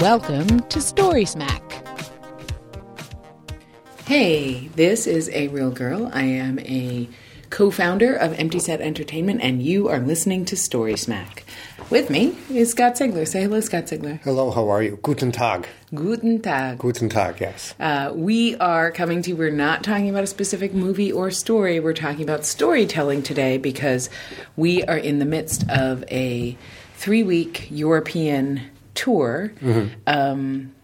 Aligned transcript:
Welcome 0.00 0.60
to 0.68 0.82
Story 0.82 1.24
Smack. 1.24 1.62
Hey, 4.04 4.68
this 4.74 5.06
is 5.06 5.30
A 5.30 5.48
Real 5.48 5.70
Girl. 5.70 6.10
I 6.12 6.24
am 6.24 6.58
a 6.58 7.08
co 7.48 7.70
founder 7.70 8.14
of 8.14 8.38
Empty 8.38 8.58
Set 8.58 8.82
Entertainment, 8.82 9.40
and 9.42 9.62
you 9.62 9.88
are 9.88 9.98
listening 9.98 10.44
to 10.46 10.56
Story 10.56 10.98
Smack. 10.98 11.44
With 11.88 12.10
me 12.10 12.36
is 12.50 12.72
Scott 12.72 12.96
Sigler. 12.96 13.26
Say 13.26 13.44
hello, 13.44 13.60
Scott 13.60 13.84
Sigler. 13.84 14.20
Hello, 14.20 14.50
how 14.50 14.68
are 14.68 14.82
you? 14.82 14.98
Guten 15.02 15.32
Tag. 15.32 15.66
Guten 15.94 16.42
Tag. 16.42 16.76
Guten 16.76 17.08
Tag, 17.08 17.40
yes. 17.40 17.74
Uh, 17.80 18.12
we 18.14 18.54
are 18.56 18.90
coming 18.90 19.22
to, 19.22 19.30
you. 19.30 19.36
we're 19.36 19.50
not 19.50 19.82
talking 19.82 20.10
about 20.10 20.24
a 20.24 20.26
specific 20.26 20.74
movie 20.74 21.10
or 21.10 21.30
story. 21.30 21.80
We're 21.80 21.94
talking 21.94 22.22
about 22.22 22.44
storytelling 22.44 23.22
today 23.22 23.56
because 23.56 24.10
we 24.56 24.84
are 24.84 24.98
in 24.98 25.20
the 25.20 25.24
midst 25.24 25.64
of 25.70 26.04
a 26.10 26.58
three 26.96 27.22
week 27.22 27.68
European 27.70 28.60
tour. 28.96 29.52
Um, 30.06 30.74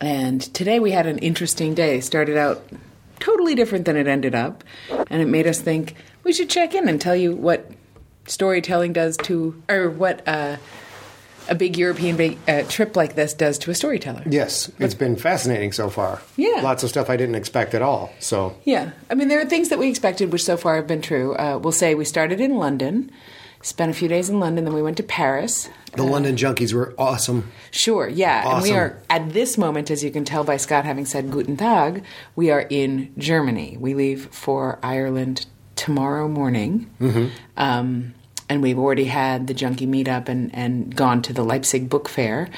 and 0.00 0.40
today 0.40 0.80
we 0.80 0.90
had 0.90 1.06
an 1.06 1.18
interesting 1.18 1.74
day. 1.74 2.00
Started 2.00 2.36
out 2.36 2.66
totally 3.20 3.54
different 3.54 3.84
than 3.84 3.96
it 3.96 4.06
ended 4.06 4.34
up. 4.34 4.64
And 5.08 5.22
it 5.22 5.28
made 5.28 5.46
us 5.46 5.60
think 5.60 5.94
we 6.24 6.32
should 6.32 6.50
check 6.50 6.74
in 6.74 6.88
and 6.88 7.00
tell 7.00 7.14
you 7.16 7.34
what 7.34 7.70
storytelling 8.26 8.92
does 8.92 9.16
to, 9.18 9.60
or 9.68 9.90
what 9.90 10.26
uh, 10.26 10.56
a 11.48 11.54
big 11.54 11.76
European 11.76 12.38
uh, 12.48 12.62
trip 12.68 12.96
like 12.96 13.14
this 13.14 13.34
does 13.34 13.58
to 13.58 13.70
a 13.70 13.74
storyteller. 13.74 14.22
Yes, 14.26 14.70
it's 14.78 14.94
been 14.94 15.16
fascinating 15.16 15.72
so 15.72 15.90
far. 15.90 16.22
Yeah. 16.36 16.60
Lots 16.62 16.82
of 16.82 16.90
stuff 16.90 17.10
I 17.10 17.16
didn't 17.16 17.34
expect 17.34 17.74
at 17.74 17.82
all. 17.82 18.12
So, 18.20 18.56
Yeah, 18.64 18.92
I 19.10 19.14
mean, 19.14 19.28
there 19.28 19.40
are 19.40 19.46
things 19.46 19.68
that 19.68 19.78
we 19.78 19.88
expected, 19.88 20.32
which 20.32 20.44
so 20.44 20.56
far 20.56 20.76
have 20.76 20.86
been 20.86 21.02
true. 21.02 21.34
Uh, 21.34 21.58
we'll 21.58 21.72
say 21.72 21.94
we 21.94 22.04
started 22.04 22.40
in 22.40 22.56
London, 22.56 23.10
spent 23.62 23.90
a 23.90 23.94
few 23.94 24.08
days 24.08 24.28
in 24.28 24.40
London, 24.40 24.64
then 24.64 24.74
we 24.74 24.82
went 24.82 24.96
to 24.96 25.02
Paris. 25.02 25.68
the 25.94 26.02
London 26.02 26.36
Junkies 26.36 26.72
were 26.72 26.94
awesome. 26.96 27.50
Sure, 27.70 28.08
yeah, 28.08 28.54
and 28.54 28.62
we 28.62 28.72
are 28.72 28.98
at 29.10 29.32
this 29.32 29.58
moment, 29.58 29.90
as 29.90 30.02
you 30.02 30.10
can 30.10 30.24
tell 30.24 30.44
by 30.44 30.56
Scott 30.56 30.84
having 30.84 31.04
said 31.04 31.30
"Guten 31.30 31.56
Tag," 31.56 32.04
we 32.36 32.50
are 32.50 32.66
in 32.70 33.12
Germany. 33.18 33.76
We 33.78 33.94
leave 33.94 34.26
for 34.26 34.78
Ireland 34.82 35.46
tomorrow 35.76 36.28
morning, 36.28 36.90
um, 37.56 38.14
and 38.48 38.62
we've 38.62 38.78
already 38.78 39.06
had 39.06 39.46
the 39.46 39.54
junkie 39.54 39.86
meetup 39.86 40.28
and 40.28 40.54
and 40.54 40.94
gone 40.94 41.22
to 41.22 41.32
the 41.32 41.44
Leipzig 41.44 41.88
Book 41.88 42.08
Fair. 42.08 42.48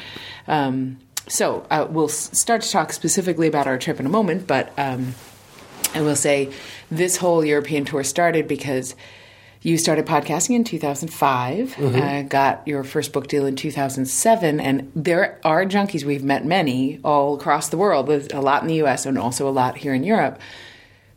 Um, 0.46 0.98
so 1.28 1.66
uh, 1.70 1.86
we'll 1.88 2.08
start 2.08 2.62
to 2.62 2.70
talk 2.70 2.92
specifically 2.92 3.46
about 3.48 3.66
our 3.66 3.78
trip 3.78 3.98
in 4.00 4.06
a 4.06 4.10
moment, 4.10 4.46
but. 4.46 4.72
Um, 4.78 5.14
I 5.94 6.00
will 6.00 6.16
say 6.16 6.50
this 6.90 7.18
whole 7.18 7.44
European 7.44 7.84
tour 7.84 8.02
started 8.02 8.48
because 8.48 8.94
you 9.62 9.78
started 9.78 10.06
podcasting 10.06 10.56
in 10.56 10.64
2005, 10.64 11.78
uh, 11.78 12.22
got 12.22 12.66
your 12.66 12.82
first 12.82 13.12
book 13.12 13.28
deal 13.28 13.46
in 13.46 13.54
2007, 13.56 14.58
and 14.60 14.90
there 14.96 15.38
are 15.44 15.64
junkies. 15.64 16.04
We've 16.04 16.24
met 16.24 16.44
many 16.44 16.98
all 17.04 17.34
across 17.36 17.68
the 17.68 17.76
world, 17.76 18.08
a 18.10 18.40
lot 18.40 18.62
in 18.62 18.68
the 18.68 18.82
US 18.82 19.06
and 19.06 19.16
also 19.16 19.48
a 19.48 19.50
lot 19.50 19.76
here 19.76 19.94
in 19.94 20.02
Europe, 20.02 20.40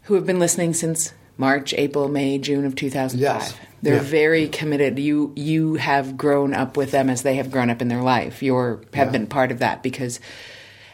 who 0.03 0.13
have 0.13 0.25
been 0.27 0.37
listening 0.39 0.73
since 0.73 1.13
March, 1.37 1.73
April, 1.73 2.07
May, 2.07 2.37
June 2.37 2.65
of 2.65 2.75
2005. 2.75 3.19
Yes. 3.19 3.55
They're 3.81 3.95
Yeah. 3.95 4.01
very 4.01 4.47
committed. 4.47 4.97
You 4.99 5.31
you 5.35 5.75
have 5.75 6.15
grown 6.15 6.53
up 6.53 6.77
with 6.77 6.91
them 6.91 7.09
as 7.09 7.23
they 7.23 7.35
have 7.35 7.51
grown 7.51 7.69
up 7.69 7.81
in 7.81 7.87
their 7.87 8.01
life. 8.01 8.41
You 8.43 8.55
have 8.93 9.07
Yeah. 9.07 9.11
been 9.11 9.27
part 9.27 9.51
of 9.51 9.59
that 9.59 9.83
because 9.83 10.19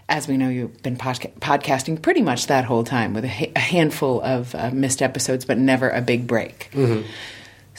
as 0.09 0.27
we 0.27 0.35
know, 0.35 0.49
you've 0.49 0.81
been 0.83 0.97
podca- 0.97 1.31
podcasting 1.39 2.01
pretty 2.01 2.21
much 2.21 2.47
that 2.47 2.65
whole 2.65 2.83
time 2.83 3.13
with 3.13 3.23
a, 3.23 3.29
ha- 3.29 3.51
a 3.55 3.59
handful 3.59 4.19
of 4.21 4.53
uh, 4.55 4.69
missed 4.73 5.01
episodes, 5.01 5.45
but 5.45 5.57
never 5.57 5.89
a 5.89 6.01
big 6.01 6.27
break. 6.27 6.69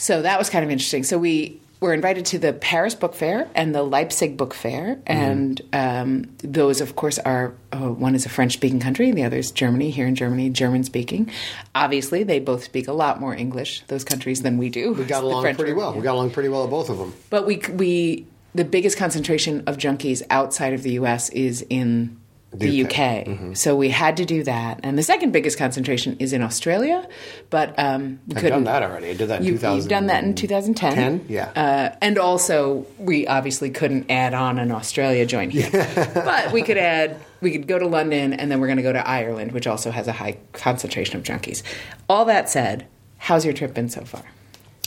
So 0.03 0.21
that 0.23 0.37
was 0.37 0.51
kind 0.51 0.65
of 0.65 0.71
interesting. 0.73 1.05
So 1.05 1.17
we 1.17 1.61
were 1.79 1.95
invited 1.95 2.27
to 2.27 2.39
the 2.41 2.53
Paris 2.53 2.97
Book 2.97 3.15
Fair 3.15 3.49
and 3.55 3.73
the 3.73 3.85
Leipzig 3.85 4.37
Book 4.37 4.53
Fair, 4.53 4.99
and 5.07 5.61
um, 5.73 6.29
those, 6.39 6.81
of 6.81 6.97
course, 6.97 7.21
are 7.21 7.55
uh, 7.73 7.89
one 7.89 8.17
is 8.17 8.27
a 8.27 8.29
French-speaking 8.29 8.81
country, 8.81 9.09
and 9.09 9.17
the 9.17 9.23
other 9.23 9.37
is 9.37 9.53
Germany. 9.53 9.91
Here 9.91 10.09
in 10.09 10.17
Germany, 10.17 10.51
German-speaking. 10.51 11.31
Obviously, 11.77 12.25
they 12.25 12.41
both 12.41 12.65
speak 12.65 12.89
a 12.89 12.93
lot 12.93 13.21
more 13.21 13.33
English 13.33 13.85
those 13.87 14.03
countries 14.03 14.43
than 14.43 14.59
we 14.59 14.71
do. 14.71 14.93
We 14.93 15.05
got 15.05 15.23
along 15.29 15.55
pretty 15.55 15.73
well. 15.73 15.95
We 15.95 16.03
got 16.03 16.15
along 16.15 16.31
pretty 16.31 16.49
well 16.49 16.65
at 16.65 16.71
both 16.71 16.91
of 16.91 16.99
them. 16.99 17.15
but 17.31 17.47
we 17.47 17.59
we 17.71 18.27
the 18.57 18.65
biggest 18.65 18.99
concentration 18.99 19.63
of 19.69 19.77
junkies 19.77 20.21
outside 20.31 20.73
of 20.73 20.83
the 20.83 20.93
U.S. 20.95 21.29
is 21.31 21.65
in 21.71 22.19
the 22.53 22.85
UK. 22.85 22.91
UK. 22.91 22.97
Mm-hmm. 23.27 23.55
So 23.55 23.75
we 23.75 23.89
had 23.89 24.19
to 24.19 24.25
do 24.25 24.43
that, 24.45 24.81
and 24.83 24.99
the 24.99 25.03
second 25.03 25.33
biggest 25.33 25.59
concentration 25.59 26.17
is 26.19 26.33
in 26.33 26.43
Australia. 26.43 27.07
But 27.51 27.79
um, 27.79 28.21
we 28.27 28.35
I've 28.35 28.43
couldn't. 28.43 28.51
done 28.51 28.65
that 28.65 28.83
already. 28.83 29.11
I 29.11 29.15
did 29.15 29.29
that 29.29 29.41
in 29.41 29.47
You, 29.47 29.53
2000. 29.53 29.77
You've 29.79 29.89
done 29.89 30.07
that 30.07 30.25
in 30.25 30.35
2010. 30.35 30.95
10? 30.95 31.27
Yeah. 31.29 31.51
Uh, 31.57 31.97
and 32.01 32.19
also, 32.19 32.87
we 32.99 33.27
obviously 33.27 33.71
couldn't 33.71 34.11
add 34.11 34.35
on 34.35 34.59
an 34.59 34.71
Australia 34.71 35.25
joint 35.27 35.53
here. 35.53 35.71
but 36.15 36.53
we 36.53 36.63
could 36.63 36.77
add, 36.79 37.19
we 37.41 37.53
could 37.53 37.67
go 37.67 37.79
to 37.79 37.87
London, 37.87 38.33
and 38.33 38.51
then 38.51 38.61
we're 38.61 38.69
going 38.69 38.77
to 38.77 38.83
go 38.83 38.93
to 38.93 39.07
Ireland, 39.09 39.53
which 39.53 39.67
also 39.67 39.91
has 39.91 40.07
a 40.09 40.13
high 40.13 40.37
concentration 40.53 41.17
of 41.17 41.23
junkies. 41.23 41.63
All 42.09 42.25
that 42.27 42.51
said, 42.51 42.87
how's 43.19 43.45
your 43.45 43.55
trip 43.55 43.75
been 43.75 43.89
so 43.89 44.05
far? 44.05 44.23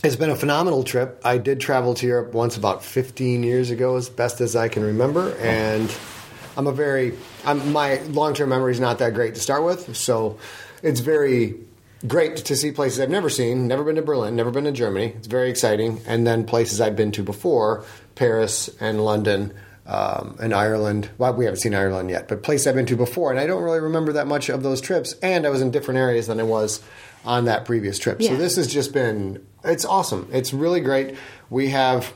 It's 0.03 0.15
been 0.15 0.29
a 0.29 0.35
phenomenal 0.35 0.83
trip. 0.83 1.19
I 1.25 1.39
did 1.39 1.59
travel 1.59 1.95
to 1.95 2.05
Europe 2.05 2.33
once 2.33 2.57
about 2.57 2.83
15 2.83 3.41
years 3.41 3.71
ago, 3.71 3.95
as 3.95 4.07
best 4.07 4.39
as 4.39 4.55
I 4.55 4.67
can 4.67 4.83
remember, 4.83 5.35
and 5.37 5.89
I'm 6.57 6.67
a 6.67 6.71
very 6.71 7.17
I'm, 7.45 7.71
my 7.71 8.01
long-term 8.01 8.49
memory 8.49 8.71
is 8.71 8.79
not 8.79 8.99
that 8.99 9.13
great 9.13 9.35
to 9.35 9.41
start 9.41 9.63
with, 9.63 9.95
so 9.95 10.37
it's 10.83 10.99
very 10.99 11.55
great 12.07 12.37
to 12.37 12.55
see 12.55 12.71
places 12.71 12.99
I've 12.99 13.09
never 13.09 13.29
seen. 13.29 13.67
Never 13.67 13.83
been 13.83 13.95
to 13.95 14.01
Berlin, 14.01 14.35
never 14.35 14.51
been 14.51 14.65
to 14.65 14.71
Germany. 14.71 15.13
It's 15.17 15.27
very 15.27 15.49
exciting, 15.49 16.01
and 16.05 16.25
then 16.25 16.45
places 16.45 16.81
I've 16.81 16.95
been 16.95 17.11
to 17.13 17.23
before: 17.23 17.85
Paris 18.15 18.69
and 18.79 19.03
London. 19.03 19.53
Um, 19.87 20.35
and 20.41 20.51
Ireland. 20.51 21.11
Well, 21.19 21.35
we 21.35 21.45
haven't 21.45 21.59
seen 21.59 21.75
Ireland 21.75 22.09
yet, 22.09 22.27
but 22.27 22.41
places 22.41 22.65
I've 22.65 22.73
been 22.73 22.87
to 22.87 22.95
before, 22.95 23.29
and 23.29 23.39
I 23.39 23.45
don't 23.45 23.61
really 23.61 23.79
remember 23.79 24.13
that 24.13 24.25
much 24.25 24.49
of 24.49 24.63
those 24.63 24.81
trips. 24.81 25.13
And 25.21 25.45
I 25.45 25.49
was 25.51 25.61
in 25.61 25.69
different 25.69 25.99
areas 25.99 26.25
than 26.25 26.39
I 26.39 26.43
was 26.43 26.81
on 27.23 27.45
that 27.45 27.65
previous 27.65 27.99
trip. 27.99 28.17
Yeah. 28.19 28.29
So 28.29 28.37
this 28.37 28.55
has 28.55 28.65
just 28.65 28.93
been 28.93 29.45
it's 29.63 29.85
awesome. 29.85 30.29
It's 30.31 30.53
really 30.53 30.79
great. 30.79 31.15
We 31.49 31.69
have 31.69 32.13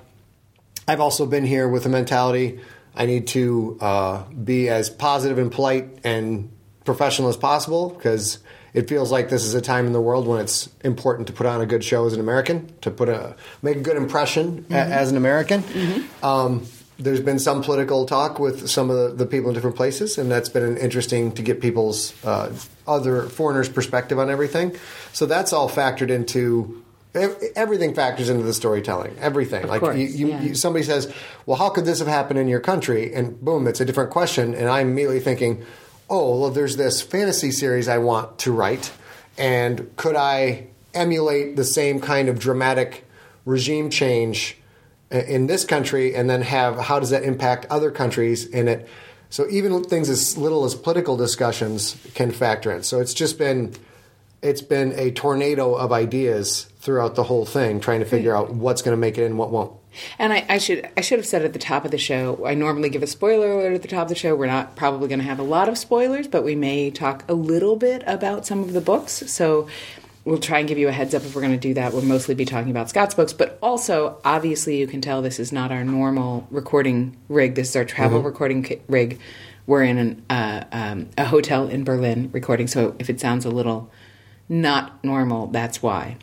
I've 0.87 1.01
also 1.01 1.25
been 1.25 1.45
here 1.45 1.67
with 1.67 1.85
a 1.85 1.89
mentality 1.89 2.59
I 2.95 3.05
need 3.05 3.27
to 3.27 3.77
uh, 3.79 4.23
be 4.31 4.69
as 4.69 4.89
positive 4.89 5.37
and 5.37 5.51
polite 5.51 5.99
and 6.03 6.51
professional 6.85 7.29
as 7.29 7.37
possible 7.37 7.89
because 7.89 8.39
it 8.73 8.87
feels 8.89 9.11
like 9.11 9.29
this 9.29 9.43
is 9.43 9.53
a 9.53 9.61
time 9.61 9.85
in 9.87 9.93
the 9.93 10.01
world 10.01 10.27
when 10.27 10.41
it's 10.41 10.69
important 10.83 11.27
to 11.27 11.33
put 11.33 11.45
on 11.45 11.61
a 11.61 11.65
good 11.65 11.83
show 11.83 12.05
as 12.05 12.13
an 12.13 12.19
American, 12.19 12.71
to 12.81 12.91
put 12.91 13.09
a 13.09 13.35
make 13.61 13.77
a 13.77 13.81
good 13.81 13.97
impression 13.97 14.65
a- 14.69 14.73
as 14.73 15.11
an 15.11 15.17
American. 15.17 15.63
Um, 16.21 16.65
there's 16.97 17.21
been 17.21 17.39
some 17.39 17.63
political 17.63 18.05
talk 18.05 18.39
with 18.39 18.67
some 18.69 18.89
of 18.89 18.97
the, 18.97 19.23
the 19.23 19.25
people 19.25 19.49
in 19.49 19.53
different 19.55 19.77
places, 19.77 20.17
and 20.17 20.29
that's 20.29 20.49
been 20.49 20.75
interesting 20.77 21.31
to 21.33 21.41
get 21.41 21.61
people's 21.61 22.13
uh, 22.25 22.51
other 22.85 23.23
foreigners' 23.23 23.69
perspective 23.69 24.19
on 24.19 24.29
everything. 24.29 24.75
So 25.13 25.25
that's 25.25 25.53
all 25.53 25.69
factored 25.69 26.09
into 26.09 26.83
everything 27.13 27.93
factors 27.93 28.29
into 28.29 28.43
the 28.43 28.53
storytelling. 28.53 29.15
Everything, 29.19 29.67
like 29.67 29.81
course, 29.81 29.97
you, 29.97 30.05
you, 30.05 30.27
yeah. 30.27 30.41
you, 30.41 30.55
somebody 30.55 30.85
says, 30.85 31.11
"Well, 31.45 31.57
how 31.57 31.69
could 31.69 31.85
this 31.85 31.99
have 31.99 32.07
happened 32.07 32.39
in 32.39 32.47
your 32.47 32.59
country?" 32.59 33.13
And 33.13 33.39
boom, 33.43 33.67
it's 33.67 33.79
a 33.79 33.85
different 33.85 34.11
question, 34.11 34.53
and 34.53 34.69
I'm 34.69 34.89
immediately 34.89 35.19
thinking, 35.19 35.65
"Oh, 36.09 36.39
well, 36.39 36.49
there's 36.49 36.77
this 36.77 37.01
fantasy 37.01 37.51
series 37.51 37.87
I 37.87 37.97
want 37.97 38.37
to 38.39 38.51
write, 38.51 38.91
and 39.37 39.95
could 39.95 40.15
I 40.15 40.67
emulate 40.93 41.55
the 41.55 41.63
same 41.63 41.99
kind 41.99 42.29
of 42.29 42.39
dramatic 42.39 43.05
regime 43.45 43.89
change 43.89 44.57
in 45.11 45.47
this 45.47 45.65
country, 45.65 46.15
and 46.15 46.29
then 46.29 46.43
have 46.43 46.79
how 46.79 46.99
does 46.99 47.09
that 47.09 47.23
impact 47.23 47.65
other 47.69 47.91
countries 47.91 48.45
in 48.45 48.67
it?" 48.67 48.87
So 49.31 49.47
even 49.49 49.83
things 49.83 50.09
as 50.09 50.37
little 50.37 50.65
as 50.65 50.73
political 50.73 51.15
discussions 51.15 51.95
can 52.15 52.31
factor 52.31 52.71
in. 52.71 52.83
So 52.83 52.99
it's 52.99 53.13
just 53.13 53.37
been 53.37 53.73
it's 54.41 54.61
been 54.61 54.93
a 54.93 55.11
tornado 55.11 55.73
of 55.73 55.91
ideas 55.91 56.68
throughout 56.79 57.15
the 57.15 57.23
whole 57.23 57.45
thing, 57.45 57.79
trying 57.79 57.99
to 57.99 58.05
figure 58.05 58.35
out 58.35 58.53
what's 58.53 58.81
going 58.81 58.93
to 58.95 58.99
make 58.99 59.17
it 59.17 59.25
and 59.25 59.37
what 59.37 59.51
won't. 59.51 59.73
And 60.17 60.31
I, 60.31 60.45
I 60.47 60.57
should 60.59 60.89
I 60.95 61.01
should 61.01 61.19
have 61.19 61.25
said 61.25 61.43
at 61.43 61.53
the 61.53 61.59
top 61.59 61.83
of 61.83 61.91
the 61.91 61.97
show. 61.97 62.45
I 62.45 62.53
normally 62.53 62.89
give 62.89 63.03
a 63.03 63.07
spoiler 63.07 63.51
alert 63.51 63.73
at 63.73 63.81
the 63.81 63.87
top 63.87 64.03
of 64.03 64.09
the 64.09 64.15
show. 64.15 64.35
We're 64.35 64.47
not 64.47 64.75
probably 64.75 65.07
going 65.07 65.19
to 65.19 65.25
have 65.25 65.39
a 65.39 65.43
lot 65.43 65.67
of 65.67 65.77
spoilers, 65.77 66.27
but 66.27 66.43
we 66.43 66.55
may 66.55 66.89
talk 66.91 67.25
a 67.27 67.33
little 67.33 67.75
bit 67.75 68.03
about 68.05 68.45
some 68.45 68.59
of 68.59 68.73
the 68.73 68.81
books. 68.81 69.23
So 69.31 69.67
we'll 70.25 70.37
try 70.37 70.59
and 70.59 70.67
give 70.67 70.77
you 70.77 70.87
a 70.87 70.91
heads 70.91 71.13
up 71.13 71.23
if 71.23 71.35
we're 71.35 71.41
going 71.41 71.53
to 71.53 71.59
do 71.59 71.73
that. 71.73 71.91
We'll 71.91 72.03
mostly 72.03 72.35
be 72.35 72.45
talking 72.45 72.71
about 72.71 72.89
Scott's 72.89 73.15
books, 73.15 73.33
but 73.33 73.57
also 73.61 74.19
obviously 74.23 74.77
you 74.77 74.87
can 74.87 75.01
tell 75.01 75.21
this 75.21 75.39
is 75.39 75.51
not 75.51 75.71
our 75.71 75.83
normal 75.83 76.47
recording 76.51 77.17
rig. 77.27 77.55
This 77.55 77.69
is 77.69 77.75
our 77.75 77.85
travel 77.85 78.21
recording 78.21 78.81
rig. 78.87 79.19
We're 79.65 79.83
in 79.83 79.97
an, 79.97 80.25
uh, 80.29 80.63
um, 80.71 81.09
a 81.17 81.25
hotel 81.25 81.67
in 81.67 81.83
Berlin 81.83 82.29
recording, 82.31 82.67
so 82.67 82.95
if 82.99 83.09
it 83.09 83.19
sounds 83.19 83.45
a 83.45 83.49
little 83.49 83.91
not 84.47 85.03
normal, 85.03 85.47
that's 85.47 85.83
why. 85.83 86.17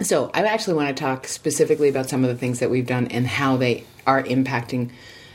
So 0.00 0.30
I 0.34 0.42
actually 0.42 0.74
want 0.74 0.94
to 0.94 1.00
talk 1.00 1.26
specifically 1.26 1.88
about 1.88 2.08
some 2.08 2.24
of 2.24 2.30
the 2.30 2.36
things 2.36 2.58
that 2.58 2.70
we've 2.70 2.86
done 2.86 3.06
and 3.08 3.26
how 3.26 3.56
they 3.56 3.84
are 4.06 4.22
impacting 4.22 4.90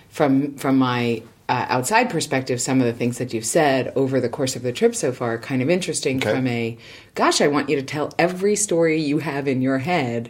from 0.10 0.56
from 0.56 0.78
my 0.78 1.24
uh, 1.48 1.66
outside 1.70 2.10
perspective. 2.10 2.62
Some 2.62 2.80
of 2.80 2.86
the 2.86 2.94
things 2.94 3.18
that 3.18 3.34
you've 3.34 3.46
said 3.46 3.92
over 3.96 4.20
the 4.20 4.30
course 4.30 4.56
of 4.56 4.62
the 4.62 4.72
trip 4.72 4.96
so 4.96 5.12
far 5.12 5.36
are 5.36 5.40
kind 5.40 5.62
of 5.62 5.70
interesting. 5.70 6.18
Okay. 6.18 6.32
From 6.32 6.46
a, 6.48 6.78
gosh, 7.16 7.42
I 7.42 7.48
want 7.48 7.70
you 7.70 7.76
to 7.78 7.84
tell 7.84 8.12
every 8.20 8.56
story 8.56 9.02
you 9.02 9.20
have 9.20 9.48
in 9.48 9.62
your 9.62 9.80
head. 9.80 10.30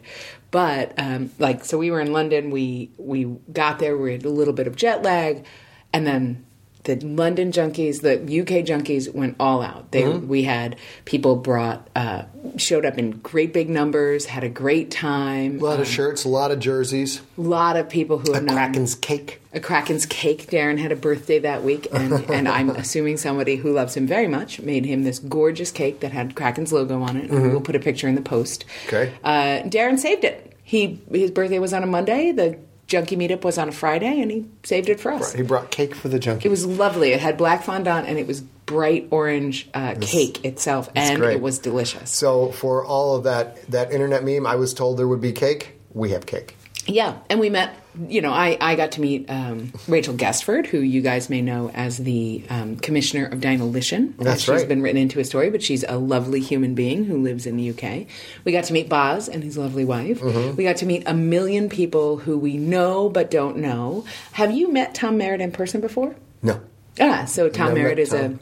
But 0.51 0.93
um, 0.97 1.31
like, 1.37 1.65
so 1.65 1.77
we 1.77 1.91
were 1.91 1.99
in 1.99 2.13
London. 2.13 2.51
We 2.51 2.91
we 2.97 3.25
got 3.51 3.79
there. 3.79 3.97
We 3.97 4.13
had 4.13 4.25
a 4.25 4.29
little 4.29 4.53
bit 4.53 4.67
of 4.67 4.75
jet 4.75 5.03
lag. 5.03 5.45
and 5.91 6.05
then 6.05 6.45
the 6.83 6.95
London 7.05 7.51
junkies, 7.51 8.01
the 8.01 8.13
UK 8.15 8.65
junkies 8.65 9.13
went 9.13 9.35
all 9.39 9.61
out. 9.61 9.91
They 9.91 10.03
Mm-hmm. 10.03 10.27
we 10.29 10.43
had 10.43 10.77
people 11.05 11.35
brought 11.35 11.89
uh, 11.95 12.23
showed 12.57 12.85
up 12.85 12.97
in 12.97 13.11
great 13.11 13.51
big 13.53 13.69
numbers, 13.69 14.25
had 14.25 14.43
a 14.45 14.49
great 14.49 14.89
time. 14.89 15.59
A 15.59 15.63
lot 15.63 15.79
of 15.81 15.87
shirts, 15.87 16.23
a 16.23 16.29
lot 16.29 16.51
of 16.51 16.59
jerseys, 16.59 17.21
A 17.37 17.41
lot 17.41 17.75
of 17.75 17.89
people 17.89 18.17
who 18.19 18.31
a 18.31 18.35
have 18.35 18.43
known 18.45 18.55
Kraken's 18.55 18.95
cake. 18.95 19.41
a 19.53 19.59
Kraken's 19.59 20.05
cake. 20.05 20.47
Darren 20.49 20.77
had 20.77 20.91
a 20.93 20.95
birthday 20.95 21.39
that 21.39 21.63
week, 21.63 21.87
and, 21.91 22.13
and 22.31 22.47
I'm 22.47 22.69
assuming 22.69 23.17
somebody 23.17 23.57
who 23.57 23.73
loves 23.73 23.95
him 23.97 24.07
very 24.07 24.27
much 24.27 24.61
made 24.61 24.85
him 24.85 25.03
this 25.03 25.19
gorgeous 25.19 25.71
cake 25.71 25.99
that 25.99 26.13
had 26.13 26.35
Kraken's 26.35 26.71
logo 26.71 27.01
on 27.01 27.17
it. 27.17 27.29
And 27.29 27.51
we'll 27.51 27.59
put 27.61 27.75
a 27.75 27.79
picture 27.79 28.07
in 28.07 28.15
the 28.15 28.21
post. 28.21 28.65
Mm-hmm. 28.65 28.95
Okay. 28.95 29.13
Uh, 29.23 29.67
Darren 29.67 29.99
saved 29.99 30.23
it. 30.23 30.45
He 30.63 31.01
his 31.11 31.31
birthday 31.31 31.59
was 31.59 31.73
on 31.73 31.83
a 31.83 31.87
Monday. 31.87 32.31
The 32.31 32.57
junkie 32.89 33.15
meetup 33.15 33.43
was 33.43 33.57
on 33.57 33.69
a 33.69 33.71
Friday, 33.71 34.19
and 34.19 34.29
he 34.29 34.45
saved 34.63 34.89
it 34.89 34.99
for 34.99 35.11
us. 35.13 35.31
He 35.31 35.43
brought 35.43 35.71
cake 35.71 35.95
for 35.95 36.09
the 36.09 36.19
junkie. 36.19 36.47
It 36.47 36.51
was 36.51 36.65
lovely. 36.65 37.13
It 37.13 37.21
had 37.21 37.37
black 37.37 37.63
fondant, 37.63 38.07
and 38.07 38.17
it 38.17 38.27
was 38.27 38.41
bright 38.41 39.07
orange 39.11 39.69
uh, 39.73 39.95
cake 40.01 40.43
itself, 40.43 40.89
and 40.95 41.19
great. 41.19 41.37
it 41.37 41.41
was 41.41 41.59
delicious. 41.59 42.11
so 42.11 42.51
for 42.51 42.83
all 42.83 43.15
of 43.15 43.23
that 43.23 43.65
that 43.71 43.91
internet 43.93 44.23
meme, 44.25 44.45
I 44.45 44.55
was 44.55 44.73
told 44.73 44.97
there 44.97 45.07
would 45.07 45.21
be 45.21 45.31
cake. 45.31 45.75
We 45.93 46.11
have 46.11 46.25
cake. 46.25 46.55
Yeah, 46.85 47.17
and 47.29 47.39
we 47.39 47.49
met. 47.49 47.75
You 48.07 48.21
know, 48.21 48.31
I, 48.31 48.57
I 48.61 48.75
got 48.75 48.93
to 48.93 49.01
meet 49.01 49.29
um, 49.29 49.73
Rachel 49.87 50.13
Guestford, 50.13 50.67
who 50.67 50.79
you 50.79 51.01
guys 51.01 51.29
may 51.29 51.41
know 51.41 51.69
as 51.71 51.97
the 51.97 52.43
um, 52.49 52.77
commissioner 52.77 53.25
of 53.25 53.39
Dinolition. 53.39 54.15
That's 54.17 54.41
She's 54.41 54.49
right. 54.49 54.59
She's 54.59 54.67
been 54.67 54.81
written 54.81 55.01
into 55.01 55.19
a 55.19 55.25
story, 55.25 55.49
but 55.49 55.61
she's 55.61 55.83
a 55.83 55.97
lovely 55.97 56.39
human 56.39 56.75
being 56.75 57.03
who 57.03 57.21
lives 57.21 57.45
in 57.45 57.57
the 57.57 57.71
UK. 57.71 58.07
We 58.45 58.51
got 58.51 58.65
to 58.65 58.73
meet 58.73 58.87
Boz 58.87 59.27
and 59.27 59.43
his 59.43 59.57
lovely 59.57 59.85
wife. 59.85 60.21
Mm-hmm. 60.21 60.55
We 60.55 60.63
got 60.63 60.77
to 60.77 60.85
meet 60.85 61.03
a 61.07 61.13
million 61.13 61.67
people 61.67 62.17
who 62.17 62.37
we 62.37 62.57
know 62.57 63.09
but 63.09 63.29
don't 63.29 63.57
know. 63.57 64.05
Have 64.33 64.51
you 64.51 64.71
met 64.71 64.95
Tom 64.95 65.17
Merritt 65.17 65.41
in 65.41 65.51
person 65.51 65.81
before? 65.81 66.15
No. 66.41 66.61
Ah, 67.01 67.25
so 67.25 67.49
Tom 67.49 67.73
Merritt 67.73 67.99
is 67.99 68.13
a 68.13 68.29
Tom. 68.29 68.39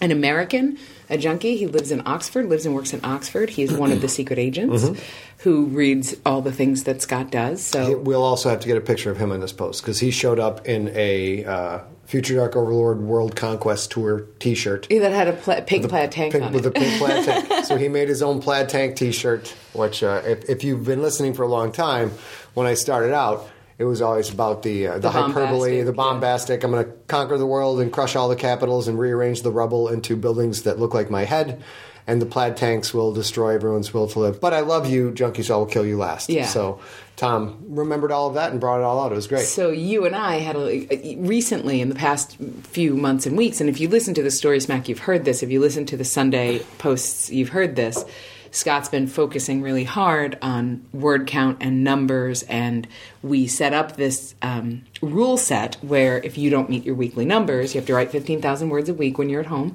An 0.00 0.10
American, 0.10 0.78
a 1.08 1.18
junkie. 1.18 1.56
He 1.56 1.66
lives 1.66 1.90
in 1.90 2.02
Oxford, 2.06 2.48
lives 2.48 2.64
and 2.66 2.74
works 2.74 2.92
in 2.92 3.04
Oxford. 3.04 3.50
He's 3.50 3.72
one 3.72 3.92
of 3.92 4.00
the 4.00 4.08
secret 4.08 4.38
agents 4.38 4.84
Mm-hmm. 4.84 5.00
who 5.38 5.66
reads 5.66 6.16
all 6.24 6.40
the 6.42 6.52
things 6.52 6.84
that 6.84 7.02
Scott 7.02 7.30
does. 7.30 7.62
So 7.64 7.98
We'll 7.98 8.22
also 8.22 8.48
have 8.50 8.60
to 8.60 8.66
get 8.68 8.76
a 8.76 8.80
picture 8.80 9.10
of 9.10 9.16
him 9.18 9.32
in 9.32 9.40
this 9.40 9.52
post 9.52 9.82
because 9.82 9.98
he 10.00 10.10
showed 10.10 10.38
up 10.38 10.66
in 10.66 10.90
a 10.94 11.44
uh, 11.44 11.80
Future 12.06 12.36
Dark 12.36 12.56
Overlord 12.56 13.00
World 13.02 13.36
Conquest 13.36 13.90
Tour 13.92 14.26
T-shirt. 14.38 14.86
Yeah, 14.90 15.00
that 15.00 15.12
had 15.12 15.28
a 15.28 15.32
pla- 15.34 15.60
pink 15.60 15.88
plaid 15.88 16.10
tank 16.12 16.32
Pink- 16.32 16.44
on 16.44 16.52
with 16.52 16.66
it. 16.66 16.68
a 16.68 16.70
pink 16.72 16.98
plaid 16.98 17.24
tank. 17.24 17.64
So 17.66 17.76
he 17.76 17.88
made 17.88 18.08
his 18.08 18.20
own 18.22 18.40
plaid 18.40 18.68
tank 18.68 18.96
T-shirt. 18.96 19.54
Which, 19.74 20.02
uh, 20.02 20.22
if, 20.24 20.48
if 20.50 20.64
you've 20.64 20.84
been 20.84 21.02
listening 21.02 21.34
for 21.34 21.42
a 21.44 21.48
long 21.48 21.70
time, 21.72 22.10
when 22.54 22.66
I 22.66 22.74
started 22.74 23.12
out, 23.14 23.48
it 23.80 23.84
was 23.84 24.02
always 24.02 24.28
about 24.28 24.62
the 24.62 24.88
uh, 24.88 24.94
the, 24.94 25.00
The 25.00 25.10
hyperbole, 25.10 25.80
the 25.82 25.92
bombastic. 25.92 26.62
I'm 26.62 26.70
going 26.70 26.84
to 26.84 26.92
conquer 27.08 27.38
the 27.38 27.46
world 27.46 27.80
and 27.80 27.90
crush 27.90 28.14
all 28.14 28.28
the 28.28 28.36
capitals 28.36 28.88
and 28.88 28.98
rearrange 28.98 29.40
the 29.40 29.50
rubble 29.50 29.88
into 29.88 30.16
buildings 30.16 30.64
that 30.64 30.78
look 30.78 30.92
like 30.92 31.08
my 31.10 31.24
head. 31.24 31.62
And 32.06 32.20
the 32.20 32.26
plaid 32.26 32.56
tanks 32.56 32.92
will 32.92 33.12
destroy 33.12 33.54
everyone's 33.54 33.94
will 33.94 34.08
to 34.08 34.18
live. 34.18 34.40
But 34.40 34.52
I 34.52 34.60
love 34.60 34.90
you, 34.90 35.12
junkie, 35.12 35.42
so 35.42 35.54
I 35.54 35.58
will 35.58 35.66
kill 35.66 35.86
you 35.86 35.96
last. 35.96 36.28
Yeah. 36.28 36.46
So 36.46 36.80
Tom 37.16 37.58
remembered 37.68 38.12
all 38.12 38.28
of 38.28 38.34
that 38.34 38.50
and 38.50 38.60
brought 38.60 38.80
it 38.80 38.82
all 38.82 39.00
out. 39.02 39.12
It 39.12 39.14
was 39.14 39.28
great. 39.28 39.46
So 39.46 39.70
you 39.70 40.04
and 40.04 40.14
I 40.16 40.40
had 40.40 40.56
a, 40.56 41.16
recently 41.18 41.80
in 41.80 41.88
the 41.88 41.94
past 41.94 42.36
few 42.64 42.96
months 42.96 43.26
and 43.26 43.36
weeks, 43.36 43.60
and 43.60 43.70
if 43.70 43.80
you 43.80 43.88
listen 43.88 44.12
to 44.14 44.22
the 44.22 44.30
Story 44.30 44.60
Smack, 44.60 44.88
you've 44.88 44.98
heard 44.98 45.24
this. 45.24 45.42
If 45.42 45.50
you 45.50 45.60
listen 45.60 45.86
to 45.86 45.96
the 45.96 46.04
Sunday 46.04 46.60
posts, 46.78 47.30
you've 47.30 47.50
heard 47.50 47.76
this. 47.76 48.04
Scott's 48.52 48.88
been 48.88 49.06
focusing 49.06 49.62
really 49.62 49.84
hard 49.84 50.38
on 50.42 50.84
word 50.92 51.26
count 51.26 51.58
and 51.60 51.84
numbers, 51.84 52.42
and 52.44 52.86
we 53.22 53.46
set 53.46 53.72
up 53.72 53.96
this 53.96 54.34
um, 54.42 54.82
rule 55.02 55.36
set 55.36 55.76
where 55.76 56.18
if 56.18 56.36
you 56.36 56.50
don't 56.50 56.68
meet 56.68 56.84
your 56.84 56.94
weekly 56.94 57.24
numbers, 57.24 57.74
you 57.74 57.80
have 57.80 57.86
to 57.86 57.94
write 57.94 58.10
fifteen 58.10 58.40
thousand 58.40 58.70
words 58.70 58.88
a 58.88 58.94
week 58.94 59.18
when 59.18 59.28
you're 59.28 59.40
at 59.40 59.46
home, 59.46 59.74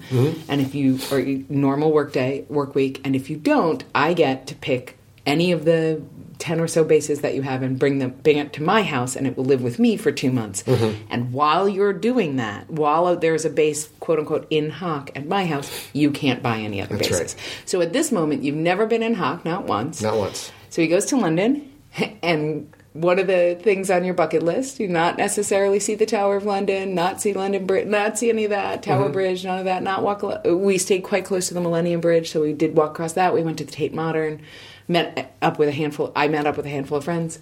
and 0.50 0.62
if 0.62 0.76
you 0.76 1.00
or 1.12 1.22
normal 1.50 1.92
work 1.92 2.12
day, 2.14 2.46
work 2.50 2.76
week, 2.76 3.02
and 3.04 3.16
if 3.16 3.30
you 3.30 3.38
don't, 3.38 3.84
I 3.94 4.14
get 4.14 4.48
to 4.48 4.56
pick 4.56 4.98
any 5.26 5.52
of 5.52 5.66
the 5.66 6.02
10 6.40 6.60
or 6.60 6.68
so 6.68 6.84
bases 6.84 7.22
that 7.22 7.34
you 7.34 7.42
have 7.42 7.62
and 7.64 7.80
bring 7.80 8.00
them 8.00 8.12
bring 8.24 8.38
it 8.38 8.52
to 8.54 8.62
my 8.64 8.84
house 8.84 9.16
and 9.16 9.26
it 9.28 9.38
will 9.38 9.46
live 9.46 9.62
with 9.62 9.80
me 9.80 9.98
for 9.98 10.12
two 10.12 10.32
months 10.32 10.64
Mm-hmm. 10.64 11.04
and 11.10 11.32
while 11.34 11.68
you're 11.70 11.94
doing 11.94 12.36
that 12.38 12.70
while 12.70 13.16
there's 13.16 13.46
a 13.46 13.50
base 13.50 13.90
quote 14.00 14.20
unquote 14.20 14.48
in 14.50 14.70
hock 14.70 15.10
at 15.16 15.28
my 15.28 15.46
house 15.46 15.70
you 15.94 16.12
can't 16.12 16.44
buy 16.44 16.58
any 16.60 16.82
other 16.82 16.98
That's 16.98 17.10
bases 17.10 17.36
right. 17.36 17.62
so 17.66 17.82
at 17.82 17.94
this 17.94 18.12
moment 18.12 18.44
you've 18.44 18.56
never 18.56 18.86
been 18.86 19.04
in 19.04 19.14
hock 19.16 19.46
not 19.46 19.66
once 19.66 20.02
Not 20.02 20.18
once. 20.18 20.52
so 20.70 20.82
he 20.82 20.88
goes 20.88 21.06
to 21.08 21.18
london 21.18 21.72
and 22.24 22.72
what 22.94 23.20
are 23.20 23.24
the 23.24 23.60
things 23.62 23.92
on 23.92 24.06
your 24.06 24.14
bucket 24.14 24.42
list? 24.42 24.78
Do 24.78 24.88
not 24.88 25.18
necessarily 25.18 25.82
see 25.82 25.96
the 25.96 26.06
Tower 26.06 26.38
of 26.38 26.46
London, 26.46 26.96
not 26.96 27.20
see 27.20 27.34
London 27.34 27.66
Bridge, 27.66 27.88
not 27.88 28.18
see 28.18 28.30
any 28.30 28.46
of 28.46 28.52
that 28.52 28.82
Mm-hmm. 28.84 28.90
Tower 28.90 29.10
Bridge, 29.10 29.44
none 29.44 29.60
of 29.60 29.66
that. 29.66 29.84
Not 29.84 30.02
walk. 30.02 30.24
We 30.46 30.78
stayed 30.78 31.04
quite 31.04 31.26
close 31.26 31.50
to 31.50 31.54
the 31.54 31.60
Millennium 31.60 32.00
Bridge, 32.00 32.32
so 32.32 32.42
we 32.42 32.54
did 32.54 32.74
walk 32.78 32.92
across 32.92 33.12
that. 33.12 33.34
We 33.34 33.44
went 33.44 33.58
to 33.58 33.66
the 33.66 33.72
Tate 33.74 33.94
Modern, 33.94 34.40
met 34.88 35.36
up 35.42 35.60
with 35.60 35.70
a 35.70 35.72
handful. 35.72 36.12
I 36.16 36.28
met 36.28 36.46
up 36.46 36.58
with 36.58 36.66
a 36.66 36.70
handful 36.70 36.98
of 36.98 37.04
friends. 37.04 37.40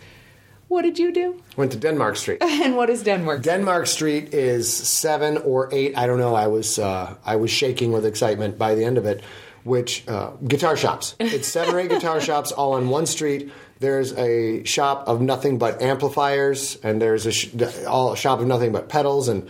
What 0.70 0.82
did 0.84 0.98
you 0.98 1.12
do? 1.12 1.42
Went 1.56 1.72
to 1.74 1.78
Denmark 1.78 2.16
Street. 2.16 2.42
And 2.64 2.76
what 2.76 2.90
is 2.90 3.04
Denmark? 3.04 3.42
Denmark 3.44 3.88
Street 3.88 4.34
is 4.34 4.72
seven 4.74 5.38
or 5.38 5.70
eight. 5.72 5.98
I 5.98 6.08
don't 6.08 6.18
know. 6.18 6.34
I 6.34 6.48
was 6.48 6.80
uh, 6.80 7.16
I 7.26 7.36
was 7.36 7.52
shaking 7.52 7.92
with 7.92 8.06
excitement 8.06 8.58
by 8.58 8.76
the 8.76 8.84
end 8.86 8.98
of 8.98 9.06
it. 9.06 9.24
Which 9.64 10.06
uh, 10.08 10.32
guitar 10.46 10.76
shops? 10.76 11.16
It's 11.20 11.48
seven 11.48 11.76
or 11.76 11.80
eight 11.80 11.90
guitar 11.90 12.20
shops 12.30 12.52
all 12.52 12.74
on 12.74 12.90
one 12.90 13.06
street. 13.06 13.52
There's 13.80 14.14
a 14.14 14.64
shop 14.66 15.08
of 15.08 15.22
nothing 15.22 15.58
but 15.58 15.82
amplifiers, 15.82 16.78
and 16.84 17.02
there's 17.02 17.26
a 17.26 17.32
sh- 17.32 17.54
all 17.88 18.14
a 18.14 18.18
shop 18.18 18.40
of 18.40 18.48
nothing 18.48 18.72
but 18.72 18.90
pedals, 18.90 19.28
and 19.30 19.48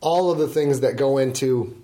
all 0.00 0.30
of 0.30 0.38
the 0.38 0.48
things 0.48 0.80
that 0.80 0.96
go 0.96 1.18
into 1.18 1.74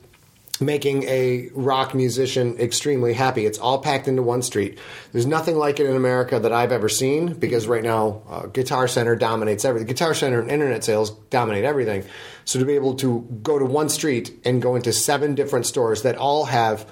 making 0.63 1.05
a 1.05 1.49
rock 1.55 1.95
musician 1.95 2.57
extremely 2.59 3.13
happy. 3.13 3.47
It's 3.47 3.59
all 3.59 3.79
packed 3.79 4.09
into 4.09 4.23
one 4.23 4.43
street. 4.43 4.79
There's 5.13 5.27
nothing 5.27 5.57
like 5.57 5.81
it 5.81 5.87
in 5.87 5.97
America 5.97 6.39
that 6.39 6.53
I've 6.53 6.73
ever 6.73 6.89
seen 6.89 7.35
because 7.35 7.67
right 7.67 7.83
now 7.83 8.23
uh, 8.29 8.47
Guitar 8.47 8.89
Center 8.89 9.17
dominates 9.17 9.65
everything. 9.65 9.89
Guitar 9.89 10.15
Center 10.15 10.41
and 10.41 10.51
internet 10.51 10.85
sales 10.85 11.11
dominate 11.31 11.65
everything. 11.65 12.05
So 12.45 12.59
to 12.59 12.65
be 12.65 12.75
able 12.75 12.95
to 12.97 13.21
go 13.43 13.59
to 13.59 13.65
one 13.65 13.89
street 13.89 14.41
and 14.45 14.63
go 14.63 14.75
into 14.75 14.93
seven 14.93 15.35
different 15.35 15.67
stores 15.67 16.03
that 16.03 16.17
all 16.17 16.47
have 16.47 16.87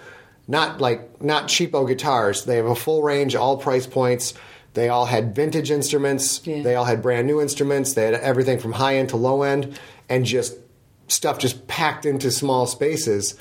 not 0.50 0.80
like 0.80 1.22
not 1.22 1.48
cheapo 1.48 1.86
guitars. 1.86 2.44
They 2.44 2.56
have 2.56 2.66
a 2.66 2.74
full 2.74 3.02
range, 3.02 3.34
all 3.36 3.56
price 3.56 3.86
points. 3.86 4.34
They 4.74 4.88
all 4.88 5.06
had 5.06 5.34
vintage 5.34 5.70
instruments. 5.70 6.46
Yeah. 6.46 6.62
They 6.62 6.74
all 6.74 6.84
had 6.84 7.02
brand 7.02 7.26
new 7.26 7.40
instruments. 7.40 7.94
They 7.94 8.04
had 8.04 8.14
everything 8.14 8.58
from 8.58 8.72
high 8.72 8.96
end 8.96 9.10
to 9.10 9.16
low 9.16 9.42
end, 9.42 9.78
and 10.08 10.24
just 10.24 10.56
stuff 11.08 11.38
just 11.38 11.66
packed 11.66 12.04
into 12.06 12.30
small 12.30 12.66
spaces. 12.66 13.36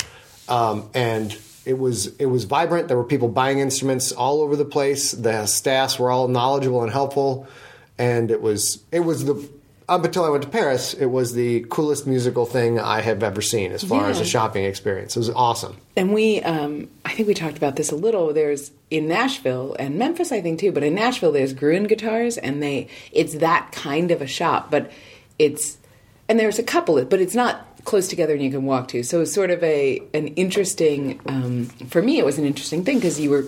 Um, 0.50 0.90
and 0.94 1.38
it 1.66 1.78
was 1.78 2.08
it 2.18 2.26
was 2.26 2.46
vibrant. 2.46 2.88
There 2.88 2.98
were 2.98 3.04
people 3.04 3.28
buying 3.28 3.60
instruments 3.60 4.12
all 4.12 4.42
over 4.42 4.56
the 4.56 4.66
place. 4.66 5.12
The 5.12 5.46
staffs 5.46 6.00
were 6.00 6.10
all 6.10 6.28
knowledgeable 6.28 6.84
and 6.84 6.92
helpful, 6.92 7.48
and 7.98 8.32
it 8.32 8.42
was 8.42 8.84
it 8.92 9.02
was 9.02 9.26
the 9.26 9.50
up 9.90 10.06
until 10.06 10.24
I 10.24 10.30
went 10.30 10.44
to 10.44 10.50
Paris, 10.50 10.94
it 10.94 11.08
was 11.08 11.34
the 11.34 11.66
coolest 11.70 12.06
musical 12.06 12.46
thing 12.46 12.80
I 12.80 13.02
have 13.02 13.24
ever 13.24 13.42
seen 13.42 13.72
as 13.72 13.84
far 13.84 14.10
as 14.10 14.20
a 14.20 14.26
shopping 14.26 14.64
experience. 14.64 15.16
It 15.16 15.20
was 15.20 15.32
awesome. 15.32 15.78
And 15.96 16.14
we, 16.14 16.42
um, 16.44 16.90
I 17.04 17.10
think 17.10 17.28
we 17.28 17.34
talked 17.34 17.58
about 17.58 17.76
this 17.76 17.92
a 17.92 17.96
little. 17.96 18.32
There's 18.32 18.72
in 18.92 19.08
Nashville 19.08 19.76
and 19.80 19.98
Memphis, 19.98 20.32
I 20.32 20.42
think 20.42 20.60
too. 20.60 20.72
But 20.72 20.84
in 20.84 20.94
Nashville, 20.94 21.32
there's 21.32 21.56
Gruhn 21.56 21.88
guitars, 21.88 22.38
and 22.38 22.62
they 22.62 22.88
it's 23.12 23.34
that 23.36 23.72
kind 23.72 24.12
of 24.12 24.22
a 24.22 24.28
shop. 24.28 24.70
But 24.70 24.92
it's 25.40 25.78
and 26.30 26.40
there's 26.40 26.60
a 26.60 26.64
couple, 26.64 27.04
but 27.06 27.20
it's 27.20 27.36
not 27.36 27.66
close 27.86 28.08
together 28.08 28.34
and 28.34 28.44
you 28.44 28.52
can 28.52 28.66
walk 28.66 28.88
to. 28.90 29.04
So 29.04 29.22
it's 29.22 29.34
sort 29.34 29.52
of 29.52 29.64
a 29.64 30.02
an 30.14 30.28
interesting. 30.30 31.20
Um, 31.26 31.66
for 31.90 32.02
me, 32.02 32.20
it 32.20 32.26
was 32.26 32.38
an 32.38 32.46
interesting 32.46 32.84
thing 32.84 32.98
because 32.98 33.20
you 33.20 33.30
were 33.30 33.46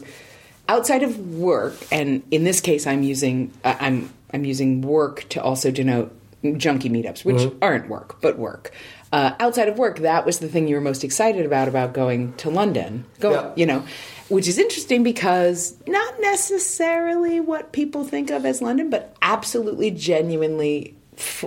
outside 0.70 1.04
of 1.04 1.18
work, 1.36 1.76
and 1.92 2.24
in 2.32 2.44
this 2.44 2.62
case, 2.62 2.88
I'm 2.88 3.04
using 3.04 3.52
uh, 3.64 3.76
I'm 3.80 4.12
I'm 4.34 4.46
using 4.46 4.82
work 4.82 5.28
to 5.30 5.42
also 5.44 5.72
denote 5.72 6.14
junkie 6.58 6.90
meetups, 6.90 7.24
which 7.24 7.52
aren't 7.62 7.88
work 7.90 8.20
but 8.22 8.38
work. 8.38 8.72
Uh, 9.14 9.36
outside 9.42 9.68
of 9.68 9.78
work, 9.78 10.00
that 10.00 10.26
was 10.26 10.40
the 10.40 10.48
thing 10.48 10.70
you 10.70 10.76
were 10.76 10.82
most 10.82 11.04
excited 11.04 11.46
about 11.46 11.68
about 11.68 11.92
going 11.94 12.34
to 12.38 12.50
London. 12.50 13.04
Go, 13.20 13.32
Yeah. 13.32 13.52
you 13.58 13.66
know, 13.66 13.84
which 14.30 14.48
is 14.48 14.58
interesting 14.58 15.04
because 15.04 15.76
not 15.86 16.14
necessarily 16.22 17.42
what 17.42 17.74
people 17.74 18.06
think 18.06 18.32
of 18.32 18.46
as 18.46 18.62
London, 18.62 18.90
but 18.90 19.14
absolutely 19.22 19.92
genuinely 19.92 20.96
f- 21.18 21.44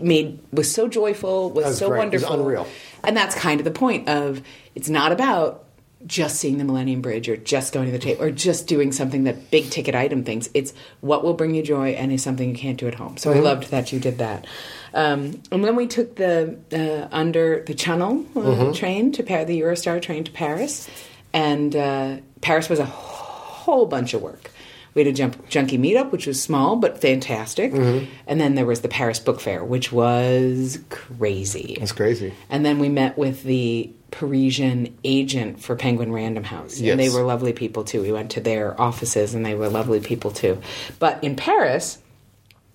made 0.00 0.38
was 0.52 0.72
so 0.72 0.88
joyful, 0.88 1.50
was 1.50 1.64
That's 1.64 1.78
so 1.78 1.88
great. 1.88 2.12
Was 2.12 2.22
wonderful, 2.22 2.40
unreal. 2.40 2.66
and 3.04 3.16
that's 3.16 3.34
kind 3.34 3.60
of 3.60 3.64
the 3.64 3.70
point 3.70 4.08
of 4.08 4.42
it's 4.74 4.88
not 4.88 5.12
about 5.12 5.64
just 6.06 6.36
seeing 6.36 6.58
the 6.58 6.64
Millennium 6.64 7.00
Bridge 7.00 7.28
or 7.28 7.36
just 7.36 7.72
going 7.72 7.86
to 7.86 7.92
the 7.92 7.98
Tate 7.98 8.20
or 8.20 8.30
just 8.30 8.66
doing 8.68 8.92
something 8.92 9.24
that 9.24 9.50
big 9.50 9.70
ticket 9.70 9.94
item 9.94 10.24
things. 10.24 10.48
It's 10.54 10.72
what 11.00 11.24
will 11.24 11.34
bring 11.34 11.54
you 11.54 11.62
joy 11.62 11.90
and 11.90 12.12
is 12.12 12.22
something 12.22 12.48
you 12.48 12.56
can't 12.56 12.78
do 12.78 12.86
at 12.86 12.94
home. 12.94 13.16
So 13.16 13.32
I 13.32 13.38
loved 13.40 13.70
that 13.70 13.92
you 13.92 13.98
did 13.98 14.18
that. 14.18 14.46
Um, 14.94 15.42
and 15.50 15.64
then 15.64 15.74
we 15.74 15.86
took 15.86 16.16
the 16.16 16.58
uh, 16.72 17.14
under 17.14 17.64
the 17.66 17.74
Channel 17.74 18.24
uh, 18.36 18.72
train 18.72 19.12
to 19.12 19.22
Paris, 19.22 19.46
the 19.46 19.60
Eurostar 19.60 20.00
train 20.00 20.24
to 20.24 20.32
Paris, 20.32 20.88
and 21.32 21.74
uh, 21.74 22.16
Paris 22.40 22.68
was 22.68 22.78
a 22.78 22.84
whole 22.86 23.86
bunch 23.86 24.14
of 24.14 24.22
work. 24.22 24.50
We 24.96 25.04
had 25.04 25.12
a 25.12 25.12
jump, 25.12 25.48
junkie 25.48 25.76
meetup, 25.76 26.10
which 26.10 26.26
was 26.26 26.42
small 26.42 26.76
but 26.76 27.00
fantastic. 27.00 27.70
Mm-hmm. 27.70 28.10
And 28.26 28.40
then 28.40 28.54
there 28.54 28.66
was 28.66 28.80
the 28.80 28.88
Paris 28.88 29.20
Book 29.20 29.40
Fair, 29.40 29.62
which 29.62 29.92
was 29.92 30.80
crazy. 30.88 31.76
It's 31.78 31.92
crazy. 31.92 32.32
And 32.48 32.64
then 32.64 32.78
we 32.78 32.88
met 32.88 33.18
with 33.18 33.42
the 33.44 33.92
Parisian 34.10 34.96
agent 35.04 35.60
for 35.60 35.76
Penguin 35.76 36.12
Random 36.12 36.44
House. 36.44 36.80
Yes. 36.80 36.92
And 36.92 37.00
they 37.00 37.10
were 37.10 37.22
lovely 37.22 37.52
people 37.52 37.84
too. 37.84 38.00
We 38.00 38.10
went 38.10 38.30
to 38.32 38.40
their 38.40 38.80
offices 38.80 39.34
and 39.34 39.44
they 39.44 39.54
were 39.54 39.68
lovely 39.68 40.00
people 40.00 40.30
too. 40.30 40.62
But 40.98 41.22
in 41.22 41.36
Paris 41.36 41.98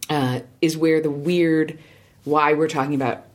uh, 0.09 0.41
is 0.61 0.77
where 0.77 1.01
the 1.01 1.09
weird, 1.09 1.79
why 2.23 2.53
we're 2.53 2.67
talking 2.67 2.93
about 2.93 3.25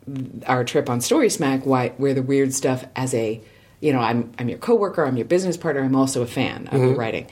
our 0.46 0.62
trip 0.62 0.88
on 0.88 1.00
Story 1.00 1.28
Smack, 1.28 1.66
why 1.66 1.88
where 1.96 2.14
the 2.14 2.22
weird 2.22 2.54
stuff 2.54 2.84
as 2.94 3.12
a, 3.14 3.40
you 3.80 3.92
know, 3.92 3.98
I'm 3.98 4.32
I'm 4.38 4.48
your 4.48 4.58
coworker, 4.58 5.04
I'm 5.04 5.16
your 5.16 5.26
business 5.26 5.56
partner, 5.56 5.82
I'm 5.82 5.96
also 5.96 6.22
a 6.22 6.26
fan 6.26 6.68
of 6.68 6.80
your 6.80 6.94
writing. 6.94 7.26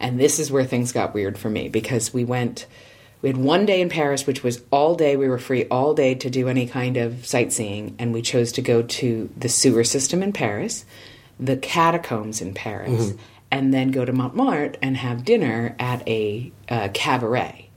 And 0.00 0.18
this 0.18 0.38
is 0.38 0.50
where 0.50 0.64
things 0.64 0.92
got 0.92 1.14
weird 1.14 1.38
for 1.38 1.50
me 1.50 1.68
because 1.68 2.12
we 2.12 2.24
went 2.24 2.66
we 3.22 3.28
had 3.28 3.36
one 3.36 3.66
day 3.66 3.82
in 3.82 3.90
Paris, 3.90 4.26
which 4.26 4.42
was 4.42 4.62
all 4.70 4.94
day. 4.94 5.14
We 5.14 5.28
were 5.28 5.38
free 5.38 5.66
all 5.66 5.92
day 5.92 6.14
to 6.14 6.30
do 6.30 6.48
any 6.48 6.66
kind 6.66 6.96
of 6.96 7.26
sightseeing, 7.26 7.94
and 7.98 8.14
we 8.14 8.22
chose 8.22 8.50
to 8.52 8.62
go 8.62 8.80
to 8.82 9.28
the 9.36 9.48
sewer 9.48 9.84
system 9.84 10.22
in 10.22 10.32
Paris, 10.32 10.86
the 11.38 11.58
catacombs 11.58 12.40
in 12.40 12.54
Paris, 12.54 13.12
and 13.50 13.74
then 13.74 13.90
go 13.90 14.06
to 14.06 14.12
Montmartre 14.12 14.78
and 14.80 14.96
have 14.96 15.24
dinner 15.24 15.76
at 15.78 16.06
a 16.08 16.50
uh, 16.70 16.88
cabaret, 16.94 17.68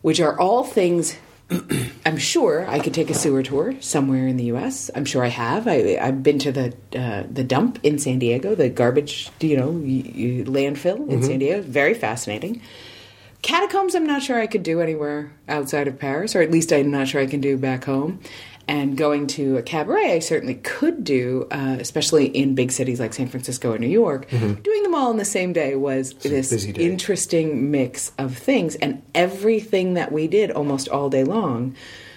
which 0.00 0.20
are 0.20 0.38
all 0.40 0.64
things. 0.64 1.16
I'm 2.04 2.16
sure 2.18 2.68
I 2.68 2.78
could 2.80 2.92
take 2.94 3.08
a 3.10 3.14
sewer 3.14 3.42
tour 3.42 3.74
somewhere 3.80 4.26
in 4.26 4.36
the 4.36 4.44
U.S. 4.44 4.90
I'm 4.94 5.04
sure 5.04 5.24
I 5.24 5.28
have. 5.28 5.68
I, 5.68 5.96
I've 6.00 6.22
been 6.22 6.38
to 6.40 6.52
the 6.52 6.74
uh, 6.96 7.24
the 7.30 7.44
dump 7.44 7.78
in 7.82 7.98
San 7.98 8.18
Diego, 8.18 8.54
the 8.54 8.68
garbage, 8.68 9.30
you 9.40 9.56
know, 9.56 9.68
y- 9.70 10.02
y- 10.04 10.44
landfill 10.46 11.08
in 11.08 11.22
San 11.22 11.38
Diego. 11.38 11.62
Very 11.62 11.94
fascinating. 11.94 12.60
Catacombs, 13.42 13.94
I'm 13.94 14.06
not 14.06 14.22
sure 14.22 14.40
I 14.40 14.46
could 14.48 14.64
do 14.64 14.80
anywhere 14.80 15.30
outside 15.48 15.86
of 15.86 15.98
Paris, 16.00 16.34
or 16.34 16.42
at 16.42 16.50
least 16.50 16.72
I'm 16.72 16.90
not 16.90 17.06
sure 17.06 17.20
I 17.20 17.26
can 17.26 17.40
do 17.40 17.56
back 17.56 17.84
home. 17.84 18.20
And 18.68 18.96
going 18.96 19.28
to 19.28 19.56
a 19.58 19.62
cabaret, 19.62 20.12
I 20.14 20.18
certainly 20.18 20.56
could 20.56 21.04
do, 21.04 21.46
uh, 21.52 21.76
especially 21.78 22.26
in 22.26 22.56
big 22.56 22.72
cities 22.72 22.98
like 22.98 23.14
San 23.14 23.28
Francisco 23.28 23.72
or 23.72 23.78
New 23.78 23.86
York. 23.86 24.28
Doing 24.28 24.82
them 24.82 24.92
all 24.94 25.12
in 25.12 25.18
the 25.18 25.24
same 25.24 25.52
day 25.52 25.76
was 25.76 26.14
this 26.14 26.50
day. 26.50 26.72
interesting 26.82 27.70
mix 27.70 28.10
of 28.18 28.36
things. 28.36 28.74
And 28.76 29.02
everything 29.14 29.94
that 29.94 30.10
we 30.10 30.26
did 30.26 30.50
almost 30.50 30.88
all 30.88 31.08
day 31.08 31.22
long, 31.22 31.76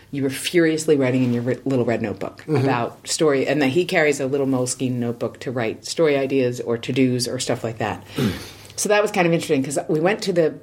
you 0.09 0.23
were 0.23 0.31
furiously 0.31 0.95
writing 0.95 1.23
in 1.23 1.33
your 1.33 1.43
ri- 1.43 1.59
little 1.65 1.85
red 1.85 2.01
notebook 2.01 2.43
about 2.47 3.07
story. 3.07 3.45
And 3.45 3.61
that 3.61 3.67
he 3.67 3.85
carries 3.85 4.19
a 4.19 4.25
little 4.25 4.47
Moleskine 4.47 4.93
notebook 4.93 5.39
to 5.41 5.51
write 5.51 5.85
story 5.85 6.17
ideas 6.17 6.59
or 6.61 6.79
to 6.79 6.91
dos 6.91 7.27
or 7.27 7.37
stuff 7.39 7.63
like 7.63 7.77
that. 7.77 8.03
so 8.75 8.89
that 8.89 9.03
was 9.03 9.11
kind 9.11 9.27
of 9.27 9.33
interesting 9.33 9.61
because 9.61 9.77
we 9.87 9.99
went 9.99 10.23
to 10.23 10.33
the 10.33 10.59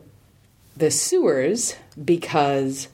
the 0.76 0.90
sewers 0.90 1.76
because 2.04 2.88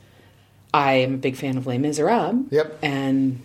I 0.75 0.95
am 0.95 1.15
a 1.15 1.19
big 1.19 1.37
fan 1.37 1.57
of 1.57 1.67
Les 1.67 1.79
Miserables. 1.79 2.47
Yep. 2.51 2.79
And 2.83 3.41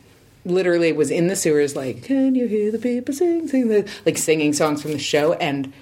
literally 0.45 0.93
was 0.93 1.11
in 1.11 1.27
the 1.27 1.35
sewers 1.35 1.75
like, 1.75 2.03
can 2.03 2.35
you 2.35 2.47
hear 2.47 2.71
the 2.71 2.77
people 2.79 3.13
sing, 3.13 3.47
sing 3.47 3.67
the 3.67 3.89
like 4.05 4.17
singing 4.17 4.53
songs 4.53 4.81
from 4.81 4.91
the 4.93 4.99
show 4.99 5.33
and 5.33 5.73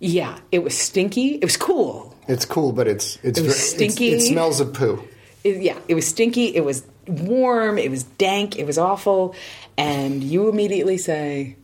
yeah, 0.00 0.38
it 0.50 0.60
was 0.64 0.76
stinky. 0.76 1.34
It 1.34 1.44
was 1.44 1.56
cool. 1.58 2.16
It's 2.26 2.44
cool, 2.46 2.72
but 2.72 2.88
it's 2.88 3.18
it's 3.22 3.38
It 3.38 3.42
ver- 3.42 3.48
it's- 3.50 3.70
stinky. 3.70 4.12
It 4.12 4.20
smells 4.22 4.58
of 4.60 4.72
poo. 4.72 5.02
It- 5.44 5.62
yeah, 5.62 5.76
it 5.88 5.94
was 5.94 6.06
stinky. 6.08 6.54
It 6.56 6.64
was 6.64 6.82
warm. 7.06 7.76
It 7.78 7.90
was 7.90 8.02
dank. 8.04 8.58
It 8.58 8.66
was 8.66 8.78
awful. 8.78 9.34
And 9.76 10.22
you 10.24 10.48
immediately 10.48 10.96
say, 10.98 11.56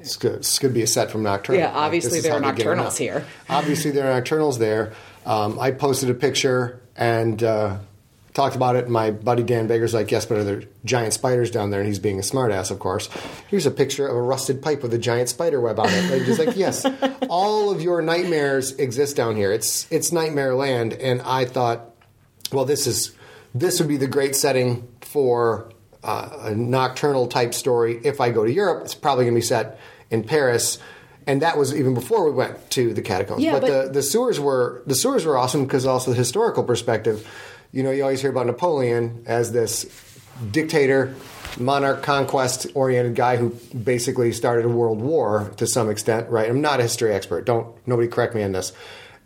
It's 0.00 0.16
good. 0.16 0.40
This 0.40 0.58
could 0.58 0.72
be 0.74 0.82
a 0.82 0.86
set 0.86 1.10
from 1.10 1.22
Nocturnal. 1.22 1.60
Yeah, 1.60 1.70
obviously 1.72 2.10
this 2.10 2.18
is 2.18 2.24
there 2.24 2.34
are 2.34 2.40
nocturnals 2.40 2.96
here. 2.98 3.24
Obviously 3.48 3.90
there 3.92 4.10
are 4.10 4.20
nocturnals 4.20 4.58
there. 4.58 4.92
Um, 5.24 5.58
I 5.58 5.70
posted 5.70 6.08
a 6.10 6.14
picture 6.14 6.80
and 6.96 7.42
uh, 7.42 7.78
talked 8.36 8.54
about 8.54 8.76
it. 8.76 8.84
And 8.84 8.92
my 8.92 9.10
buddy 9.10 9.42
Dan 9.42 9.66
Baker's 9.66 9.94
like, 9.94 10.10
"Yes, 10.10 10.26
but 10.26 10.38
are 10.38 10.44
there 10.44 10.62
giant 10.84 11.14
spiders 11.14 11.50
down 11.50 11.70
there?" 11.70 11.80
And 11.80 11.88
he's 11.88 11.98
being 11.98 12.18
a 12.18 12.22
smartass, 12.22 12.70
of 12.70 12.78
course. 12.78 13.08
Here's 13.48 13.66
a 13.66 13.70
picture 13.70 14.06
of 14.06 14.14
a 14.14 14.20
rusted 14.20 14.62
pipe 14.62 14.82
with 14.82 14.92
a 14.94 14.98
giant 14.98 15.30
spider 15.30 15.60
web 15.60 15.80
on 15.80 15.88
it. 15.88 16.10
And 16.12 16.22
he's 16.24 16.38
like, 16.38 16.54
"Yes, 16.54 16.84
all 17.28 17.70
of 17.70 17.80
your 17.80 18.02
nightmares 18.02 18.72
exist 18.72 19.16
down 19.16 19.34
here. 19.36 19.50
It's 19.52 19.90
it's 19.90 20.12
nightmare 20.12 20.54
land." 20.54 20.92
And 20.92 21.22
I 21.22 21.46
thought, 21.46 21.94
well, 22.52 22.66
this 22.66 22.86
is 22.86 23.12
this 23.54 23.80
would 23.80 23.88
be 23.88 23.96
the 23.96 24.06
great 24.06 24.36
setting 24.36 24.86
for 25.00 25.72
uh, 26.04 26.28
a 26.42 26.54
nocturnal 26.54 27.26
type 27.26 27.54
story. 27.54 28.00
If 28.04 28.20
I 28.20 28.30
go 28.30 28.44
to 28.44 28.52
Europe, 28.52 28.84
it's 28.84 28.94
probably 28.94 29.24
going 29.24 29.34
to 29.34 29.40
be 29.40 29.46
set 29.46 29.80
in 30.10 30.24
Paris, 30.24 30.78
and 31.26 31.40
that 31.40 31.56
was 31.56 31.74
even 31.74 31.94
before 31.94 32.26
we 32.26 32.32
went 32.32 32.70
to 32.72 32.92
the 32.92 33.02
catacombs. 33.02 33.42
Yeah, 33.42 33.52
but, 33.52 33.62
but- 33.62 33.86
the 33.86 33.92
the 33.94 34.02
sewers 34.02 34.38
were 34.38 34.82
the 34.86 34.94
sewers 34.94 35.24
were 35.24 35.38
awesome 35.38 35.64
because 35.64 35.86
also 35.86 36.10
the 36.10 36.16
historical 36.18 36.62
perspective. 36.62 37.26
You 37.76 37.82
know, 37.82 37.90
you 37.90 38.04
always 38.04 38.22
hear 38.22 38.30
about 38.30 38.46
Napoleon 38.46 39.24
as 39.26 39.52
this 39.52 39.84
dictator, 40.50 41.14
monarch, 41.58 42.02
conquest 42.02 42.68
oriented 42.72 43.14
guy 43.14 43.36
who 43.36 43.50
basically 43.50 44.32
started 44.32 44.64
a 44.64 44.68
world 44.70 45.02
war 45.02 45.52
to 45.58 45.66
some 45.66 45.90
extent. 45.90 46.30
Right? 46.30 46.48
I'm 46.48 46.62
not 46.62 46.80
a 46.80 46.84
history 46.84 47.12
expert. 47.12 47.44
Don't 47.44 47.76
nobody 47.86 48.08
correct 48.08 48.34
me 48.34 48.42
on 48.42 48.52
this. 48.52 48.72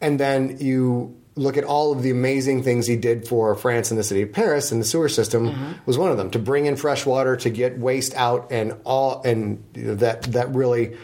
And 0.00 0.18
then 0.18 0.56
you 0.58 1.16
look 1.36 1.56
at 1.56 1.62
all 1.62 1.92
of 1.92 2.02
the 2.02 2.10
amazing 2.10 2.64
things 2.64 2.88
he 2.88 2.96
did 2.96 3.28
for 3.28 3.54
France 3.54 3.92
and 3.92 4.00
the 4.00 4.02
city 4.02 4.22
of 4.22 4.32
Paris, 4.32 4.72
and 4.72 4.80
the 4.80 4.84
sewer 4.84 5.08
system 5.08 5.50
mm-hmm. 5.50 5.72
was 5.86 5.96
one 5.96 6.10
of 6.10 6.16
them. 6.16 6.32
To 6.32 6.40
bring 6.40 6.66
in 6.66 6.74
fresh 6.74 7.06
water, 7.06 7.36
to 7.36 7.50
get 7.50 7.78
waste 7.78 8.14
out, 8.14 8.50
and 8.50 8.74
all, 8.84 9.22
and 9.22 9.62
you 9.76 9.84
know, 9.84 9.94
that 9.94 10.22
that 10.22 10.52
really 10.56 10.96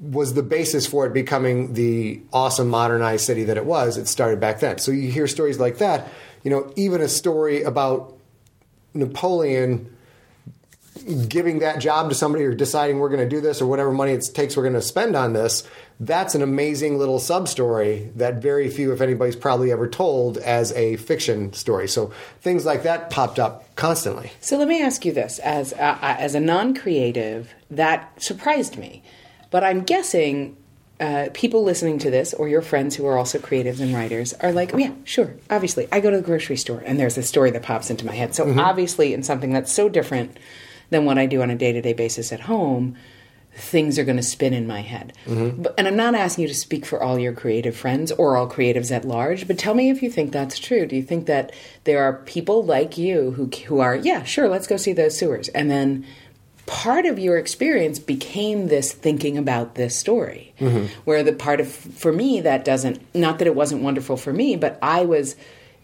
was 0.00 0.32
the 0.32 0.42
basis 0.42 0.86
for 0.86 1.06
it 1.06 1.12
becoming 1.12 1.74
the 1.74 2.22
awesome 2.32 2.68
modernized 2.68 3.26
city 3.26 3.44
that 3.44 3.58
it 3.58 3.66
was. 3.66 3.98
It 3.98 4.06
started 4.06 4.40
back 4.40 4.60
then. 4.60 4.78
So 4.78 4.90
you 4.90 5.10
hear 5.10 5.26
stories 5.26 5.58
like 5.58 5.78
that. 5.78 6.08
You 6.42 6.50
know, 6.50 6.72
even 6.76 7.00
a 7.00 7.08
story 7.08 7.62
about 7.62 8.16
Napoleon 8.94 9.94
giving 11.28 11.60
that 11.60 11.78
job 11.78 12.08
to 12.08 12.14
somebody 12.14 12.44
or 12.44 12.54
deciding 12.54 12.98
we're 12.98 13.08
going 13.08 13.22
to 13.22 13.28
do 13.28 13.40
this 13.40 13.62
or 13.62 13.66
whatever 13.66 13.92
money 13.92 14.12
it 14.12 14.24
takes 14.34 14.56
we're 14.56 14.64
going 14.64 14.74
to 14.74 14.82
spend 14.82 15.14
on 15.14 15.32
this 15.32 15.62
that's 16.00 16.34
an 16.34 16.42
amazing 16.42 16.98
little 16.98 17.18
sub 17.18 17.48
story 17.48 18.10
that 18.14 18.40
very 18.40 18.70
few 18.70 18.92
if 18.92 19.00
anybody's 19.00 19.36
probably 19.36 19.72
ever 19.72 19.88
told 19.88 20.38
as 20.38 20.72
a 20.72 20.96
fiction 20.96 21.52
story. 21.52 21.88
So 21.88 22.12
things 22.40 22.64
like 22.64 22.84
that 22.84 23.10
popped 23.10 23.38
up 23.38 23.74
constantly. 23.74 24.30
So 24.40 24.56
let 24.56 24.68
me 24.68 24.82
ask 24.82 25.04
you 25.04 25.12
this: 25.12 25.38
as 25.40 25.72
uh, 25.72 25.98
as 26.00 26.34
a 26.34 26.40
non-creative, 26.40 27.52
that 27.70 28.22
surprised 28.22 28.78
me, 28.78 29.02
but 29.50 29.64
I'm 29.64 29.82
guessing 29.82 30.56
uh, 31.00 31.28
people 31.34 31.62
listening 31.62 31.98
to 31.98 32.10
this 32.10 32.34
or 32.34 32.48
your 32.48 32.62
friends 32.62 32.96
who 32.96 33.06
are 33.06 33.16
also 33.16 33.38
creatives 33.38 33.80
and 33.80 33.94
writers 33.94 34.32
are 34.34 34.52
like, 34.52 34.74
oh, 34.74 34.78
yeah, 34.78 34.92
sure, 35.04 35.34
obviously, 35.50 35.86
I 35.92 36.00
go 36.00 36.10
to 36.10 36.16
the 36.16 36.22
grocery 36.22 36.56
store 36.56 36.82
and 36.84 36.98
there's 36.98 37.18
a 37.18 37.22
story 37.22 37.50
that 37.52 37.62
pops 37.62 37.90
into 37.90 38.04
my 38.04 38.14
head. 38.14 38.34
So 38.34 38.52
obviously, 38.58 39.14
in 39.14 39.22
something 39.22 39.52
that's 39.52 39.72
so 39.72 39.88
different 39.88 40.38
than 40.90 41.04
what 41.04 41.18
I 41.18 41.26
do 41.26 41.42
on 41.42 41.50
a 41.50 41.54
day-to-day 41.54 41.92
basis 41.92 42.32
at 42.32 42.40
home. 42.40 42.96
Things 43.54 43.98
are 43.98 44.04
going 44.04 44.18
to 44.18 44.22
spin 44.22 44.54
in 44.54 44.68
my 44.68 44.82
head. 44.82 45.14
But, 45.26 45.74
and 45.76 45.88
I'm 45.88 45.96
not 45.96 46.14
asking 46.14 46.42
you 46.42 46.48
to 46.48 46.54
speak 46.54 46.86
for 46.86 47.02
all 47.02 47.18
your 47.18 47.32
creative 47.32 47.76
friends 47.76 48.12
or 48.12 48.36
all 48.36 48.48
creatives 48.48 48.92
at 48.92 49.04
large, 49.04 49.48
but 49.48 49.58
tell 49.58 49.74
me 49.74 49.90
if 49.90 50.00
you 50.00 50.10
think 50.10 50.30
that's 50.30 50.60
true. 50.60 50.86
Do 50.86 50.94
you 50.94 51.02
think 51.02 51.26
that 51.26 51.52
there 51.82 52.04
are 52.04 52.22
people 52.24 52.62
like 52.62 52.96
you 52.96 53.32
who, 53.32 53.50
who 53.66 53.80
are, 53.80 53.96
yeah, 53.96 54.22
sure, 54.22 54.48
let's 54.48 54.68
go 54.68 54.76
see 54.76 54.92
those 54.92 55.18
sewers. 55.18 55.48
And 55.48 55.68
then 55.68 56.06
part 56.68 57.06
of 57.06 57.18
your 57.18 57.38
experience 57.38 57.98
became 57.98 58.68
this 58.68 58.92
thinking 58.92 59.38
about 59.38 59.74
this 59.74 59.98
story. 59.98 60.54
Where 61.04 61.22
the 61.22 61.32
part 61.32 61.60
of 61.60 61.68
for 61.68 62.12
me 62.12 62.42
that 62.42 62.64
doesn't 62.64 63.02
not 63.14 63.38
that 63.38 63.46
it 63.46 63.54
wasn't 63.54 63.82
wonderful 63.82 64.16
for 64.16 64.32
me 64.32 64.54
but 64.54 64.78
i 64.82 65.04
was 65.04 65.34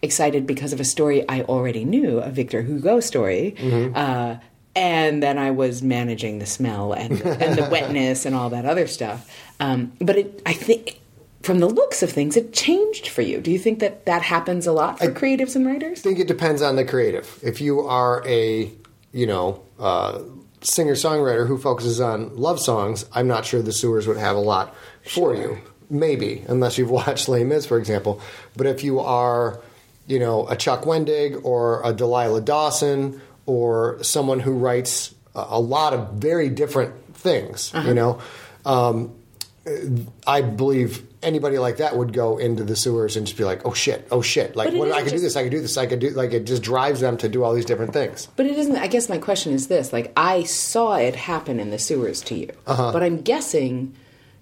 excited 0.01 0.45
because 0.45 0.73
of 0.73 0.79
a 0.79 0.83
story 0.83 1.27
i 1.27 1.41
already 1.41 1.83
knew 1.85 2.19
a 2.19 2.29
victor 2.29 2.61
hugo 2.61 2.99
story. 2.99 3.55
Uh, 3.95 4.37
and 4.75 5.23
then 5.23 5.37
i 5.39 5.49
was 5.49 5.81
managing 5.81 6.37
the 6.39 6.45
smell 6.45 6.93
and, 6.93 7.21
and 7.21 7.57
the 7.57 7.67
wetness 7.71 8.25
and 8.25 8.35
all 8.35 8.49
that 8.51 8.65
other 8.65 8.87
stuff. 8.87 9.19
Um, 9.59 9.91
but 9.99 10.17
it, 10.17 10.41
i 10.45 10.53
think 10.53 10.99
from 11.41 11.59
the 11.59 11.67
looks 11.67 12.03
of 12.03 12.11
things 12.11 12.37
it 12.37 12.53
changed 12.53 13.07
for 13.07 13.21
you. 13.21 13.39
Do 13.39 13.51
you 13.51 13.59
think 13.59 13.79
that 13.79 14.05
that 14.05 14.21
happens 14.21 14.67
a 14.67 14.71
lot 14.71 14.99
for 14.99 15.11
creatives 15.11 15.55
and 15.55 15.65
writers? 15.65 15.99
I 15.99 16.01
think 16.01 16.19
it 16.19 16.27
depends 16.27 16.61
on 16.61 16.75
the 16.75 16.83
creative. 16.83 17.39
If 17.43 17.61
you 17.61 17.81
are 17.81 18.23
a, 18.27 18.71
you 19.11 19.27
know, 19.27 19.61
uh, 19.79 20.21
singer 20.65 20.93
songwriter 20.93 21.47
who 21.47 21.57
focuses 21.57 22.01
on 22.01 22.35
love 22.35 22.59
songs, 22.59 23.05
I'm 23.13 23.27
not 23.27 23.45
sure 23.45 23.61
the 23.61 23.71
sewers 23.71 24.07
would 24.07 24.17
have 24.17 24.35
a 24.35 24.39
lot 24.39 24.75
for 25.07 25.35
you. 25.35 25.57
Maybe, 25.89 26.43
unless 26.47 26.77
you've 26.77 26.89
watched 27.01 27.29
Les 27.29 27.43
Mis, 27.43 27.65
for 27.65 27.77
example. 27.77 28.21
But 28.55 28.67
if 28.67 28.83
you 28.83 28.99
are, 28.99 29.61
you 30.07 30.19
know, 30.19 30.47
a 30.47 30.55
Chuck 30.55 30.83
Wendig 30.83 31.45
or 31.45 31.81
a 31.83 31.93
Delilah 31.93 32.41
Dawson 32.41 33.21
or 33.45 34.01
someone 34.03 34.39
who 34.39 34.53
writes 34.53 35.13
a, 35.35 35.45
a 35.49 35.59
lot 35.59 35.93
of 35.93 36.13
very 36.13 36.49
different 36.49 37.15
things, 37.15 37.71
you 37.85 37.93
know, 37.93 38.19
um, 38.65 39.13
I 40.27 40.41
believe 40.41 41.03
anybody 41.23 41.57
like 41.57 41.77
that 41.77 41.97
would 41.97 42.13
go 42.13 42.37
into 42.37 42.63
the 42.63 42.75
sewers 42.75 43.15
and 43.17 43.25
just 43.25 43.37
be 43.37 43.43
like, 43.43 43.65
"Oh 43.65 43.73
shit, 43.73 44.07
oh 44.11 44.21
shit!" 44.21 44.55
Like, 44.55 44.73
what, 44.73 44.91
I 44.91 45.01
could 45.01 45.11
do 45.13 45.19
this, 45.19 45.35
I 45.35 45.43
could 45.43 45.51
do 45.51 45.61
this, 45.61 45.77
I 45.77 45.87
could 45.87 45.99
do. 45.99 46.09
Like, 46.11 46.33
it 46.33 46.45
just 46.45 46.61
drives 46.61 46.99
them 46.99 47.17
to 47.17 47.29
do 47.29 47.43
all 47.43 47.53
these 47.53 47.65
different 47.65 47.93
things. 47.93 48.27
But 48.35 48.45
it 48.45 48.57
isn't. 48.57 48.75
I 48.75 48.87
guess 48.87 49.09
my 49.09 49.17
question 49.17 49.53
is 49.53 49.67
this: 49.67 49.91
like, 49.91 50.11
I 50.15 50.43
saw 50.43 50.95
it 50.95 51.15
happen 51.15 51.59
in 51.59 51.71
the 51.71 51.79
sewers 51.79 52.21
to 52.23 52.35
you, 52.35 52.51
Uh-huh. 52.67 52.91
but 52.91 53.01
I'm 53.03 53.21
guessing 53.21 53.95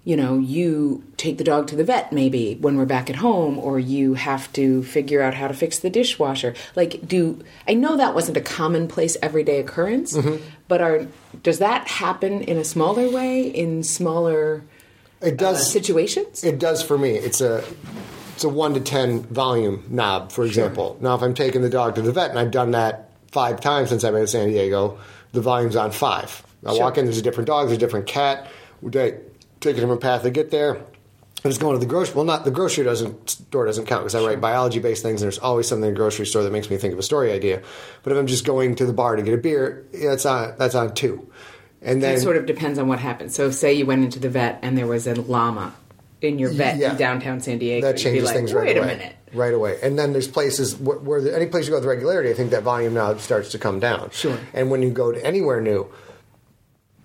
you 0.06 0.18
know, 0.18 0.36
you 0.36 1.02
take 1.16 1.38
the 1.38 1.44
dog 1.44 1.66
to 1.66 1.74
the 1.76 1.82
vet 1.82 2.12
maybe 2.12 2.56
when 2.60 2.76
we're 2.76 2.84
back 2.84 3.08
at 3.08 3.16
home, 3.16 3.58
or 3.58 3.78
you 3.78 4.12
have 4.12 4.52
to 4.52 4.82
figure 4.82 5.22
out 5.22 5.32
how 5.32 5.48
to 5.48 5.54
fix 5.54 5.78
the 5.78 5.88
dishwasher. 5.88 6.52
Like, 6.76 7.08
do 7.08 7.42
I 7.66 7.72
know 7.72 7.96
that 7.96 8.14
wasn't 8.14 8.36
a 8.36 8.42
commonplace 8.42 9.16
everyday 9.22 9.58
occurrence, 9.60 10.12
Mm-hmm. 10.14 10.44
but 10.68 10.82
are 10.82 11.06
does 11.42 11.58
that 11.60 11.88
happen 11.88 12.42
in 12.42 12.58
a 12.58 12.64
smaller 12.64 13.08
way 13.10 13.40
in 13.46 13.82
smaller 13.82 14.62
It 15.24 15.34
uh, 15.34 15.52
does. 15.52 15.70
situations? 15.72 16.44
It 16.44 16.58
does 16.58 16.82
for 16.82 16.98
me. 16.98 17.12
It's 17.12 17.40
a 17.40 17.64
it's 18.34 18.44
a 18.44 18.48
one 18.48 18.74
to 18.74 18.80
ten 18.80 19.22
volume 19.22 19.84
knob, 19.88 20.32
for 20.32 20.44
example. 20.44 20.96
Now, 21.00 21.14
if 21.14 21.22
I'm 21.22 21.34
taking 21.34 21.62
the 21.62 21.70
dog 21.70 21.94
to 21.96 22.02
the 22.02 22.12
vet, 22.12 22.30
and 22.30 22.38
I've 22.38 22.50
done 22.50 22.72
that 22.72 23.10
five 23.30 23.60
times 23.60 23.88
since 23.90 24.04
I've 24.04 24.12
been 24.12 24.22
in 24.22 24.26
San 24.26 24.48
Diego, 24.48 24.98
the 25.32 25.40
volume's 25.40 25.76
on 25.76 25.90
five. 25.90 26.42
I 26.66 26.72
Sure. 26.72 26.80
walk 26.80 26.98
in, 26.98 27.04
there's 27.04 27.18
a 27.18 27.22
different 27.22 27.46
dog, 27.46 27.66
there's 27.66 27.76
a 27.76 27.80
different 27.80 28.06
cat. 28.06 28.48
We 28.80 28.90
take 28.90 29.14
take 29.60 29.76
a 29.76 29.80
different 29.80 30.00
path 30.00 30.22
to 30.22 30.30
get 30.30 30.50
there. 30.50 30.78
If 31.38 31.50
it's 31.50 31.58
going 31.58 31.74
to 31.74 31.78
the 31.78 31.86
grocery, 31.86 32.14
well, 32.14 32.24
not 32.24 32.44
the 32.44 32.50
grocery 32.50 32.84
doesn't 32.84 33.28
store 33.28 33.66
doesn't 33.66 33.84
count 33.86 34.02
because 34.02 34.14
I 34.14 34.26
write 34.26 34.40
biology 34.40 34.78
based 34.78 35.02
things, 35.02 35.20
and 35.20 35.26
there's 35.26 35.38
always 35.38 35.68
something 35.68 35.86
in 35.88 35.94
the 35.94 35.98
grocery 35.98 36.24
store 36.26 36.42
that 36.42 36.52
makes 36.52 36.70
me 36.70 36.78
think 36.78 36.94
of 36.94 36.98
a 36.98 37.02
story 37.02 37.32
idea. 37.32 37.62
But 38.02 38.12
if 38.12 38.18
I'm 38.18 38.26
just 38.26 38.46
going 38.46 38.76
to 38.76 38.86
the 38.86 38.94
bar 38.94 39.14
to 39.16 39.22
get 39.22 39.34
a 39.34 39.38
beer, 39.38 39.84
yeah, 39.92 40.10
that's 40.10 40.24
on 40.26 40.54
that's 40.58 40.74
on 40.74 40.94
two. 40.94 41.30
And 41.84 42.02
then 42.02 42.16
It 42.16 42.20
sort 42.20 42.36
of 42.36 42.46
depends 42.46 42.78
on 42.78 42.88
what 42.88 42.98
happens. 42.98 43.34
So, 43.34 43.50
say 43.50 43.72
you 43.74 43.86
went 43.86 44.04
into 44.04 44.18
the 44.18 44.28
vet 44.30 44.58
and 44.62 44.76
there 44.76 44.86
was 44.86 45.06
a 45.06 45.14
llama 45.14 45.74
in 46.22 46.38
your 46.38 46.50
vet 46.50 46.78
Yeah. 46.78 46.92
in 46.92 46.96
downtown 46.96 47.40
San 47.40 47.58
Diego. 47.58 47.86
that 47.86 47.98
changes 47.98 48.24
like, 48.24 48.34
things 48.36 48.54
right 48.54 48.66
Wait 48.68 48.76
away. 48.78 48.86
a 48.92 48.96
minute. 48.96 49.16
Right 49.34 49.52
away. 49.52 49.78
And 49.82 49.98
then 49.98 50.12
there's 50.12 50.28
places 50.28 50.76
where, 50.76 50.96
where 50.98 51.20
the, 51.20 51.34
any 51.36 51.46
place 51.46 51.66
you 51.66 51.70
go 51.72 51.76
with 51.76 51.84
regularity, 51.84 52.30
I 52.30 52.34
think 52.34 52.50
that 52.52 52.62
volume 52.62 52.94
now 52.94 53.14
starts 53.16 53.50
to 53.50 53.58
come 53.58 53.80
down. 53.80 54.08
Sure. 54.12 54.38
And 54.54 54.70
when 54.70 54.80
you 54.80 54.90
go 54.90 55.12
to 55.12 55.22
anywhere 55.26 55.60
new, 55.60 55.86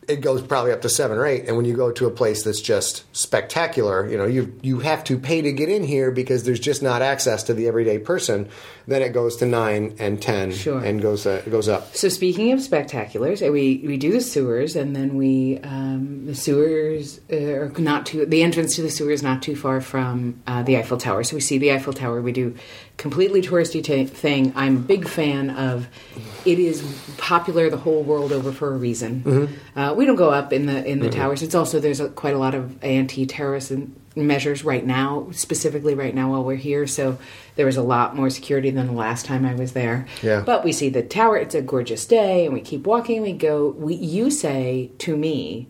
it 0.10 0.22
goes 0.22 0.42
probably 0.42 0.72
up 0.72 0.82
to 0.82 0.89
seven 0.89 1.18
or 1.18 1.25
eight. 1.25 1.46
And 1.48 1.56
when 1.56 1.66
you 1.66 1.75
go 1.75 1.92
to 1.92 2.08
a 2.08 2.12
place 2.12 2.44
that's 2.44 2.60
just 2.62 3.06
spectacular, 3.16 4.10
you 4.10 4.18
know, 4.18 4.25
you 4.25 4.58
you 4.62 4.80
have 4.80 5.04
to 5.06 5.18
pay 5.18 5.42
to 5.42 5.51
get 5.54 5.70
in 5.70 5.84
here 5.84 6.12
because 6.12 6.44
there's 6.44 6.60
just 6.60 6.82
not 6.84 7.01
access 7.01 7.44
to 7.44 7.54
the 7.54 7.68
everyday 7.68 8.00
person. 8.00 8.50
Then 8.88 9.01
it 9.04 9.13
goes 9.13 9.38
to 9.38 9.46
nine 9.46 9.96
and 10.00 10.20
ten, 10.22 10.51
Sure. 10.51 10.80
and 10.84 11.00
goes 11.01 11.25
uh, 11.28 11.44
it 11.46 11.50
goes 11.51 11.70
up. 11.70 11.96
So 11.96 12.10
speaking 12.10 12.51
of 12.51 12.60
spectaculars, 12.60 13.42
we 13.51 13.84
we 13.86 13.98
do 13.98 14.12
the 14.12 14.22
sewers, 14.22 14.75
and 14.75 14.96
then 14.96 15.16
we 15.16 15.60
um, 15.63 16.25
the 16.25 16.36
sewers 16.36 17.20
uh, 17.32 17.36
are 17.36 17.72
not 17.78 18.08
too. 18.08 18.25
The 18.25 18.42
entrance 18.42 18.75
to 18.78 18.82
the 18.82 18.89
sewer 18.89 19.12
is 19.12 19.22
not 19.22 19.44
too 19.44 19.56
far 19.56 19.80
from 19.80 20.42
uh, 20.48 20.63
the 20.63 20.78
Eiffel 20.78 20.98
Tower. 20.98 21.24
So 21.24 21.36
we 21.36 21.42
see 21.42 21.60
the 21.60 21.72
Eiffel 21.72 21.94
Tower. 21.94 22.20
We 22.22 22.32
do 22.32 22.56
completely 23.00 23.41
touristy 23.41 23.82
ta 23.84 24.06
thing. 24.13 24.53
I'm 24.56 24.75
a 24.77 24.79
big 24.79 25.08
fan 25.08 25.50
of. 25.50 25.88
It 26.46 26.60
is 26.60 26.84
popular 27.18 27.70
the 27.70 27.77
whole 27.77 28.03
world 28.03 28.32
over 28.32 28.51
for 28.51 28.74
a 28.74 28.77
reason. 28.77 29.50
Uh, 29.75 29.94
we 29.98 30.06
don't 30.06 30.15
go 30.15 30.29
up 30.29 30.53
in 30.53 30.68
the 30.68 30.86
in 30.86 31.00
the 31.00 31.10
towers. 31.10 31.41
It's 31.41 31.56
also 31.56 31.79
there's 31.79 32.00
a, 32.00 32.10
quite 32.10 32.36
a 32.36 32.38
lot 32.38 32.53
of 32.53 32.84
anti-terrorist 32.84 33.72
measures 34.15 34.63
right 34.63 34.86
now, 34.86 35.29
specifically 35.32 35.96
right 35.96 36.13
now 36.13 36.32
while 36.32 36.44
we're 36.44 36.56
here. 36.56 36.86
So 36.88 37.18
there 37.56 37.65
was 37.65 37.77
a 37.77 37.82
lot 37.82 38.15
more 38.15 38.29
security 38.29 38.70
than 38.70 38.88
the 38.88 38.94
last 38.94 39.25
time 39.25 39.46
I 39.46 39.56
was 39.56 39.74
there. 39.74 40.06
Yeah. 40.22 40.41
But 40.46 40.63
we 40.63 40.72
see 40.72 40.89
the 40.89 41.03
tower. 41.03 41.38
It's 41.38 41.56
a 41.56 41.62
gorgeous 41.62 42.06
day, 42.06 42.46
and 42.46 42.53
we 42.53 42.62
keep 42.62 42.86
walking. 42.86 43.22
We 43.22 43.34
go. 43.34 43.70
We, 43.70 43.96
you 43.96 44.29
say 44.29 44.91
to 45.00 45.15
me, 45.15 45.68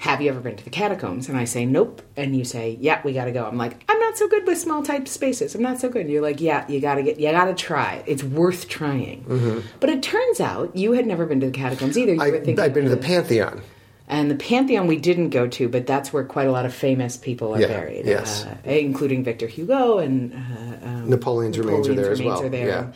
"Have 0.00 0.20
you 0.20 0.28
ever 0.30 0.40
been 0.40 0.56
to 0.56 0.64
the 0.64 0.70
catacombs?" 0.70 1.28
And 1.28 1.36
I 1.38 1.44
say, 1.44 1.64
"Nope." 1.64 2.02
And 2.16 2.34
you 2.36 2.44
say, 2.44 2.76
"Yeah, 2.80 3.00
we 3.04 3.12
got 3.12 3.26
to 3.26 3.32
go." 3.32 3.44
I'm 3.46 3.56
like, 3.56 3.82
"I'm 3.88 3.98
not 4.00 4.16
so 4.18 4.28
good 4.28 4.46
with 4.46 4.58
small 4.58 4.82
type 4.82 5.06
spaces. 5.08 5.54
I'm 5.54 5.62
not 5.62 5.78
so 5.80 5.88
good." 5.88 6.02
And 6.02 6.10
you're 6.10 6.22
like, 6.22 6.40
"Yeah, 6.40 6.66
you 6.68 6.80
got 6.80 6.96
to 6.96 7.02
get. 7.02 7.18
You 7.20 7.30
got 7.30 7.46
to 7.46 7.54
try. 7.54 8.02
It's 8.06 8.22
worth 8.24 8.68
trying." 8.68 9.62
But 9.80 9.88
it 9.90 10.02
turns 10.02 10.40
out 10.40 10.76
you 10.76 10.92
had 10.92 11.06
never 11.06 11.24
been 11.26 11.40
to 11.40 11.46
the 11.46 11.52
catacombs 11.52 11.96
either. 11.96 12.14
You 12.14 12.20
I, 12.20 12.26
I've 12.64 12.74
been 12.74 12.84
to 12.84 12.90
the 12.90 12.96
Pantheon. 12.96 13.62
and 14.08 14.30
the 14.30 14.34
Pantheon 14.34 14.86
we 14.88 14.96
didn't 14.96 15.30
go 15.30 15.46
to, 15.46 15.68
but 15.68 15.86
that's 15.86 16.12
where 16.12 16.24
quite 16.24 16.48
a 16.48 16.52
lot 16.52 16.66
of 16.66 16.74
famous 16.74 17.16
people 17.16 17.54
are 17.54 17.60
Yeah, 17.60 17.68
buried. 17.68 18.06
yes. 18.06 18.44
uh, 18.44 18.56
including 18.64 19.22
Victor 19.22 19.46
Hugo 19.46 19.98
and 19.98 20.32
uh, 20.32 20.88
um, 20.88 21.08
Napoleon's 21.10 21.56
remains 21.58 21.86
are 21.88 21.94
there 21.94 22.10
as 22.10 22.20
well. 22.20 22.42
are 22.42 22.48
there. 22.48 22.66
Yeah. 22.66 22.92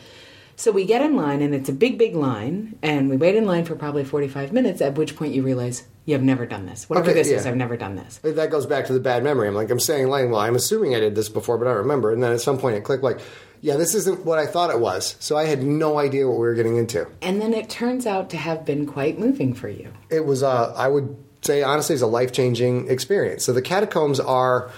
So 0.57 0.71
we 0.71 0.85
get 0.85 1.01
in 1.01 1.15
line, 1.15 1.41
and 1.41 1.53
it's 1.53 1.69
a 1.69 1.73
big, 1.73 1.97
big 1.97 2.15
line, 2.15 2.79
and 2.81 3.09
we 3.09 3.17
wait 3.17 3.35
in 3.35 3.45
line 3.45 3.65
for 3.65 3.75
probably 3.75 4.05
forty-five 4.05 4.53
minutes. 4.53 4.81
At 4.81 4.95
which 4.95 5.15
point 5.15 5.33
you 5.33 5.43
realize 5.43 5.83
you 6.05 6.13
have 6.13 6.23
never 6.23 6.45
done 6.45 6.65
this. 6.65 6.89
Whatever 6.89 7.09
Okay, 7.09 7.19
this 7.19 7.29
is. 7.29 7.45
I've 7.45 7.57
never 7.57 7.75
done 7.75 7.95
this. 7.95 8.19
That 8.19 8.51
goes 8.51 8.65
back 8.65 8.85
to 8.85 8.93
the 8.93 8.99
bad 8.99 9.23
memory. 9.23 9.47
I'm 9.47 9.55
like, 9.55 9.69
I'm 9.69 9.79
saying, 9.79 10.07
like, 10.07 10.29
well, 10.29 10.39
I'm 10.39 10.55
assuming 10.55 10.95
I 10.95 10.99
did 10.99 11.15
this 11.15 11.29
before, 11.29 11.57
but 11.57 11.67
I 11.67 11.71
remember. 11.71 12.13
And 12.13 12.23
then 12.23 12.31
at 12.31 12.41
some 12.41 12.57
point 12.57 12.77
it 12.77 12.83
clicked, 12.83 13.03
like, 13.03 13.19
yeah, 13.61 13.75
this 13.75 13.95
isn't 13.95 14.23
what 14.23 14.37
I 14.37 14.45
thought 14.45 14.69
it 14.69 14.79
was. 14.79 15.15
So 15.19 15.35
I 15.35 15.45
had 15.45 15.63
no 15.63 15.97
idea 15.97 16.27
what 16.27 16.35
we 16.35 16.45
were 16.45 16.53
getting 16.53 16.77
into. 16.77 17.07
And 17.21 17.41
then 17.41 17.53
it 17.53 17.69
turns 17.69 18.05
out 18.05 18.29
to 18.29 18.37
have 18.37 18.65
been 18.65 18.85
quite 18.85 19.17
moving 19.17 19.53
for 19.55 19.67
you. 19.67 19.91
It 20.11 20.25
was, 20.25 20.43
uh, 20.43 20.73
I 20.77 20.87
would 20.87 21.17
say, 21.41 21.63
honestly, 21.63 21.95
it's 21.95 22.03
a 22.03 22.07
life 22.07 22.31
changing 22.31 22.89
experience. 22.89 23.43
So 23.43 23.51
the 23.51 23.63
catacombs 23.63 24.19
are 24.19 24.69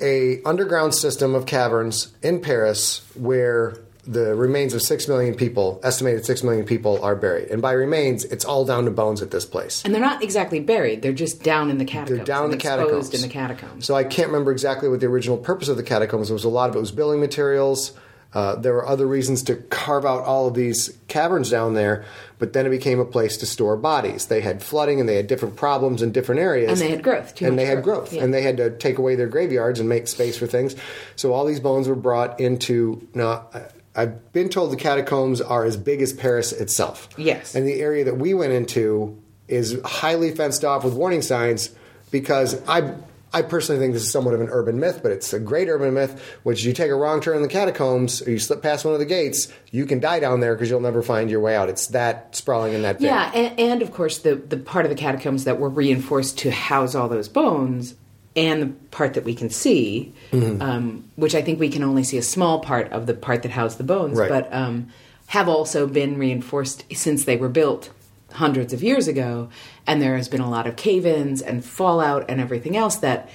a 0.00 0.42
underground 0.44 0.94
system 0.94 1.34
of 1.34 1.44
caverns 1.46 2.14
in 2.22 2.40
Paris 2.40 3.02
where 3.14 3.76
the 4.06 4.34
remains 4.34 4.74
of 4.74 4.82
six 4.82 5.08
million 5.08 5.34
people, 5.34 5.80
estimated 5.82 6.24
six 6.24 6.42
million 6.42 6.64
people, 6.64 7.02
are 7.02 7.16
buried. 7.16 7.50
And 7.50 7.62
by 7.62 7.72
remains, 7.72 8.24
it's 8.24 8.44
all 8.44 8.64
down 8.64 8.84
to 8.84 8.90
bones 8.90 9.22
at 9.22 9.30
this 9.30 9.44
place. 9.44 9.82
And 9.84 9.94
they're 9.94 10.00
not 10.00 10.22
exactly 10.22 10.60
buried; 10.60 11.02
they're 11.02 11.12
just 11.12 11.42
down 11.42 11.70
in 11.70 11.78
the 11.78 11.84
catacombs. 11.84 12.16
They're 12.16 12.24
down 12.26 12.44
in 12.44 12.50
the 12.50 12.56
exposed 12.56 13.12
catacombs. 13.12 13.14
in 13.14 13.22
the 13.22 13.28
catacombs. 13.28 13.84
So 13.86 13.94
I 13.94 14.04
can't 14.04 14.28
remember 14.28 14.52
exactly 14.52 14.88
what 14.88 15.00
the 15.00 15.06
original 15.06 15.36
purpose 15.38 15.68
of 15.68 15.76
the 15.76 15.82
catacombs 15.82 16.30
was. 16.30 16.44
A 16.44 16.48
lot 16.48 16.70
of 16.70 16.76
it 16.76 16.80
was 16.80 16.92
building 16.92 17.20
materials. 17.20 17.92
Uh, 18.34 18.56
there 18.56 18.72
were 18.72 18.84
other 18.84 19.06
reasons 19.06 19.44
to 19.44 19.54
carve 19.54 20.04
out 20.04 20.24
all 20.24 20.48
of 20.48 20.54
these 20.54 20.98
caverns 21.06 21.50
down 21.50 21.74
there, 21.74 22.04
but 22.40 22.52
then 22.52 22.66
it 22.66 22.70
became 22.70 22.98
a 22.98 23.04
place 23.04 23.36
to 23.36 23.46
store 23.46 23.76
bodies. 23.76 24.26
They 24.26 24.40
had 24.40 24.60
flooding 24.60 24.98
and 24.98 25.08
they 25.08 25.14
had 25.14 25.28
different 25.28 25.54
problems 25.54 26.02
in 26.02 26.10
different 26.10 26.40
areas. 26.40 26.72
And 26.72 26.80
they 26.80 26.90
had 26.90 27.04
growth, 27.04 27.36
too 27.36 27.46
and 27.46 27.56
they 27.56 27.64
had 27.64 27.84
growth, 27.84 28.12
yeah. 28.12 28.24
And 28.24 28.34
they 28.34 28.42
had 28.42 28.56
to 28.56 28.70
take 28.76 28.98
away 28.98 29.14
their 29.14 29.28
graveyards 29.28 29.78
and 29.78 29.88
make 29.88 30.08
space 30.08 30.36
for 30.36 30.48
things. 30.48 30.74
So 31.14 31.32
all 31.32 31.44
these 31.44 31.60
bones 31.60 31.86
were 31.86 31.94
brought 31.94 32.40
into. 32.40 33.06
Now, 33.14 33.46
I- 33.54 33.62
I've 33.96 34.32
been 34.32 34.48
told 34.48 34.72
the 34.72 34.76
catacombs 34.76 35.40
are 35.40 35.64
as 35.64 35.76
big 35.76 36.02
as 36.02 36.12
Paris 36.12 36.52
itself. 36.52 37.08
Yes. 37.16 37.54
And 37.54 37.66
the 37.66 37.80
area 37.80 38.04
that 38.04 38.16
we 38.16 38.34
went 38.34 38.52
into 38.52 39.22
is 39.46 39.80
highly 39.84 40.34
fenced 40.34 40.64
off 40.64 40.84
with 40.84 40.94
warning 40.94 41.22
signs 41.22 41.70
because 42.10 42.60
I 42.66 42.94
I 43.34 43.42
personally 43.42 43.80
think 43.80 43.94
this 43.94 44.04
is 44.04 44.12
somewhat 44.12 44.34
of 44.34 44.40
an 44.40 44.48
urban 44.48 44.78
myth, 44.78 45.00
but 45.02 45.10
it's 45.10 45.32
a 45.32 45.40
great 45.40 45.68
urban 45.68 45.92
myth, 45.92 46.38
which 46.44 46.64
you 46.64 46.72
take 46.72 46.92
a 46.92 46.94
wrong 46.94 47.20
turn 47.20 47.34
in 47.34 47.42
the 47.42 47.48
catacombs 47.48 48.22
or 48.22 48.30
you 48.30 48.38
slip 48.38 48.62
past 48.62 48.84
one 48.84 48.94
of 48.94 49.00
the 49.00 49.06
gates, 49.06 49.52
you 49.72 49.86
can 49.86 49.98
die 49.98 50.20
down 50.20 50.38
there 50.38 50.54
because 50.54 50.70
you'll 50.70 50.78
never 50.78 51.02
find 51.02 51.28
your 51.28 51.40
way 51.40 51.56
out. 51.56 51.68
It's 51.68 51.88
that 51.88 52.36
sprawling 52.36 52.76
and 52.76 52.84
that 52.84 53.00
big. 53.00 53.06
Yeah, 53.06 53.32
and, 53.34 53.58
and 53.58 53.82
of 53.82 53.92
course 53.92 54.18
the 54.18 54.36
the 54.36 54.56
part 54.56 54.84
of 54.84 54.90
the 54.90 54.96
catacombs 54.96 55.44
that 55.44 55.58
were 55.58 55.68
reinforced 55.68 56.38
to 56.38 56.52
house 56.52 56.94
all 56.94 57.08
those 57.08 57.28
bones, 57.28 57.96
and 58.36 58.62
the 58.62 58.66
part 58.90 59.14
that 59.14 59.24
we 59.24 59.34
can 59.34 59.50
see, 59.50 60.12
Mm-hmm. 60.32 60.60
um, 60.62 61.04
which 61.16 61.34
I 61.34 61.42
think 61.42 61.60
we 61.60 61.68
can 61.68 61.82
only 61.82 62.02
see 62.04 62.18
a 62.18 62.22
small 62.22 62.60
part 62.60 62.90
of 62.92 63.06
the 63.06 63.14
part 63.14 63.42
that 63.42 63.52
housed 63.52 63.78
the 63.78 63.84
bones, 63.84 64.18
Right. 64.18 64.28
but 64.28 64.52
um, 64.52 64.88
have 65.26 65.48
also 65.48 65.86
been 65.86 66.18
reinforced 66.18 66.84
since 66.94 67.24
they 67.24 67.36
were 67.36 67.48
built 67.48 67.90
hundreds 68.32 68.72
of 68.72 68.82
years 68.82 69.06
ago, 69.08 69.48
and 69.86 70.02
there 70.02 70.16
has 70.16 70.28
been 70.28 70.40
a 70.40 70.50
lot 70.50 70.66
of 70.66 70.74
cave-ins 70.76 71.40
and 71.42 71.64
fallout 71.64 72.24
and 72.28 72.40
everything 72.40 72.76
else 72.76 72.96
that. 72.96 73.28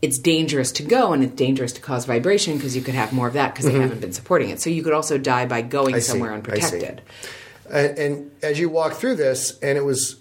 It's 0.00 0.20
dangerous 0.20 0.70
to 0.78 0.84
go, 0.84 1.12
and 1.12 1.24
it's 1.24 1.34
dangerous 1.34 1.72
to 1.72 1.80
cause 1.80 2.04
vibration 2.04 2.54
because 2.56 2.76
you 2.76 2.82
could 2.82 2.94
have 2.94 3.12
more 3.12 3.26
of 3.26 3.32
that 3.34 3.52
because 3.52 3.66
they 3.66 3.80
haven't 3.80 4.00
been 4.00 4.12
supporting 4.12 4.50
it. 4.50 4.60
So 4.60 4.70
you 4.70 4.84
could 4.84 4.92
also 4.92 5.18
die 5.18 5.44
by 5.46 5.60
going 5.62 5.88
Mm-hmm. 5.88 5.96
I 5.96 5.98
somewhere 5.98 6.30
see. 6.30 6.34
unprotected. 6.36 7.02
And, 7.68 7.98
and 7.98 8.30
as 8.40 8.60
you 8.60 8.68
walk 8.68 8.92
through 8.92 9.16
this, 9.16 9.58
and 9.58 9.76
it 9.76 9.84
was 9.84 10.17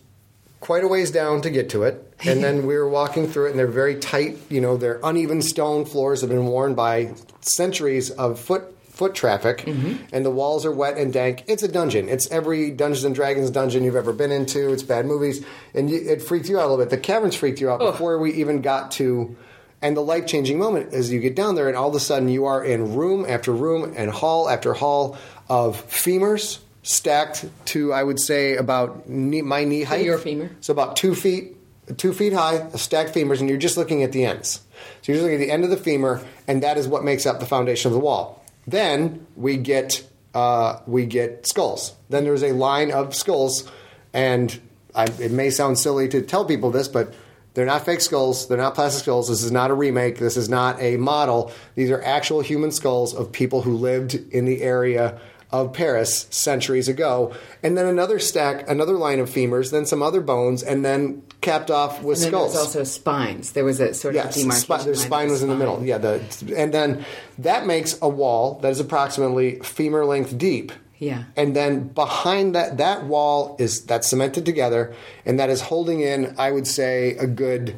quite 0.59 0.83
a 0.83 0.87
ways 0.87 1.11
down 1.11 1.41
to 1.41 1.49
get 1.49 1.69
to 1.71 1.83
it, 1.83 2.13
and 2.25 2.43
then 2.43 2.65
we 2.67 2.75
were 2.75 2.89
walking 2.89 3.27
through 3.27 3.47
it, 3.47 3.49
and 3.51 3.59
they're 3.59 3.67
very 3.67 3.99
tight. 3.99 4.37
You 4.49 4.61
know, 4.61 4.77
they're 4.77 4.99
uneven 5.03 5.41
stone 5.41 5.85
floors 5.85 6.21
have 6.21 6.29
been 6.29 6.45
worn 6.45 6.75
by 6.75 7.13
centuries 7.41 8.09
of 8.11 8.39
foot 8.39 8.73
foot 8.97 9.13
traffic, 9.13 9.59
mm-hmm. 9.59 10.03
and 10.11 10.25
the 10.25 10.31
walls 10.31 10.65
are 10.65 10.71
wet 10.71 10.97
and 10.97 11.13
dank. 11.13 11.43
It's 11.47 11.61
a 11.61 11.67
dungeon. 11.67 12.09
It's 12.09 12.29
every 12.31 12.71
Dungeons 12.71 13.03
and 13.03 13.13
Dragons 13.13 13.51
dungeon 13.51 13.83
you've 13.83 13.95
ever 13.95 14.11
been 14.11 14.31
into. 14.31 14.73
It's 14.73 14.83
bad 14.83 15.05
movies, 15.05 15.45
and 15.75 15.89
you, 15.89 15.97
it 15.97 16.21
freaked 16.21 16.49
you 16.49 16.57
out 16.57 16.65
a 16.65 16.69
little 16.69 16.83
bit. 16.83 16.89
The 16.89 16.97
caverns 16.97 17.35
freaked 17.35 17.61
you 17.61 17.69
out 17.69 17.79
before 17.79 18.17
we 18.17 18.33
even 18.33 18.61
got 18.61 18.91
to. 18.93 19.35
And 19.79 19.95
the 19.95 20.01
life 20.01 20.25
changing 20.25 20.57
moment 20.57 20.91
is 20.91 21.11
you 21.11 21.19
get 21.19 21.35
down 21.35 21.53
there, 21.53 21.67
and 21.67 21.77
all 21.77 21.89
of 21.89 21.93
a 21.93 21.99
sudden 21.99 22.29
you 22.29 22.45
are 22.45 22.63
in 22.63 22.95
room 22.95 23.27
after 23.29 23.51
room 23.51 23.93
and 23.95 24.09
hall 24.09 24.49
after 24.49 24.73
hall 24.73 25.15
of 25.47 25.85
femurs 25.87 26.57
stacked 26.87 27.45
to, 27.65 27.91
I 27.91 28.01
would 28.01 28.19
say, 28.19 28.55
about 28.55 29.09
knee, 29.09 29.41
my 29.41 29.65
knee 29.65 29.83
height. 29.83 30.05
your 30.05 30.17
femur? 30.17 30.49
So 30.61 30.71
about 30.71 30.95
two 30.95 31.15
feet, 31.15 31.57
two 31.97 32.13
feet 32.13 32.31
high, 32.31 32.69
stacked 32.75 33.13
femurs, 33.13 33.41
and 33.41 33.49
you're 33.49 33.57
just 33.57 33.75
looking 33.75 34.03
at 34.03 34.13
the 34.13 34.23
ends. 34.23 34.61
So 35.01 35.11
you're 35.11 35.15
just 35.15 35.23
looking 35.23 35.41
at 35.41 35.45
the 35.45 35.51
end 35.51 35.65
of 35.65 35.69
the 35.69 35.77
femur, 35.77 36.23
and 36.47 36.63
that 36.63 36.77
is 36.77 36.87
what 36.87 37.03
makes 37.03 37.25
up 37.25 37.41
the 37.41 37.45
foundation 37.45 37.89
of 37.89 37.93
the 37.93 37.99
wall. 37.99 38.41
Then 38.65 39.27
we 39.35 39.57
get 39.57 40.07
uh, 40.33 40.79
we 40.87 41.05
get 41.05 41.45
skulls. 41.45 41.93
Then 42.09 42.23
there's 42.23 42.43
a 42.43 42.53
line 42.53 42.91
of 42.91 43.13
skulls, 43.13 43.69
and 44.13 44.57
I, 44.95 45.05
it 45.19 45.31
may 45.31 45.49
sound 45.49 45.79
silly 45.79 46.07
to 46.09 46.21
tell 46.21 46.45
people 46.45 46.71
this, 46.71 46.87
but 46.87 47.13
they're 47.53 47.65
not 47.65 47.83
fake 47.83 48.01
skulls. 48.01 48.47
They're 48.47 48.57
not 48.57 48.75
plastic 48.75 49.01
skulls. 49.03 49.27
This 49.29 49.43
is 49.43 49.51
not 49.51 49.71
a 49.71 49.73
remake. 49.73 50.19
This 50.19 50.37
is 50.37 50.47
not 50.47 50.79
a 50.79 50.95
model. 50.97 51.51
These 51.75 51.89
are 51.89 52.01
actual 52.01 52.41
human 52.41 52.71
skulls 52.71 53.13
of 53.13 53.31
people 53.31 53.63
who 53.63 53.75
lived 53.75 54.13
in 54.31 54.45
the 54.45 54.61
area 54.61 55.19
of 55.51 55.71
Paris 55.73 56.27
centuries 56.29 56.87
ago, 56.89 57.33
and 57.63 57.77
then 57.77 57.85
another 57.85 58.19
stack, 58.19 58.69
another 58.69 58.93
line 58.93 59.19
of 59.19 59.29
femurs, 59.29 59.71
then 59.71 59.85
some 59.85 60.03
other 60.03 60.19
bones, 60.21 60.61
and 60.61 60.83
then 60.83 61.23
capped 61.41 61.71
off 61.71 62.03
with 62.03 62.17
And 62.21 62.27
skulls. 62.27 62.53
there's 62.53 62.65
also 62.65 62.83
spines. 62.83 63.53
There 63.53 63.63
was 63.63 63.79
a 63.79 63.93
sort 63.93 64.15
of 64.15 64.25
Yes, 64.25 64.35
demarcation. 64.35 64.61
spi- 64.65 64.83
their 64.83 64.95
spine 64.95 65.25
of 65.27 65.31
was 65.31 65.43
in 65.43 65.49
the 65.49 65.55
middle. 65.55 65.81
Yeah, 65.83 65.99
the, 65.99 66.21
and 66.57 66.73
then 66.73 67.05
that 67.39 67.65
makes 67.65 67.97
a 68.01 68.09
wall 68.09 68.59
that 68.61 68.71
is 68.71 68.79
approximately 68.81 69.59
femur 69.59 70.03
length 70.05 70.37
deep. 70.37 70.71
Yeah. 70.99 71.25
And 71.35 71.55
then 71.55 71.89
behind 71.89 72.55
that, 72.55 72.77
that 72.77 73.05
wall 73.05 73.55
is 73.59 73.85
that's 73.85 74.07
cemented 74.07 74.45
together, 74.45 74.93
and 75.25 75.39
that 75.39 75.49
is 75.49 75.61
holding 75.61 76.01
in, 76.01 76.33
I 76.37 76.51
would 76.51 76.67
say, 76.67 77.11
a 77.17 77.27
good 77.27 77.77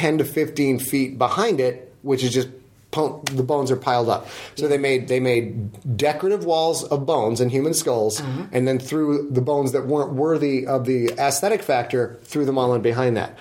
10 0.00 0.16
to 0.16 0.24
15 0.24 0.78
feet 0.78 1.18
behind 1.18 1.60
it, 1.60 1.94
which 2.00 2.24
is 2.24 2.32
just 2.32 2.48
the 2.90 3.44
bones 3.44 3.70
are 3.70 3.76
piled 3.76 4.08
up. 4.08 4.28
So 4.56 4.66
they 4.66 4.78
made 4.78 5.08
they 5.08 5.20
made 5.20 5.96
decorative 5.96 6.46
walls 6.46 6.84
of 6.84 7.04
bones 7.04 7.38
and 7.40 7.50
human 7.50 7.74
skulls, 7.74 8.18
and 8.50 8.66
then 8.66 8.78
threw 8.78 9.28
the 9.30 9.42
bones 9.42 9.72
that 9.72 9.86
weren't 9.86 10.14
worthy 10.14 10.66
of 10.66 10.86
the 10.86 11.10
aesthetic 11.18 11.62
factor, 11.62 12.18
threw 12.22 12.46
them 12.46 12.56
all 12.56 12.74
in 12.74 12.80
behind 12.80 13.18
that. 13.18 13.36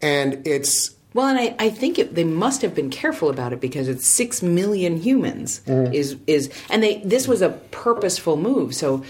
And 0.00 0.46
it's 0.46 0.94
Well, 1.12 1.26
and 1.26 1.38
I, 1.38 1.56
I 1.58 1.70
think 1.70 1.98
it, 1.98 2.14
they 2.14 2.24
must 2.24 2.62
have 2.62 2.72
been 2.72 2.90
careful 2.90 3.28
about 3.28 3.52
it 3.52 3.60
because 3.60 3.88
it's 3.88 4.06
six 4.06 4.42
million 4.42 4.96
humans. 4.96 5.60
Mm-hmm. 5.66 5.92
Is 5.92 6.16
is 6.28 6.50
and 6.70 6.84
they 6.84 6.98
this 6.98 7.26
was 7.26 7.42
a 7.42 7.50
purposeful 7.72 8.36
move, 8.36 8.76
so 8.76 9.02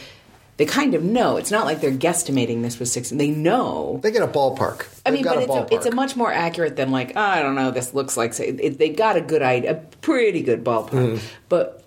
they 0.56 0.64
kind 0.64 0.94
of 0.94 1.02
know. 1.02 1.36
It's 1.36 1.50
not 1.50 1.66
like 1.66 1.80
they're 1.80 1.90
guesstimating 1.90 2.62
this 2.62 2.78
was 2.78 2.90
six. 2.90 3.10
They 3.10 3.28
know. 3.28 4.00
they 4.02 4.10
get 4.10 4.22
a 4.22 4.26
ballpark. 4.26 4.86
I 5.04 5.10
They've 5.10 5.18
mean, 5.18 5.24
got 5.24 5.36
but 5.36 5.58
a 5.58 5.62
it's 5.62 5.72
a, 5.72 5.74
it's 5.74 5.86
a 5.86 5.94
much 5.94 6.16
more 6.16 6.32
accurate 6.32 6.76
than 6.76 6.90
like 6.90 7.16
I 7.16 7.42
don't 7.42 7.54
know. 7.54 7.70
This 7.70 7.92
looks 7.92 8.16
like 8.16 8.32
say 8.32 8.48
it, 8.48 8.78
they 8.78 8.88
got 8.88 9.16
a 9.16 9.20
good 9.20 9.42
idea, 9.42 9.72
a 9.72 9.74
pretty 9.74 10.42
good 10.42 10.64
ballpark. 10.64 10.90
Mm-hmm. 10.90 11.26
But 11.48 11.84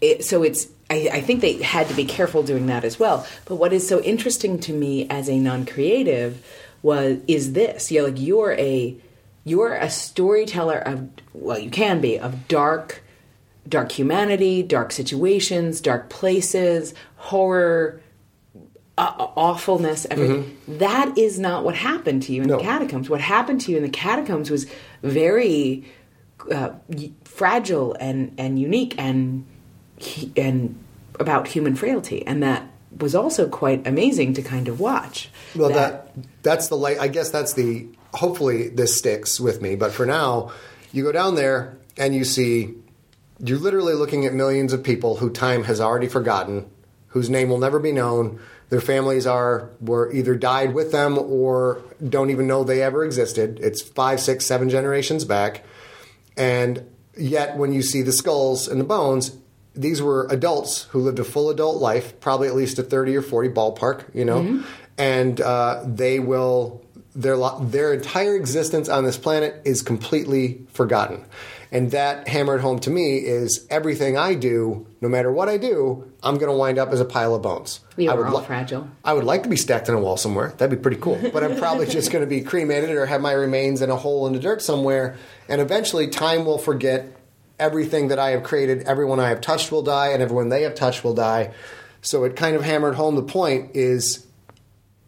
it, 0.00 0.24
so 0.24 0.42
it's. 0.42 0.66
I, 0.90 1.10
I 1.12 1.20
think 1.20 1.42
they 1.42 1.62
had 1.62 1.88
to 1.88 1.94
be 1.94 2.06
careful 2.06 2.42
doing 2.42 2.66
that 2.66 2.82
as 2.82 2.98
well. 2.98 3.26
But 3.44 3.56
what 3.56 3.74
is 3.74 3.86
so 3.86 4.00
interesting 4.00 4.58
to 4.60 4.72
me 4.72 5.06
as 5.10 5.28
a 5.28 5.38
non-creative 5.38 6.42
was 6.82 7.18
is 7.28 7.52
this. 7.52 7.92
You 7.92 8.00
know, 8.00 8.08
like 8.08 8.20
you're 8.20 8.52
a 8.54 8.96
you're 9.44 9.74
a 9.74 9.90
storyteller 9.90 10.78
of 10.78 11.08
well, 11.34 11.58
you 11.58 11.70
can 11.70 12.00
be 12.00 12.18
of 12.18 12.48
dark, 12.48 13.04
dark 13.68 13.92
humanity, 13.92 14.64
dark 14.64 14.90
situations, 14.90 15.80
dark 15.80 16.08
places, 16.08 16.94
horror 17.16 18.00
uh, 18.98 19.28
awfulness, 19.36 20.06
everything. 20.10 20.58
That 20.66 21.16
is 21.16 21.38
not 21.38 21.64
what 21.64 21.74
happened 21.74 22.24
to 22.24 22.32
you 22.32 22.42
in 22.42 22.48
No. 22.48 22.56
the 22.58 22.62
catacombs. 22.64 23.08
What 23.08 23.20
happened 23.20 23.60
to 23.62 23.70
you 23.72 23.76
in 23.78 23.82
the 23.84 23.88
catacombs 23.90 24.50
was 24.50 24.66
very 25.02 25.84
uh, 26.52 26.70
fragile 27.24 27.94
and, 27.98 28.34
and 28.38 28.58
unique 28.58 28.94
and 28.98 29.46
and 30.36 30.78
about 31.18 31.48
human 31.48 31.74
frailty, 31.74 32.24
and 32.26 32.42
that 32.42 32.62
was 33.00 33.14
also 33.14 33.48
quite 33.48 33.86
amazing 33.86 34.34
to 34.34 34.42
kind 34.42 34.68
of 34.68 34.78
watch. 34.80 35.30
Well, 35.56 35.70
that 35.70 36.12
that's 36.42 36.68
the 36.68 36.76
light. 36.76 36.98
I 37.00 37.08
guess 37.08 37.30
that's 37.30 37.54
the. 37.54 37.86
Hopefully, 38.14 38.68
this 38.68 38.96
sticks 38.96 39.38
with 39.40 39.60
me. 39.60 39.76
But 39.76 39.92
for 39.92 40.06
now, 40.06 40.52
you 40.92 41.02
go 41.04 41.12
down 41.12 41.34
there 41.34 41.76
and 41.96 42.14
you 42.14 42.24
see. 42.24 42.74
You're 43.40 43.58
literally 43.58 43.94
looking 43.94 44.26
at 44.26 44.32
millions 44.34 44.72
of 44.72 44.82
people 44.82 45.16
who 45.16 45.30
time 45.30 45.62
has 45.64 45.80
already 45.80 46.08
forgotten, 46.08 46.68
whose 47.08 47.30
name 47.30 47.48
will 47.48 47.58
never 47.58 47.78
be 47.78 47.92
known. 47.92 48.40
Their 48.70 48.80
families 48.80 49.26
are 49.26 49.70
were 49.80 50.12
either 50.12 50.34
died 50.34 50.74
with 50.74 50.92
them 50.92 51.18
or 51.18 51.82
don't 52.06 52.30
even 52.30 52.46
know 52.46 52.64
they 52.64 52.82
ever 52.82 53.04
existed. 53.04 53.58
It's 53.60 53.80
five, 53.80 54.20
six, 54.20 54.44
seven 54.44 54.68
generations 54.68 55.24
back, 55.24 55.64
and 56.36 56.84
yet 57.16 57.56
when 57.56 57.72
you 57.72 57.82
see 57.82 58.02
the 58.02 58.12
skulls 58.12 58.68
and 58.68 58.80
the 58.80 58.84
bones, 58.84 59.36
these 59.74 60.02
were 60.02 60.26
adults 60.30 60.84
who 60.90 61.00
lived 61.00 61.18
a 61.18 61.24
full 61.24 61.50
adult 61.50 61.80
life, 61.80 62.18
probably 62.20 62.48
at 62.48 62.54
least 62.54 62.78
a 62.78 62.82
30 62.82 63.16
or 63.16 63.22
40 63.22 63.48
ballpark, 63.50 64.04
you 64.14 64.24
know, 64.24 64.62
and 64.98 65.40
uh, 65.40 65.82
they 65.86 66.18
will, 66.18 66.84
their, 67.14 67.36
their 67.60 67.94
entire 67.94 68.34
existence 68.34 68.88
on 68.88 69.04
this 69.04 69.16
planet 69.16 69.62
is 69.64 69.82
completely 69.82 70.66
forgotten. 70.72 71.24
And 71.70 71.90
that 71.90 72.28
hammered 72.28 72.60
home 72.60 72.78
to 72.80 72.90
me 72.90 73.18
is 73.18 73.66
everything 73.68 74.16
I 74.16 74.34
do, 74.34 74.86
no 75.00 75.08
matter 75.08 75.30
what 75.30 75.48
I 75.48 75.58
do, 75.58 76.10
I'm 76.22 76.36
going 76.36 76.50
to 76.50 76.56
wind 76.56 76.78
up 76.78 76.90
as 76.90 77.00
a 77.00 77.04
pile 77.04 77.34
of 77.34 77.42
bones. 77.42 77.80
We 77.96 78.08
I 78.08 78.14
would 78.14 78.26
all 78.26 78.38
li- 78.38 78.46
fragile. 78.46 78.88
I 79.04 79.12
would 79.12 79.24
like 79.24 79.42
to 79.42 79.48
be 79.48 79.56
stacked 79.56 79.88
in 79.88 79.94
a 79.94 80.00
wall 80.00 80.16
somewhere. 80.16 80.54
That'd 80.56 80.76
be 80.76 80.82
pretty 80.82 81.00
cool. 81.00 81.18
But 81.32 81.44
I'm 81.44 81.56
probably 81.56 81.86
just 81.98 82.10
going 82.10 82.22
to 82.24 82.28
be 82.28 82.40
cremated 82.40 82.90
or 82.90 83.04
have 83.06 83.20
my 83.20 83.32
remains 83.32 83.82
in 83.82 83.90
a 83.90 83.96
hole 83.96 84.26
in 84.26 84.32
the 84.32 84.38
dirt 84.38 84.62
somewhere. 84.62 85.16
And 85.48 85.60
eventually, 85.60 86.08
time 86.08 86.46
will 86.46 86.58
forget 86.58 87.14
everything 87.58 88.08
that 88.08 88.18
I 88.18 88.30
have 88.30 88.42
created. 88.42 88.82
Everyone 88.84 89.20
I 89.20 89.28
have 89.28 89.40
touched 89.40 89.70
will 89.70 89.82
die, 89.82 90.08
and 90.08 90.22
everyone 90.22 90.48
they 90.48 90.62
have 90.62 90.74
touched 90.74 91.04
will 91.04 91.14
die. 91.14 91.52
So 92.00 92.24
it 92.24 92.34
kind 92.36 92.56
of 92.56 92.62
hammered 92.62 92.94
home 92.94 93.16
the 93.16 93.22
point 93.22 93.72
is 93.74 94.26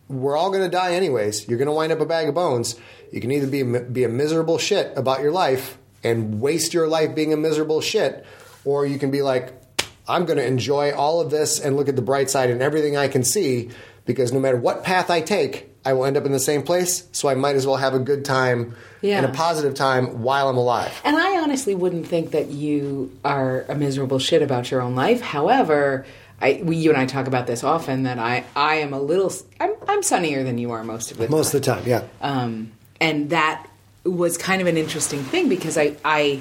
we're 0.08 0.36
all 0.36 0.50
going 0.50 0.64
to 0.64 0.68
die 0.68 0.94
anyways. 0.94 1.48
You're 1.48 1.58
going 1.58 1.66
to 1.66 1.72
wind 1.72 1.92
up 1.92 2.00
a 2.00 2.06
bag 2.06 2.28
of 2.28 2.34
bones. 2.34 2.76
You 3.12 3.20
can 3.20 3.30
either 3.30 3.46
be 3.46 3.62
be 3.62 4.04
a 4.04 4.08
miserable 4.08 4.58
shit 4.58 4.92
about 4.96 5.20
your 5.20 5.32
life 5.32 5.78
and 6.02 6.40
waste 6.40 6.72
your 6.74 6.86
life 6.88 7.14
being 7.14 7.32
a 7.32 7.36
miserable 7.36 7.80
shit, 7.80 8.24
or 8.64 8.86
you 8.86 8.98
can 8.98 9.10
be 9.10 9.22
like, 9.22 9.52
I'm 10.08 10.24
going 10.24 10.38
to 10.38 10.46
enjoy 10.46 10.92
all 10.92 11.20
of 11.20 11.30
this 11.30 11.60
and 11.60 11.76
look 11.76 11.88
at 11.88 11.96
the 11.96 12.02
bright 12.02 12.30
side 12.30 12.50
and 12.50 12.60
everything 12.62 12.96
I 12.96 13.08
can 13.08 13.22
see 13.22 13.70
because 14.06 14.32
no 14.32 14.40
matter 14.40 14.56
what 14.56 14.82
path 14.82 15.08
I 15.10 15.20
take, 15.20 15.68
I 15.84 15.92
will 15.92 16.04
end 16.04 16.16
up 16.16 16.26
in 16.26 16.32
the 16.32 16.40
same 16.40 16.62
place. 16.62 17.06
So 17.12 17.28
I 17.28 17.34
might 17.34 17.54
as 17.56 17.66
well 17.66 17.76
have 17.76 17.94
a 17.94 17.98
good 17.98 18.24
time 18.24 18.74
Yeah. 19.02 19.18
and 19.18 19.26
a 19.26 19.28
positive 19.30 19.74
time 19.74 20.22
while 20.22 20.48
I'm 20.48 20.56
alive. 20.56 21.00
And 21.04 21.16
I 21.16 21.38
honestly 21.40 21.74
wouldn't 21.74 22.06
think 22.08 22.32
that 22.32 22.48
you 22.48 23.16
are 23.24 23.64
a 23.68 23.74
miserable 23.74 24.18
shit 24.18 24.42
about 24.42 24.70
your 24.70 24.80
own 24.82 24.94
life. 24.96 25.20
However, 25.20 26.04
I, 26.40 26.60
we, 26.64 26.76
you 26.76 26.90
and 26.90 26.98
I 26.98 27.06
talk 27.06 27.26
about 27.28 27.46
this 27.46 27.62
often 27.62 28.02
that 28.02 28.18
I, 28.18 28.44
I 28.56 28.76
am 28.76 28.92
a 28.92 29.00
little, 29.00 29.32
I'm, 29.60 29.72
I'm 29.86 30.02
sunnier 30.02 30.42
than 30.42 30.58
you 30.58 30.72
are 30.72 30.82
most 30.82 31.12
of 31.12 31.18
the 31.18 31.24
time. 31.26 31.30
Most 31.30 31.54
of 31.54 31.60
the 31.62 31.66
time, 31.66 31.84
yeah. 31.86 32.02
Um, 32.20 32.72
and 33.00 33.30
that 33.30 33.66
was 34.04 34.38
kind 34.38 34.60
of 34.60 34.66
an 34.68 34.76
interesting 34.76 35.22
thing 35.22 35.48
because 35.48 35.76
I, 35.76 35.96
I 36.04 36.40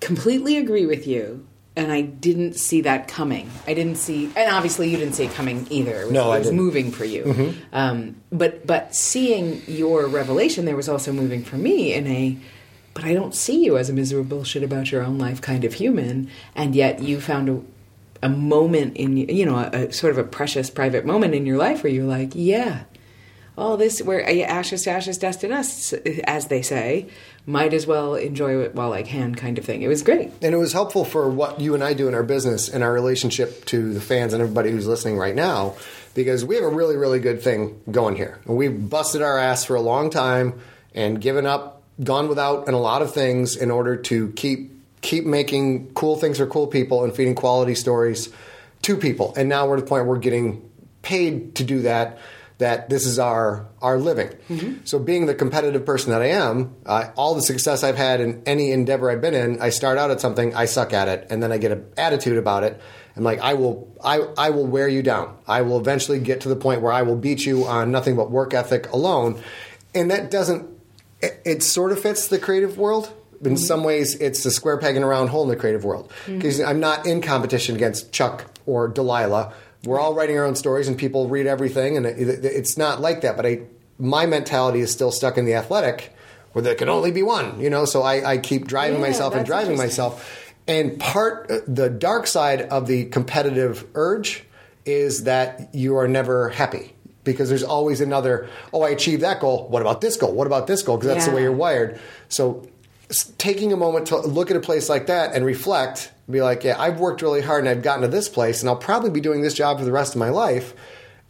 completely 0.00 0.56
agree 0.58 0.86
with 0.86 1.06
you, 1.06 1.46
and 1.74 1.92
I 1.92 2.00
didn't 2.02 2.54
see 2.54 2.80
that 2.82 3.08
coming. 3.08 3.50
I 3.66 3.74
didn't 3.74 3.96
see, 3.96 4.26
and 4.36 4.50
obviously 4.50 4.90
you 4.90 4.96
didn't 4.96 5.14
see 5.14 5.24
it 5.24 5.32
coming 5.32 5.66
either. 5.70 6.02
It 6.02 6.04
was, 6.04 6.12
No, 6.12 6.30
I 6.30 6.36
it 6.36 6.40
was 6.40 6.52
moving 6.52 6.90
for 6.90 7.04
you. 7.04 7.54
Um, 7.72 8.16
but 8.30 8.66
but 8.66 8.94
seeing 8.94 9.62
your 9.66 10.06
revelation, 10.06 10.64
there 10.64 10.76
was 10.76 10.88
also 10.88 11.12
moving 11.12 11.44
for 11.44 11.56
me 11.56 11.92
in 11.94 12.06
a. 12.06 12.36
But 12.94 13.04
I 13.04 13.12
don't 13.12 13.34
see 13.34 13.62
you 13.62 13.76
as 13.76 13.90
a 13.90 13.92
miserable 13.92 14.42
shit 14.42 14.62
about 14.62 14.90
your 14.90 15.02
own 15.02 15.18
life 15.18 15.42
kind 15.42 15.64
of 15.64 15.74
human, 15.74 16.30
and 16.54 16.74
yet 16.74 17.02
you 17.02 17.20
found 17.20 17.48
a 17.48 17.60
a 18.22 18.28
moment 18.30 18.96
in 18.96 19.16
you 19.18 19.44
know 19.44 19.56
a, 19.58 19.86
a 19.86 19.92
sort 19.92 20.12
of 20.12 20.18
a 20.18 20.24
precious 20.24 20.70
private 20.70 21.04
moment 21.04 21.34
in 21.34 21.44
your 21.44 21.58
life 21.58 21.82
where 21.84 21.92
you're 21.92 22.06
like, 22.06 22.30
yeah, 22.34 22.84
all 23.58 23.76
this 23.76 24.02
where 24.02 24.28
ashes 24.46 24.82
to 24.82 24.90
ashes, 24.90 25.18
dust 25.18 25.40
to 25.40 25.48
dust, 25.48 25.92
as 26.24 26.48
they 26.48 26.62
say, 26.62 27.08
might 27.46 27.72
as 27.72 27.86
well 27.86 28.14
enjoy 28.14 28.62
it 28.62 28.74
while 28.74 28.92
I 28.92 29.02
can, 29.02 29.34
kind 29.34 29.56
of 29.56 29.64
thing. 29.64 29.82
It 29.82 29.88
was 29.88 30.02
great. 30.02 30.30
And 30.42 30.54
it 30.54 30.58
was 30.58 30.72
helpful 30.72 31.04
for 31.04 31.28
what 31.28 31.60
you 31.60 31.74
and 31.74 31.82
I 31.82 31.94
do 31.94 32.08
in 32.08 32.14
our 32.14 32.22
business 32.22 32.68
and 32.68 32.82
our 32.82 32.92
relationship 32.92 33.64
to 33.66 33.94
the 33.94 34.00
fans 34.00 34.32
and 34.32 34.42
everybody 34.42 34.70
who's 34.70 34.86
listening 34.86 35.16
right 35.16 35.34
now, 35.34 35.76
because 36.14 36.44
we 36.44 36.56
have 36.56 36.64
a 36.64 36.68
really, 36.68 36.96
really 36.96 37.20
good 37.20 37.42
thing 37.42 37.80
going 37.90 38.16
here. 38.16 38.40
We've 38.44 38.90
busted 38.90 39.22
our 39.22 39.38
ass 39.38 39.64
for 39.64 39.76
a 39.76 39.80
long 39.80 40.10
time 40.10 40.60
and 40.94 41.20
given 41.20 41.46
up, 41.46 41.82
gone 42.02 42.28
without, 42.28 42.66
and 42.66 42.74
a 42.74 42.78
lot 42.78 43.00
of 43.00 43.14
things 43.14 43.56
in 43.56 43.70
order 43.70 43.96
to 43.96 44.32
keep 44.32 44.72
keep 45.02 45.24
making 45.24 45.92
cool 45.92 46.16
things 46.16 46.38
for 46.38 46.46
cool 46.46 46.66
people 46.66 47.04
and 47.04 47.14
feeding 47.14 47.34
quality 47.34 47.74
stories 47.74 48.28
to 48.82 48.96
people. 48.96 49.32
And 49.36 49.48
now 49.48 49.68
we're 49.68 49.76
at 49.76 49.84
the 49.84 49.86
point 49.86 50.04
where 50.04 50.16
we're 50.16 50.20
getting 50.20 50.68
paid 51.02 51.54
to 51.56 51.64
do 51.64 51.82
that. 51.82 52.18
That 52.58 52.88
this 52.88 53.04
is 53.04 53.18
our 53.18 53.68
our 53.82 53.98
living. 53.98 54.30
So, 54.84 54.98
being 54.98 55.26
the 55.26 55.34
competitive 55.34 55.84
person 55.84 56.10
that 56.12 56.22
I 56.22 56.28
am, 56.28 56.74
uh, 56.86 57.10
all 57.14 57.34
the 57.34 57.42
success 57.42 57.84
I've 57.84 57.98
had 57.98 58.20
in 58.22 58.42
any 58.46 58.72
endeavor 58.72 59.10
I've 59.10 59.20
been 59.20 59.34
in, 59.34 59.60
I 59.60 59.68
start 59.68 59.98
out 59.98 60.10
at 60.10 60.22
something, 60.22 60.54
I 60.54 60.64
suck 60.64 60.94
at 60.94 61.06
it, 61.08 61.26
and 61.28 61.42
then 61.42 61.52
I 61.52 61.58
get 61.58 61.70
an 61.72 61.84
attitude 61.98 62.38
about 62.38 62.64
it. 62.64 62.80
I'm 63.14 63.24
like, 63.24 63.40
I 63.40 63.54
will, 63.54 63.94
I, 64.02 64.20
I 64.38 64.50
will 64.50 64.66
wear 64.66 64.88
you 64.88 65.02
down. 65.02 65.36
I 65.46 65.62
will 65.62 65.78
eventually 65.78 66.18
get 66.18 66.42
to 66.42 66.48
the 66.48 66.56
point 66.56 66.80
where 66.80 66.92
I 66.92 67.02
will 67.02 67.16
beat 67.16 67.44
you 67.44 67.64
on 67.64 67.90
nothing 67.90 68.16
but 68.16 68.30
work 68.30 68.54
ethic 68.54 68.90
alone, 68.90 69.38
and 69.94 70.10
that 70.10 70.30
doesn't. 70.30 70.66
It, 71.20 71.40
it 71.44 71.62
sort 71.62 71.92
of 71.92 72.00
fits 72.00 72.28
the 72.28 72.38
creative 72.38 72.78
world. 72.78 73.12
In 73.42 73.58
some 73.58 73.84
ways, 73.84 74.14
it's 74.14 74.42
the 74.44 74.50
square 74.50 74.78
peg 74.78 74.96
in 74.96 75.02
a 75.02 75.06
round 75.06 75.28
hole 75.28 75.42
in 75.42 75.50
the 75.50 75.56
creative 75.56 75.84
world 75.84 76.10
because 76.26 76.58
I'm 76.58 76.80
not 76.80 77.06
in 77.06 77.20
competition 77.20 77.76
against 77.76 78.10
Chuck 78.10 78.50
or 78.64 78.88
Delilah. 78.88 79.52
We're 79.86 80.00
all 80.00 80.12
writing 80.14 80.36
our 80.38 80.44
own 80.44 80.56
stories, 80.56 80.88
and 80.88 80.98
people 80.98 81.28
read 81.28 81.46
everything, 81.46 81.96
and 81.96 82.04
it, 82.04 82.18
it- 82.28 82.44
it's 82.44 82.76
not 82.76 83.00
like 83.00 83.22
that. 83.22 83.36
But 83.36 83.46
I, 83.46 83.60
my 83.98 84.26
mentality 84.26 84.80
is 84.80 84.90
still 84.90 85.10
stuck 85.12 85.38
in 85.38 85.44
the 85.46 85.54
athletic, 85.54 86.12
where 86.52 86.62
there 86.62 86.74
can 86.74 86.88
only 86.88 87.10
be 87.12 87.22
one. 87.22 87.60
You 87.60 87.70
know, 87.70 87.84
so 87.84 88.02
I, 88.02 88.32
I 88.32 88.38
keep 88.38 88.66
driving 88.66 89.00
Yeah, 89.00 89.06
myself 89.06 89.34
and 89.34 89.46
driving 89.46 89.78
myself. 89.78 90.42
And 90.68 90.98
part, 90.98 91.50
uh, 91.50 91.60
the 91.68 91.88
dark 91.88 92.26
side 92.26 92.62
of 92.62 92.86
the 92.88 93.04
competitive 93.06 93.86
urge 93.94 94.42
is 94.84 95.24
that 95.24 95.74
you 95.74 95.96
are 95.96 96.08
never 96.08 96.48
happy 96.48 96.92
because 97.24 97.48
there's 97.48 97.62
always 97.62 98.00
another. 98.00 98.48
Oh, 98.72 98.82
I 98.82 98.88
achieved 98.90 99.22
that 99.22 99.40
goal. 99.40 99.68
What 99.68 99.80
about 99.82 100.00
this 100.00 100.16
goal? 100.16 100.32
What 100.32 100.46
about 100.48 100.66
this 100.66 100.82
goal? 100.82 100.96
Because 100.96 101.14
that's 101.14 101.26
the 101.26 101.32
way 101.32 101.42
you're 101.42 101.52
wired. 101.52 102.00
So 102.28 102.66
taking 103.38 103.72
a 103.72 103.76
moment 103.76 104.08
to 104.08 104.16
look 104.18 104.50
at 104.50 104.56
a 104.56 104.60
place 104.60 104.88
like 104.88 105.06
that 105.06 105.34
and 105.34 105.44
reflect, 105.44 106.10
be 106.28 106.42
like, 106.42 106.64
yeah, 106.64 106.80
I've 106.80 106.98
worked 106.98 107.22
really 107.22 107.42
hard 107.42 107.60
and 107.60 107.68
I've 107.68 107.82
gotten 107.82 108.02
to 108.02 108.08
this 108.08 108.28
place, 108.28 108.60
and 108.60 108.68
I'll 108.68 108.76
probably 108.76 109.10
be 109.10 109.20
doing 109.20 109.42
this 109.42 109.54
job 109.54 109.78
for 109.78 109.84
the 109.84 109.92
rest 109.92 110.14
of 110.14 110.18
my 110.18 110.30
life. 110.30 110.74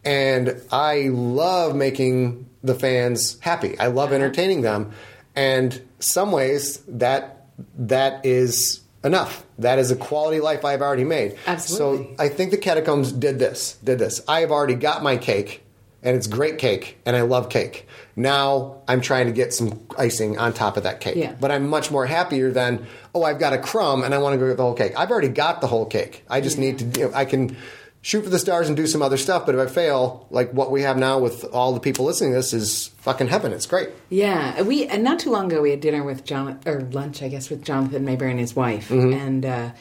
And 0.03 0.61
I 0.71 1.09
love 1.11 1.75
making 1.75 2.49
the 2.63 2.75
fans 2.75 3.39
happy. 3.41 3.77
I 3.79 3.87
love 3.87 4.13
entertaining 4.13 4.61
them, 4.61 4.91
and 5.35 5.81
some 5.99 6.31
ways 6.31 6.77
that 6.87 7.47
that 7.77 8.25
is 8.25 8.81
enough. 9.03 9.43
That 9.59 9.79
is 9.79 9.91
a 9.91 9.95
quality 9.95 10.39
life 10.39 10.63
I've 10.65 10.81
already 10.81 11.03
made. 11.03 11.37
Absolutely. 11.45 12.15
So 12.15 12.23
I 12.23 12.29
think 12.29 12.51
the 12.51 12.57
catacombs 12.57 13.11
did 13.11 13.39
this. 13.39 13.77
Did 13.83 13.99
this. 13.99 14.21
I 14.27 14.41
have 14.41 14.51
already 14.51 14.75
got 14.75 15.03
my 15.03 15.17
cake, 15.17 15.63
and 16.03 16.15
it's 16.15 16.27
great 16.27 16.57
cake, 16.57 16.97
and 17.05 17.15
I 17.15 17.21
love 17.21 17.49
cake. 17.49 17.87
Now 18.15 18.81
I'm 18.87 19.01
trying 19.01 19.27
to 19.27 19.31
get 19.31 19.53
some 19.53 19.87
icing 19.97 20.37
on 20.37 20.53
top 20.53 20.77
of 20.77 20.83
that 20.83 20.99
cake. 21.01 21.15
Yeah. 21.15 21.35
But 21.39 21.51
I'm 21.51 21.67
much 21.67 21.91
more 21.91 22.05
happier 22.05 22.51
than 22.51 22.87
oh 23.17 23.23
I've 23.23 23.39
got 23.39 23.53
a 23.53 23.57
crumb 23.57 24.03
and 24.03 24.13
I 24.13 24.17
want 24.19 24.33
to 24.33 24.37
go 24.37 24.47
get 24.47 24.57
the 24.57 24.63
whole 24.63 24.73
cake. 24.73 24.93
I've 24.97 25.11
already 25.11 25.29
got 25.29 25.61
the 25.61 25.67
whole 25.67 25.85
cake. 25.85 26.23
I 26.29 26.41
just 26.41 26.57
need 26.57 26.79
to. 26.79 26.85
You 26.99 27.07
know, 27.07 27.15
I 27.15 27.25
can 27.25 27.57
shoot 28.01 28.23
for 28.23 28.29
the 28.29 28.39
stars 28.39 28.67
and 28.67 28.77
do 28.77 28.87
some 28.87 29.01
other 29.01 29.17
stuff. 29.17 29.45
But 29.45 29.55
if 29.55 29.61
I 29.61 29.71
fail, 29.71 30.27
like 30.29 30.51
what 30.51 30.71
we 30.71 30.83
have 30.83 30.97
now 30.97 31.19
with 31.19 31.43
all 31.53 31.73
the 31.73 31.79
people 31.79 32.05
listening 32.05 32.31
to 32.31 32.37
this, 32.37 32.53
is 32.53 32.87
fucking 32.99 33.27
heaven. 33.27 33.51
It's 33.51 33.65
great. 33.65 33.89
Yeah, 34.09 34.61
we 34.61 34.85
and 34.85 35.03
not 35.03 35.19
too 35.19 35.31
long 35.31 35.51
ago 35.51 35.61
we 35.61 35.71
had 35.71 35.81
dinner 35.81 36.03
with 36.03 36.23
John 36.23 36.59
or 36.65 36.81
lunch, 36.81 37.21
I 37.21 37.27
guess, 37.27 37.49
with 37.49 37.63
Jonathan 37.63 38.05
Maberry 38.05 38.31
and 38.31 38.39
his 38.39 38.55
wife, 38.55 38.89
and 38.91 39.45
uh, 39.45 39.71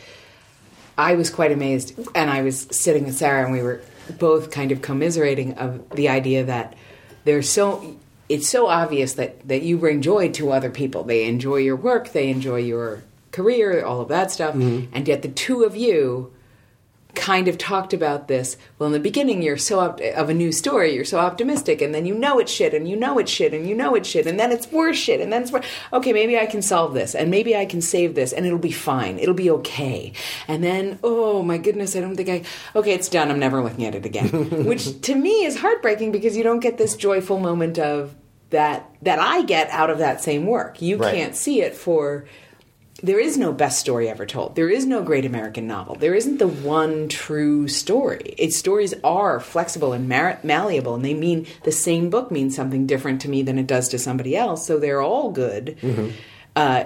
I 0.99 1.15
was 1.15 1.31
quite 1.31 1.53
amazed. 1.53 1.99
And 2.15 2.31
I 2.31 2.43
was 2.43 2.67
sitting 2.71 3.05
with 3.05 3.17
Sarah, 3.17 3.45
and 3.45 3.53
we 3.53 3.63
were 3.63 3.81
both 4.19 4.51
kind 4.51 4.73
of 4.73 4.83
commiserating 4.83 5.55
of 5.55 5.89
the 5.91 6.09
idea 6.09 6.45
that 6.45 6.75
there's 7.25 7.49
so 7.49 7.97
it's 8.29 8.49
so 8.49 8.67
obvious 8.67 9.15
that 9.15 9.47
that 9.47 9.63
you 9.63 9.79
bring 9.79 10.03
joy 10.03 10.31
to 10.33 10.51
other 10.51 10.71
people. 10.71 11.05
They 11.05 11.29
enjoy 11.29 11.57
your 11.57 11.77
work, 11.77 12.13
they 12.13 12.29
enjoy 12.29 12.59
your 12.59 13.03
career, 13.37 13.85
all 13.85 14.01
of 14.01 14.09
that 14.09 14.31
stuff, 14.31 14.55
mm-hmm. 14.55 14.95
and 14.95 15.07
yet 15.07 15.23
the 15.23 15.29
two 15.29 15.63
of 15.63 15.77
you 15.77 16.33
kind 17.15 17.49
of 17.49 17.57
talked 17.57 17.95
about 17.95 18.29
this. 18.29 18.59
Well, 18.79 18.89
in 18.89 18.93
the 18.93 19.01
beginning, 19.01 19.41
you're 19.43 19.57
so 19.57 19.81
op- 19.81 20.01
of 20.01 20.29
a 20.29 20.35
new 20.35 20.53
story, 20.53 20.95
you're 20.95 21.05
so 21.05 21.19
optimistic, 21.19 21.81
and 21.81 21.95
then 21.95 22.05
you 22.05 22.15
know 22.15 22.39
it's 22.39 22.53
shit, 22.53 22.75
and 22.75 22.87
you 22.87 22.95
know 22.95 23.19
it's 23.19 23.31
shit, 23.33 23.55
and 23.55 23.67
you 23.67 23.75
know 23.75 23.95
it's 23.95 24.09
shit, 24.09 24.27
and 24.27 24.39
then 24.39 24.53
it's 24.53 24.71
worse 24.71 24.99
shit, 24.99 25.21
and 25.23 25.33
then 25.33 25.43
it's 25.43 25.51
worse. 25.51 25.65
Okay, 25.95 26.13
maybe 26.13 26.39
I 26.39 26.45
can 26.47 26.61
solve 26.61 26.93
this, 26.93 27.15
and 27.15 27.31
maybe 27.31 27.57
I 27.57 27.65
can 27.65 27.81
save 27.81 28.15
this, 28.15 28.33
and 28.35 28.45
it'll 28.45 28.59
be 28.59 28.71
fine. 28.73 29.19
It'll 29.19 29.35
be 29.35 29.51
okay. 29.51 30.13
And 30.47 30.63
then, 30.63 30.99
oh 31.03 31.43
my 31.43 31.57
goodness, 31.59 31.97
I 31.97 32.01
don't 32.01 32.17
think 32.17 32.29
I. 32.29 32.43
Okay, 32.79 32.93
it's 32.93 33.09
done. 33.09 33.31
I'm 33.31 33.39
never 33.39 33.63
looking 33.63 33.87
at 33.87 33.95
it 33.95 34.05
again. 34.05 34.29
Which 34.71 35.01
to 35.03 35.15
me 35.15 35.45
is 35.47 35.59
heartbreaking 35.59 36.13
because 36.13 36.37
you 36.37 36.43
don't 36.43 36.61
get 36.61 36.77
this 36.77 36.97
joyful 36.97 37.39
moment 37.41 37.79
of 37.79 38.15
that 38.51 38.91
that 39.03 39.19
I 39.19 39.43
get 39.43 39.71
out 39.71 39.89
of 39.91 39.99
that 39.99 40.23
same 40.23 40.47
work. 40.47 40.83
You 40.83 40.99
Right. 40.99 41.15
can't 41.15 41.35
see 41.35 41.63
it 41.63 41.75
for 41.75 42.27
there 43.03 43.21
is 43.21 43.37
no 43.37 43.53
best 43.53 43.79
story 43.79 44.09
ever 44.09 44.25
told. 44.25 44.57
There 44.57 44.71
is 44.71 44.87
no 44.87 45.03
great 45.03 45.25
American 45.27 45.67
novel. 45.67 45.97
There 45.97 46.15
isn't 46.15 46.39
the 46.39 46.49
one 46.49 47.09
true 47.09 47.69
story. 47.69 48.35
Its 48.39 48.57
stories 48.57 48.95
are 49.05 49.39
flexible 49.39 49.93
and 49.93 50.09
mar- 50.09 50.39
malleable, 50.43 50.95
and 50.95 51.05
they 51.05 51.15
mean 51.15 51.47
the 51.65 51.73
same 51.73 52.09
book 52.09 52.31
means 52.31 52.57
something 52.57 52.87
different 52.87 53.21
to 53.23 53.29
me 53.29 53.43
than 53.43 53.59
it 53.59 53.67
does 53.67 53.89
to 53.91 53.99
somebody 53.99 54.35
else. 54.35 54.67
So 54.67 54.79
they're 54.79 55.03
all 55.03 55.31
good 55.31 55.77
uh, 56.57 56.85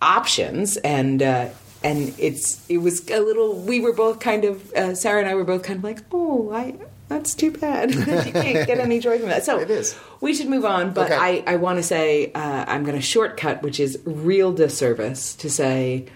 options, 0.00 0.76
and 0.78 1.22
uh, 1.22 1.48
and 1.82 2.14
it's 2.18 2.64
it 2.68 2.78
was 2.78 3.08
a 3.10 3.20
little. 3.20 3.54
We 3.56 3.80
were 3.80 3.92
both 3.92 4.20
kind 4.20 4.44
of 4.44 4.72
uh, 4.74 4.94
Sarah 4.94 5.20
and 5.20 5.28
I 5.28 5.34
were 5.34 5.44
both 5.44 5.62
kind 5.64 5.78
of 5.78 5.84
like, 5.84 6.00
oh, 6.12 6.50
I. 6.52 6.74
That's 7.10 7.34
too 7.34 7.50
bad. 7.50 7.94
you 7.94 8.04
can't 8.06 8.66
get 8.66 8.78
any 8.78 9.00
joy 9.00 9.18
from 9.18 9.28
that. 9.28 9.44
So 9.44 9.58
It 9.58 9.68
is. 9.70 9.94
we 10.22 10.32
should 10.32 10.48
move 10.48 10.64
on, 10.64 10.92
but 10.94 11.10
Okay. 11.10 11.42
I, 11.46 11.54
I 11.54 11.56
want 11.56 11.78
to 11.78 11.82
say 11.82 12.32
uh, 12.32 12.64
I'm 12.66 12.84
going 12.84 12.96
to 12.96 13.02
shortcut, 13.02 13.62
which 13.62 13.78
is 13.80 13.98
real 14.06 14.52
disservice, 14.52 15.34
to 15.36 15.50
say 15.50 16.06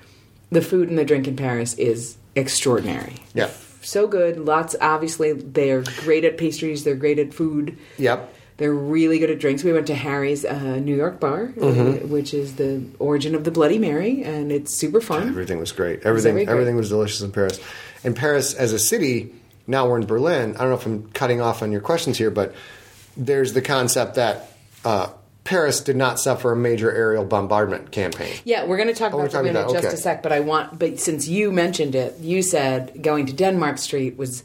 the 0.50 0.62
food 0.62 0.88
and 0.88 0.96
the 0.96 1.04
drink 1.04 1.26
in 1.28 1.37
Paris 1.37 1.74
is 1.74 2.16
extraordinary. 2.37 3.16
Yeah. 3.35 3.50
So 3.83 4.07
good. 4.07 4.38
Lots, 4.38 4.74
obviously, 4.80 5.33
they're 5.33 5.83
great 6.04 6.24
at 6.24 6.38
pastries, 6.38 6.85
they're 6.85 6.94
great 6.94 7.18
at 7.18 7.35
food. 7.35 7.76
Yep. 7.98 8.33
They're 8.57 8.72
really 8.72 9.18
good 9.18 9.30
at 9.30 9.40
drinks. 9.40 9.64
We 9.64 9.72
went 9.72 9.88
to 9.88 9.96
Harry's 9.96 10.44
uh, 10.44 10.76
New 10.76 10.94
York 10.96 11.18
bar, 11.18 11.46
uh, 11.57 11.61
Mm-hmm. 11.61 12.09
which 12.09 12.33
is 12.33 12.54
the 12.54 12.85
origin 13.00 13.35
of 13.35 13.42
the 13.42 13.50
Bloody 13.50 13.78
Mary, 13.80 14.22
and 14.22 14.52
it's 14.52 14.72
super 14.72 15.00
fun. 15.00 15.26
Everything 15.28 15.59
was 15.59 15.72
great. 15.72 16.02
Everything 16.07 16.35
very 16.35 16.44
great. 16.44 16.52
everything 16.52 16.76
was 16.76 16.88
delicious 16.88 17.20
in 17.20 17.33
Paris. 17.33 17.59
And 18.04 18.14
Paris 18.14 18.54
as 18.54 18.72
a 18.72 18.78
city, 18.78 19.35
now 19.66 19.88
we're 19.88 19.98
in 19.98 20.07
Berlin. 20.07 20.57
I 20.57 20.61
don't 20.61 20.68
know 20.70 20.74
if 20.77 20.87
I'm 20.87 21.11
cutting 21.12 21.40
off 21.40 21.62
on 21.62 21.72
your 21.72 21.81
questions 21.81 22.18
here, 22.18 22.31
but 22.31 22.55
there's 23.16 23.53
the 23.53 23.62
concept 23.62 24.16
that 24.16 24.50
uh, 24.85 25.09
Paris 25.44 25.81
did 25.81 25.96
not 25.96 26.18
suffer 26.18 26.53
a 26.53 26.57
major 26.57 26.90
aerial 26.92 27.24
bombardment 27.24 27.90
campaign. 27.92 28.35
Yeah, 28.44 28.64
we're 28.66 28.77
going 28.77 28.88
to 28.88 28.94
talk 28.94 29.12
Oh, 29.14 29.20
about 29.20 29.33
that 29.33 29.44
in 29.46 29.55
just 29.55 29.77
okay. 29.77 29.88
a 29.88 29.96
sec, 29.96 30.22
but 30.22 30.33
I 30.33 30.40
want, 30.40 30.79
but 30.79 30.98
since 30.98 31.29
you 31.29 31.53
mentioned 31.53 31.94
it, 31.94 32.18
you 32.20 32.42
said 32.42 33.03
going 33.03 33.27
to 33.27 33.33
Denmark 33.33 33.79
Street 33.79 34.16
was 34.16 34.42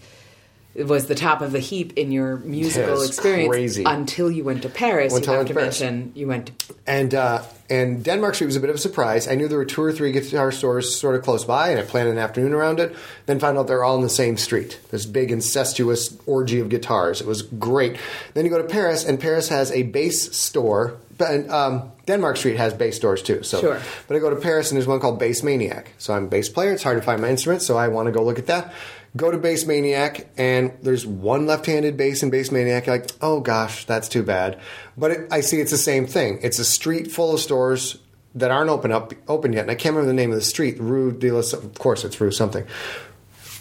was 0.76 1.08
the 1.08 1.16
top 1.16 1.42
of 1.42 1.52
the 1.52 1.60
heap 1.60 1.98
in 1.98 2.12
your 2.12 2.38
musical 2.38 3.00
Yes, 3.00 3.08
experience 3.10 3.50
crazy. 3.50 3.84
until 3.86 4.30
you 4.32 4.44
went 4.44 4.62
to 4.62 4.70
Paris. 4.70 5.14
Until 5.16 5.34
you 5.34 5.38
have 5.40 5.48
to 5.48 5.54
to 5.54 5.60
Paris. 5.60 5.82
mention 5.82 6.12
you 6.16 6.28
went 6.28 6.58
to 6.60 6.76
And 6.88 7.14
uh, 7.16 7.42
and 7.70 8.04
Denmark 8.04 8.36
Street 8.36 8.48
was 8.48 8.56
a 8.56 8.60
bit 8.60 8.70
of 8.70 8.76
a 8.76 8.80
surprise. 8.80 9.28
I 9.28 9.36
knew 9.36 9.48
there 9.48 9.58
were 9.58 9.66
two 9.66 9.82
or 9.84 9.92
three 9.92 10.12
guitar 10.12 10.52
stores 10.52 10.96
sort 10.96 11.16
of 11.16 11.22
close 11.24 11.44
by, 11.44 11.70
and 11.70 11.80
I 11.80 11.84
planned 11.84 12.10
an 12.10 12.18
afternoon 12.18 12.54
around 12.54 12.80
it. 12.80 12.96
Then 13.26 13.40
found 13.40 13.58
out 13.58 13.68
they're 13.68 13.84
all 13.84 13.96
in 13.98 14.04
the 14.04 14.10
same 14.10 14.38
street. 14.38 14.80
This 14.92 15.06
big 15.06 15.32
incestuous 15.32 16.16
orgy 16.26 16.60
of 16.60 16.70
guitars. 16.70 17.20
It 17.22 17.28
was 17.28 17.42
great. 17.42 17.98
Then 18.34 18.46
you 18.46 18.52
go 18.52 18.58
to 18.62 18.68
Paris, 18.68 19.04
and 19.06 19.20
Paris 19.20 19.50
has 19.50 19.72
a 19.72 19.84
bass 19.84 20.36
store. 20.38 20.98
But 21.18 21.50
um, 21.50 21.92
Denmark 22.08 22.38
Street 22.38 22.56
has 22.56 22.74
bass 22.74 22.96
stores 22.96 23.22
too. 23.22 23.44
So, 23.44 23.60
Sure. 23.60 23.82
but 24.08 24.16
I 24.16 24.20
go 24.20 24.30
to 24.30 24.38
Paris, 24.38 24.72
and 24.72 24.78
there's 24.78 24.88
one 24.88 25.02
called 25.02 25.20
Bass 25.20 25.44
Maniac. 25.44 25.92
So 25.98 26.14
I'm 26.14 26.26
a 26.26 26.28
bass 26.28 26.48
player. 26.48 26.72
It's 26.72 26.82
hard 26.84 26.98
to 26.98 27.04
find 27.04 27.22
my 27.22 27.28
instrument, 27.30 27.62
so 27.62 27.76
I 27.78 27.90
want 27.90 28.06
to 28.06 28.14
go 28.14 28.24
look 28.24 28.40
at 28.40 28.48
that. 28.48 28.74
Go 29.18 29.32
to 29.32 29.38
Bass 29.38 29.66
Maniac, 29.66 30.28
and 30.38 30.72
there's 30.84 31.06
one 31.06 31.48
left-handed 31.48 31.98
bass 31.98 32.22
in 32.22 32.30
Bass 32.30 32.52
Maniac. 32.52 32.86
You're 32.86 32.98
like, 32.98 33.10
oh 33.22 33.40
gosh, 33.40 33.86
that's 33.86 34.08
too 34.08 34.22
bad. 34.24 34.60
But 34.98 35.12
it, 35.12 35.28
I 35.32 35.42
see 35.42 35.60
it's 35.60 35.72
the 35.72 35.78
same 35.78 36.06
thing. 36.06 36.40
It's 36.44 36.60
a 36.60 36.66
street 36.66 37.12
full 37.12 37.34
of 37.34 37.40
stores 37.40 37.98
that 38.36 38.52
aren't 38.52 38.70
open 38.70 38.92
up 38.92 39.12
open 39.28 39.54
yet, 39.54 39.62
and 39.64 39.72
I 39.72 39.76
can't 39.76 39.96
remember 39.96 40.08
the 40.08 40.14
name 40.22 40.30
of 40.30 40.36
the 40.36 40.44
street. 40.44 40.80
Rue 40.80 41.12
de 41.12 41.32
la, 41.32 41.40
of 41.40 41.74
course, 41.80 42.04
it's 42.06 42.22
Rue 42.22 42.30
something. 42.32 42.66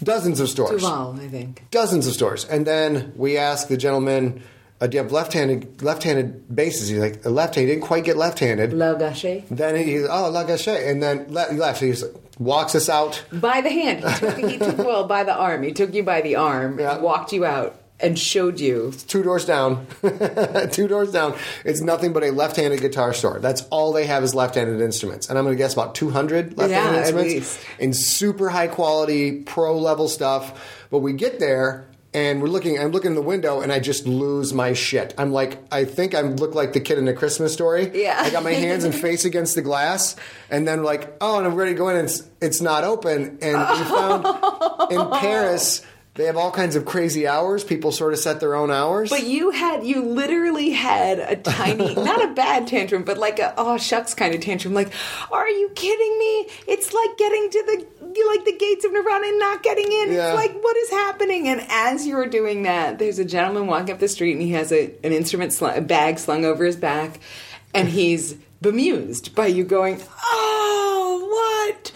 Dozens 0.03 0.39
of 0.39 0.47
stores 0.49 0.81
Duval, 0.81 1.19
I 1.19 1.27
think. 1.27 1.65
dozens 1.71 2.07
of 2.07 2.13
stores. 2.13 2.45
And 2.45 2.65
then 2.65 3.11
we 3.15 3.37
asked 3.37 3.67
the 3.67 3.75
gentleman, 3.77 4.43
uh, 4.81 4.87
"Do 4.87 4.97
you 4.97 5.03
have 5.03 5.11
left-handed 5.11 5.81
left-handed 5.81 6.53
bases?" 6.55 6.89
He's 6.89 6.99
like, 6.99 7.25
"Left-handed." 7.25 7.69
He 7.69 7.75
didn't 7.75 7.87
quite 7.87 8.03
get 8.03 8.17
left-handed. 8.17 8.73
La 8.73 8.93
Gaucher. 8.95 9.43
Then 9.51 9.75
he's 9.75 10.05
oh 10.09 10.29
la 10.29 10.43
gaucher, 10.43 10.71
and 10.75 11.01
then 11.03 11.25
le- 11.29 11.51
left. 11.53 11.81
He 11.81 11.93
walks 12.37 12.75
us 12.75 12.87
out. 12.89 13.23
By 13.31 13.61
the 13.61 13.69
hand. 13.69 14.03
He 14.05 14.19
took, 14.19 14.37
he 14.37 14.57
took 14.57 14.77
well 14.89 15.05
by 15.05 15.23
the 15.23 15.35
arm. 15.35 15.63
He 15.63 15.73
took 15.73 15.93
you 15.93 16.03
by 16.03 16.21
the 16.21 16.35
arm, 16.37 16.79
Yeah. 16.79 16.93
and 16.95 17.03
walked 17.03 17.33
you 17.33 17.43
out, 17.45 17.75
and 17.99 18.17
showed 18.17 18.61
you. 18.61 18.93
Two 19.07 19.23
doors 19.23 19.43
down, 19.45 19.85
two 20.71 20.87
doors 20.87 21.11
down. 21.11 21.35
It's 21.65 21.81
nothing 21.81 22.13
but 22.13 22.23
a 22.23 22.31
left-handed 22.31 22.79
guitar 22.79 23.13
store. 23.13 23.39
That's 23.39 23.63
all 23.71 23.91
they 23.91 24.05
have 24.05 24.23
is 24.23 24.33
left-handed 24.33 24.79
instruments, 24.79 25.27
and 25.29 25.37
I'm 25.37 25.43
going 25.43 25.57
to 25.57 25.61
guess 25.61 25.73
about 25.73 25.95
200 25.95 26.57
left-handed 26.57 26.71
Yeah, 26.71 26.99
at 27.01 27.07
instruments 27.09 27.65
in 27.79 27.91
super 27.93 28.47
high 28.49 28.67
quality 28.67 29.41
pro 29.43 29.77
level 29.77 30.07
stuff. 30.07 30.85
But 30.89 30.99
we 30.99 31.11
get 31.13 31.39
there. 31.39 31.85
And 32.13 32.41
we're 32.41 32.47
looking. 32.47 32.79
I'm 32.79 32.91
looking 32.91 33.11
in 33.11 33.15
the 33.15 33.21
window, 33.21 33.61
and 33.61 33.71
I 33.71 33.79
just 33.79 34.07
lose 34.07 34.51
my 34.51 34.73
shit. 34.73 35.13
I'm 35.17 35.31
like, 35.31 35.59
I 35.71 35.85
think 35.85 36.15
I 36.15 36.21
look 36.21 36.55
like 36.55 36.73
the 36.73 36.79
kid 36.79 36.97
in 36.97 37.07
a 37.07 37.13
Christmas 37.13 37.53
story. 37.53 37.91
Yeah. 37.93 38.17
I 38.19 38.31
got 38.31 38.43
my 38.43 38.53
hands 38.53 38.83
and 38.83 38.95
face 39.07 39.25
against 39.25 39.53
the 39.53 39.61
glass, 39.61 40.15
and 40.49 40.67
then 40.67 40.83
like, 40.83 41.15
oh, 41.21 41.37
and 41.37 41.45
I'm 41.45 41.55
ready 41.55 41.73
to 41.73 41.77
go 41.77 41.89
in. 41.89 41.97
And 41.97 42.07
it's 42.07 42.23
it's 42.41 42.61
not 42.61 42.83
open. 42.83 43.37
And 43.41 43.59
we 43.59 43.83
found 43.85 44.25
in 44.91 45.19
Paris 45.19 45.85
they 46.19 46.25
have 46.25 46.35
all 46.35 46.51
kinds 46.51 46.75
of 46.75 46.83
crazy 46.83 47.27
hours. 47.27 47.63
People 47.63 47.93
sort 47.93 48.11
of 48.11 48.19
set 48.19 48.41
their 48.41 48.53
own 48.53 48.71
hours. 48.71 49.09
But 49.09 49.23
you 49.23 49.51
had, 49.51 49.85
you 49.85 50.03
literally 50.03 50.71
had 50.71 51.17
a 51.17 51.37
tiny, 51.37 51.95
not 51.95 52.21
a 52.21 52.33
bad 52.33 52.67
tantrum, 52.67 53.03
but 53.03 53.17
like 53.17 53.39
a 53.39 53.53
oh 53.55 53.77
shucks 53.77 54.13
kind 54.15 54.35
of 54.35 54.41
tantrum. 54.41 54.73
Like, 54.73 54.91
are 55.31 55.47
you 55.47 55.69
kidding 55.75 56.19
me? 56.19 56.47
It's 56.67 56.91
like 56.93 57.17
getting 57.17 57.49
to 57.51 57.63
the 57.63 57.98
like 58.27 58.45
the 58.45 58.55
gates 58.57 58.85
of 58.85 58.91
Nirvana 58.91 59.27
and 59.27 59.39
not 59.39 59.63
getting 59.63 59.91
in. 59.91 60.11
Yeah. 60.11 60.29
It's 60.29 60.35
like 60.35 60.61
what 60.61 60.77
is 60.77 60.89
happening? 60.89 61.47
And 61.47 61.61
as 61.69 62.05
you 62.05 62.15
were 62.15 62.27
doing 62.27 62.63
that, 62.63 62.99
there's 62.99 63.19
a 63.19 63.25
gentleman 63.25 63.67
walking 63.67 63.93
up 63.93 63.99
the 63.99 64.07
street 64.07 64.33
and 64.33 64.41
he 64.41 64.51
has 64.51 64.71
a 64.71 64.91
an 65.03 65.13
instrument 65.13 65.53
sl- 65.53 65.67
a 65.67 65.81
bag 65.81 66.19
slung 66.19 66.45
over 66.45 66.65
his 66.65 66.75
back, 66.75 67.19
and 67.73 67.89
he's 67.99 68.35
bemused 68.61 69.35
by 69.35 69.47
you 69.47 69.63
going, 69.63 70.01
oh 70.23 71.67
what? 71.69 71.91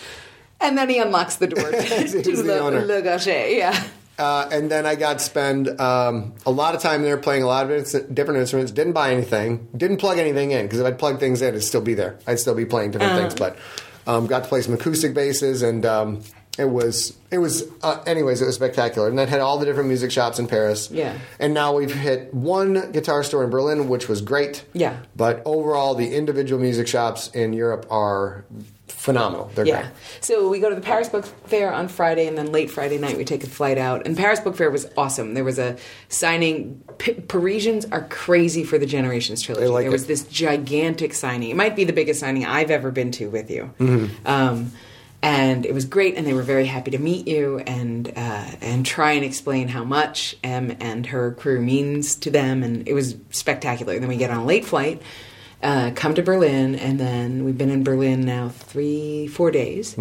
And 0.61 0.77
then 0.77 0.89
he 0.89 0.99
unlocks 0.99 1.35
the 1.35 1.47
door 1.47 1.71
to, 1.71 1.77
the 1.77 2.43
Le, 2.43 2.57
owner. 2.59 2.85
Le 2.85 3.01
Gaucher. 3.01 3.47
Yeah. 3.47 3.83
Uh, 4.17 4.47
and 4.51 4.69
then 4.69 4.85
I 4.85 4.95
got 4.95 5.17
to 5.17 5.23
spend 5.23 5.79
um, 5.81 6.35
a 6.45 6.51
lot 6.51 6.75
of 6.75 6.81
time 6.81 7.01
there 7.01 7.17
playing 7.17 7.43
a 7.43 7.47
lot 7.47 7.69
of 7.69 8.13
different 8.13 8.39
instruments. 8.39 8.71
Didn't 8.71 8.93
buy 8.93 9.11
anything. 9.11 9.67
Didn't 9.75 9.97
plug 9.97 10.19
anything 10.19 10.51
in 10.51 10.65
because 10.65 10.79
if 10.79 10.85
I'd 10.85 10.99
plug 10.99 11.19
things 11.19 11.41
in, 11.41 11.49
it'd 11.49 11.63
still 11.63 11.81
be 11.81 11.95
there. 11.95 12.19
I'd 12.27 12.39
still 12.39 12.53
be 12.53 12.65
playing 12.65 12.91
different 12.91 13.19
things. 13.19 13.35
But 13.35 13.57
um, 14.07 14.27
got 14.27 14.43
to 14.43 14.49
play 14.49 14.61
some 14.61 14.73
acoustic 14.73 15.13
basses, 15.13 15.61
and 15.61 15.85
um, 15.85 16.21
it 16.57 16.65
was 16.65 17.17
it 17.31 17.39
was. 17.39 17.63
Uh, 17.81 18.03
anyways, 18.05 18.41
it 18.41 18.45
was 18.45 18.55
spectacular. 18.55 19.07
And 19.07 19.17
then 19.17 19.27
had 19.27 19.39
all 19.39 19.57
the 19.57 19.65
different 19.65 19.87
music 19.87 20.11
shops 20.11 20.39
in 20.39 20.47
Paris. 20.47 20.89
Yeah. 20.91 21.17
And 21.39 21.53
now 21.53 21.75
we've 21.75 21.93
hit 21.93 22.33
one 22.33 22.91
guitar 22.91 23.23
store 23.23 23.43
in 23.43 23.49
Berlin, 23.49 23.87
which 23.89 24.07
was 24.07 24.21
great. 24.21 24.65
Yeah. 24.73 24.97
But 25.15 25.41
overall, 25.45 25.95
the 25.95 26.15
individual 26.15 26.61
music 26.61 26.87
shops 26.87 27.29
in 27.29 27.53
Europe 27.53 27.87
are 27.89 28.45
phenomenal. 29.03 29.51
They're 29.53 29.65
Yeah. 29.67 29.81
great. 29.81 29.91
So 30.21 30.47
we 30.47 30.59
go 30.59 30.69
to 30.69 30.75
the 30.75 30.81
Paris 30.81 31.09
Book 31.09 31.25
Fair 31.47 31.73
on 31.73 31.89
Friday, 31.89 32.25
and 32.25 32.37
then 32.37 32.53
late 32.53 32.71
Friday 32.71 32.97
night 32.97 33.17
we 33.17 33.25
take 33.25 33.43
a 33.43 33.47
flight 33.49 33.77
out. 33.77 34.07
And 34.07 34.15
Paris 34.15 34.39
Book 34.39 34.55
Fair 34.55 34.71
was 34.71 34.87
awesome. 34.95 35.33
There 35.33 35.43
was 35.43 35.59
a 35.59 35.75
signing. 36.07 36.81
P- 36.99 37.13
Parisians 37.13 37.85
are 37.91 38.07
crazy 38.09 38.63
for 38.63 38.77
the 38.77 38.85
Generations 38.85 39.41
trilogy. 39.41 39.67
Like 39.67 39.83
there 39.83 39.91
was 39.91 40.07
this 40.07 40.23
gigantic 40.23 41.13
signing. 41.13 41.49
It 41.49 41.57
might 41.57 41.75
be 41.75 41.83
the 41.83 41.91
biggest 41.91 42.21
signing 42.21 42.45
I've 42.45 42.71
ever 42.71 42.91
been 42.91 43.11
to 43.11 43.27
with 43.29 43.51
you. 43.51 43.73
Mm-hmm. 43.77 44.25
Um, 44.25 44.71
and 45.21 45.65
it 45.65 45.73
was 45.73 45.83
great, 45.85 46.15
and 46.15 46.25
they 46.25 46.33
were 46.33 46.41
very 46.43 46.65
happy 46.65 46.91
to 46.91 46.97
meet 46.97 47.27
you 47.27 47.59
and 47.59 48.07
uh, 48.15 48.45
and 48.61 48.85
try 48.85 49.11
and 49.13 49.25
explain 49.25 49.67
how 49.67 49.83
much 49.83 50.35
Em 50.45 50.77
and 50.79 51.05
her 51.07 51.31
crew 51.33 51.61
means 51.61 52.15
to 52.15 52.29
them. 52.31 52.63
And 52.63 52.87
it 52.87 52.93
was 52.93 53.17
spectacular. 53.31 53.93
And 53.93 54.01
Then 54.01 54.09
we 54.09 54.15
get 54.17 54.31
on 54.31 54.37
a 54.37 54.45
late 54.45 54.63
flight 54.65 55.01
uh, 55.63 55.91
come 55.95 56.13
to 56.15 56.21
Berlin, 56.21 56.75
and 56.75 56.99
then 56.99 57.45
we've 57.45 57.57
been 57.57 57.71
in 57.71 57.83
Berlin 57.83 58.21
now 58.21 58.49
three, 58.49 59.27
four 59.27 59.49
days. 59.49 59.95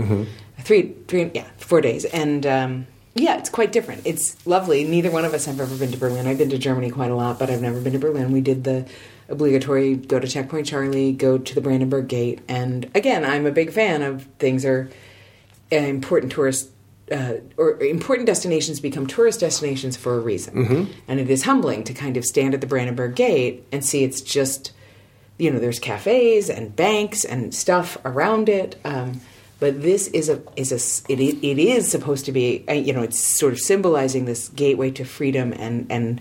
Three, 0.60 0.94
three, 1.08 1.30
yeah, 1.34 1.48
four 1.56 1.80
days, 1.80 2.04
and 2.04 2.46
um, 2.46 2.86
yeah, 3.14 3.36
it's 3.38 3.50
quite 3.50 3.72
different. 3.72 4.02
It's 4.04 4.44
lovely. 4.46 4.84
Neither 4.84 5.10
one 5.10 5.24
of 5.24 5.34
us 5.34 5.46
have 5.46 5.60
ever 5.60 5.76
been 5.76 5.90
to 5.92 5.98
Berlin. 5.98 6.26
I've 6.26 6.38
been 6.38 6.50
to 6.50 6.58
Germany 6.58 6.90
quite 6.90 7.10
a 7.10 7.16
lot, 7.16 7.38
but 7.38 7.50
I've 7.50 7.62
never 7.62 7.80
been 7.80 7.94
to 7.94 7.98
Berlin. 7.98 8.32
We 8.32 8.40
did 8.40 8.64
the 8.64 8.86
obligatory 9.28 9.96
go 9.96 10.18
to 10.20 10.28
Checkpoint 10.28 10.66
Charlie, 10.66 11.12
go 11.12 11.38
to 11.38 11.54
the 11.54 11.60
Brandenburg 11.60 12.06
Gate, 12.08 12.40
and 12.48 12.90
again, 12.94 13.24
I'm 13.24 13.46
a 13.46 13.50
big 13.50 13.72
fan 13.72 14.02
of 14.02 14.24
things 14.38 14.64
are 14.64 14.90
uh, 15.72 15.76
important 15.76 16.32
tourist 16.32 16.70
uh, 17.10 17.34
or 17.56 17.80
important 17.82 18.26
destinations 18.26 18.78
become 18.78 19.06
tourist 19.06 19.40
destinations 19.40 19.96
for 19.96 20.16
a 20.16 20.20
reason, 20.20 20.54
and 21.08 21.18
it 21.18 21.28
is 21.28 21.44
humbling 21.44 21.82
to 21.84 21.92
kind 21.92 22.16
of 22.16 22.24
stand 22.24 22.54
at 22.54 22.60
the 22.60 22.66
Brandenburg 22.66 23.16
Gate 23.16 23.66
and 23.72 23.84
see 23.84 24.04
it's 24.04 24.20
just 24.20 24.72
you 25.38 25.50
know 25.50 25.58
there's 25.58 25.78
cafes 25.78 26.50
and 26.50 26.74
banks 26.74 27.24
and 27.24 27.54
stuff 27.54 27.96
around 28.04 28.48
it. 28.48 28.78
Um, 28.84 29.20
but 29.60 29.80
this 29.80 30.08
is 30.08 30.28
a 30.28 30.42
is 30.56 30.72
a 30.72 31.12
it, 31.12 31.20
it 31.20 31.58
is 31.58 31.88
supposed 31.88 32.24
to 32.26 32.32
be 32.32 32.64
uh, 32.68 32.72
you 32.72 32.92
know 32.92 33.02
it's 33.02 33.20
sort 33.20 33.52
of 33.52 33.60
symbolizing 33.60 34.24
this 34.24 34.48
gateway 34.48 34.90
to 34.90 35.04
freedom 35.04 35.52
and 35.52 35.86
and 35.88 36.20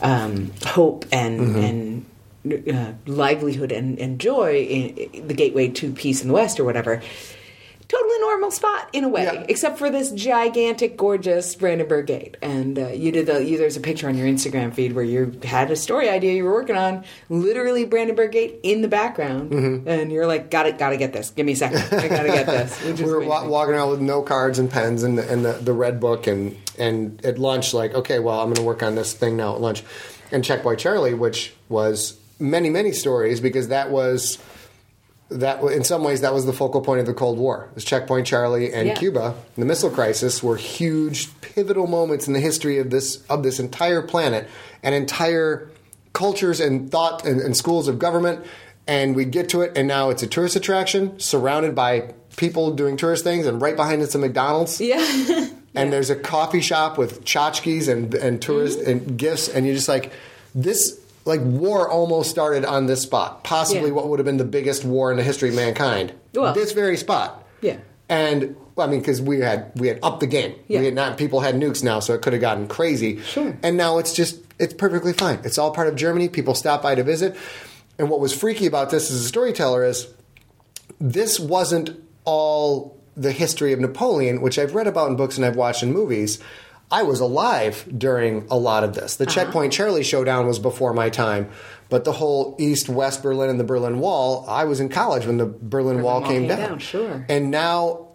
um, 0.00 0.52
hope 0.64 1.04
and 1.12 1.56
and 1.56 2.06
uh, 2.72 2.92
livelihood 3.06 3.72
and, 3.72 3.98
and 3.98 4.18
joy 4.18 4.56
in, 4.56 4.96
in 4.96 5.28
the 5.28 5.34
gateway 5.34 5.68
to 5.68 5.92
peace 5.92 6.22
in 6.22 6.28
the 6.28 6.34
West 6.34 6.58
or 6.58 6.64
whatever. 6.64 7.02
Totally 7.88 8.18
normal 8.20 8.50
spot 8.50 8.90
in 8.92 9.04
a 9.04 9.08
way, 9.08 9.24
Yeah. 9.24 9.46
except 9.48 9.78
for 9.78 9.88
this 9.88 10.10
gigantic, 10.10 10.98
gorgeous 10.98 11.54
Brandenburg 11.54 12.06
Gate. 12.06 12.36
And 12.42 12.78
uh, 12.78 12.88
you 12.88 13.10
did 13.10 13.24
the 13.26 13.42
you, 13.42 13.56
there's 13.56 13.78
a 13.78 13.80
picture 13.80 14.08
on 14.08 14.14
your 14.18 14.26
Instagram 14.26 14.74
feed 14.74 14.92
where 14.94 15.04
you 15.04 15.38
had 15.42 15.70
a 15.70 15.76
story 15.76 16.10
idea 16.10 16.34
you 16.34 16.44
were 16.44 16.52
working 16.52 16.76
on, 16.76 17.04
literally 17.30 17.86
Brandenburg 17.86 18.32
Gate 18.32 18.60
in 18.62 18.82
the 18.82 18.88
background, 18.88 19.50
Mm-hmm. 19.52 19.88
and 19.88 20.12
you're 20.12 20.26
like, 20.26 20.50
got 20.50 20.66
it, 20.66 20.76
got 20.76 20.90
to 20.90 20.98
get 20.98 21.14
this. 21.14 21.30
Give 21.30 21.46
me 21.46 21.52
a 21.52 21.56
second, 21.56 21.78
I 21.98 22.08
got 22.08 22.22
to 22.24 22.28
get 22.28 22.46
this. 22.46 22.84
We 23.00 23.04
were 23.10 23.20
wa- 23.24 23.46
walking 23.48 23.72
around 23.74 23.88
with 23.90 24.00
no 24.02 24.20
cards 24.20 24.58
and 24.58 24.70
pens 24.70 25.02
and, 25.02 25.16
the, 25.16 25.26
and 25.32 25.42
the, 25.42 25.52
the 25.54 25.72
red 25.72 25.98
book 25.98 26.26
and 26.26 26.56
and 26.78 27.24
at 27.24 27.38
lunch 27.38 27.74
like 27.74 27.92
okay 27.94 28.18
well 28.20 28.38
i'm 28.38 28.46
going 28.46 28.54
to 28.54 28.62
work 28.62 28.84
on 28.84 28.94
this 28.94 29.12
thing 29.12 29.36
now 29.36 29.54
at 29.54 29.60
lunch 29.60 29.82
and 30.30 30.44
checkpoint 30.44 30.78
charlie 30.78 31.12
which 31.12 31.52
was 31.68 32.16
many 32.38 32.70
many 32.70 32.92
stories 32.92 33.40
because 33.40 33.68
that 33.68 33.90
was 33.90 34.38
that 35.30 35.62
in 35.62 35.84
some 35.84 36.02
ways 36.04 36.22
that 36.22 36.32
was 36.32 36.46
the 36.46 36.52
focal 36.52 36.80
point 36.80 37.00
of 37.00 37.06
the 37.06 37.12
cold 37.14 37.38
war 37.38 37.68
was 37.74 37.84
checkpoint 37.84 38.26
charlie 38.26 38.72
and 38.72 38.88
Yeah. 38.88 38.94
cuba 38.94 39.34
the 39.56 39.64
missile 39.66 39.90
crisis 39.90 40.42
were 40.42 40.56
huge 40.56 41.28
pivotal 41.42 41.86
moments 41.86 42.26
in 42.26 42.32
the 42.32 42.40
history 42.40 42.78
of 42.78 42.88
this 42.90 43.22
of 43.28 43.42
this 43.42 43.60
entire 43.60 44.00
planet 44.02 44.48
and 44.82 44.94
entire 44.94 45.68
cultures 46.14 46.60
and 46.60 46.90
thought 46.90 47.24
and, 47.26 47.40
and 47.40 47.56
schools 47.56 47.88
of 47.88 47.98
government 47.98 48.44
and 48.86 49.14
we 49.14 49.26
get 49.26 49.50
to 49.50 49.60
it 49.60 49.72
and 49.76 49.86
now 49.86 50.08
it's 50.08 50.22
a 50.22 50.26
tourist 50.26 50.56
attraction 50.56 51.18
surrounded 51.20 51.74
by 51.74 52.14
people 52.36 52.72
doing 52.74 52.96
tourist 52.96 53.22
things 53.22 53.46
and 53.46 53.60
right 53.60 53.76
behind 53.76 54.00
it's 54.00 54.14
a 54.14 54.18
mcdonald's 54.18 54.80
yeah, 54.80 54.96
and 55.74 55.92
there's 55.92 56.08
a 56.08 56.16
coffee 56.16 56.62
shop 56.62 56.96
with 56.96 57.22
tchotchkes 57.24 57.86
and 57.88 58.14
and 58.14 58.40
tourist 58.40 58.78
Mm-hmm. 58.78 58.90
and 58.90 59.18
gifts, 59.18 59.48
and 59.48 59.66
you're 59.66 59.74
just 59.74 59.88
like, 59.88 60.10
this 60.54 60.98
like 61.28 61.40
war 61.42 61.88
almost 61.88 62.30
started 62.30 62.64
on 62.64 62.86
this 62.86 63.02
spot, 63.02 63.44
possibly 63.44 63.90
Yeah. 63.90 63.94
what 63.94 64.08
would 64.08 64.18
have 64.18 64.26
been 64.26 64.38
the 64.38 64.44
biggest 64.44 64.84
war 64.84 65.10
in 65.12 65.16
the 65.16 65.22
history 65.22 65.50
of 65.50 65.54
mankind. 65.54 66.12
Well- 66.34 66.54
this 66.54 66.72
very 66.72 66.96
spot. 66.96 67.44
Yeah. 67.60 67.76
And 68.08 68.56
well, 68.74 68.86
I 68.88 68.90
mean, 68.90 69.00
because 69.00 69.20
we 69.20 69.40
had 69.40 69.70
we 69.76 69.88
had 69.88 69.98
upped 70.02 70.20
the 70.20 70.26
game. 70.26 70.54
Yeah. 70.66 70.78
We 70.80 70.86
had 70.86 70.94
not 70.94 71.18
people 71.18 71.40
had 71.40 71.54
nukes 71.56 71.84
now, 71.84 72.00
so 72.00 72.14
it 72.14 72.22
could 72.22 72.32
have 72.32 72.40
gotten 72.40 72.66
crazy. 72.66 73.20
Sure. 73.20 73.56
And 73.62 73.76
now 73.76 73.98
it's 73.98 74.12
just 74.14 74.40
it's 74.58 74.72
perfectly 74.74 75.12
fine. 75.12 75.38
It's 75.44 75.58
all 75.58 75.70
part 75.72 75.88
of 75.88 75.94
Germany. 75.96 76.28
People 76.28 76.54
stop 76.54 76.82
by 76.82 76.94
to 76.94 77.02
visit. 77.04 77.36
And 77.98 78.08
what 78.08 78.20
was 78.20 78.32
freaky 78.32 78.66
about 78.66 78.90
this 78.90 79.10
as 79.10 79.20
a 79.20 79.24
storyteller 79.28 79.84
is 79.84 80.06
this 81.00 81.38
wasn't 81.38 81.90
all 82.24 82.96
the 83.16 83.32
history 83.32 83.72
of 83.72 83.80
Napoleon, 83.80 84.40
which 84.40 84.58
I've 84.58 84.74
read 84.74 84.86
about 84.86 85.10
in 85.10 85.16
books 85.16 85.36
and 85.36 85.44
I've 85.44 85.56
watched 85.56 85.82
in 85.82 85.92
movies. 85.92 86.38
I 86.90 87.02
was 87.02 87.20
alive 87.20 87.86
during 87.96 88.46
a 88.50 88.56
lot 88.56 88.84
of 88.84 88.94
this. 88.94 89.16
The 89.16 89.24
uh-huh. 89.24 89.34
Checkpoint 89.34 89.72
Charlie 89.72 90.04
showdown 90.04 90.46
was 90.46 90.58
before 90.58 90.94
my 90.94 91.10
time, 91.10 91.50
but 91.88 92.04
the 92.04 92.12
whole 92.12 92.56
East 92.58 92.88
West 92.88 93.22
Berlin 93.22 93.50
and 93.50 93.60
the 93.60 93.64
Berlin 93.64 93.98
Wall, 93.98 94.44
I 94.48 94.64
was 94.64 94.80
in 94.80 94.88
college 94.88 95.26
when 95.26 95.36
the 95.36 95.46
Berlin, 95.46 96.02
Wall, 96.02 96.20
Wall 96.20 96.28
came, 96.28 96.42
came 96.42 96.48
down. 96.48 96.68
down, 96.70 96.78
sure. 96.78 97.26
And 97.28 97.50
now 97.50 98.08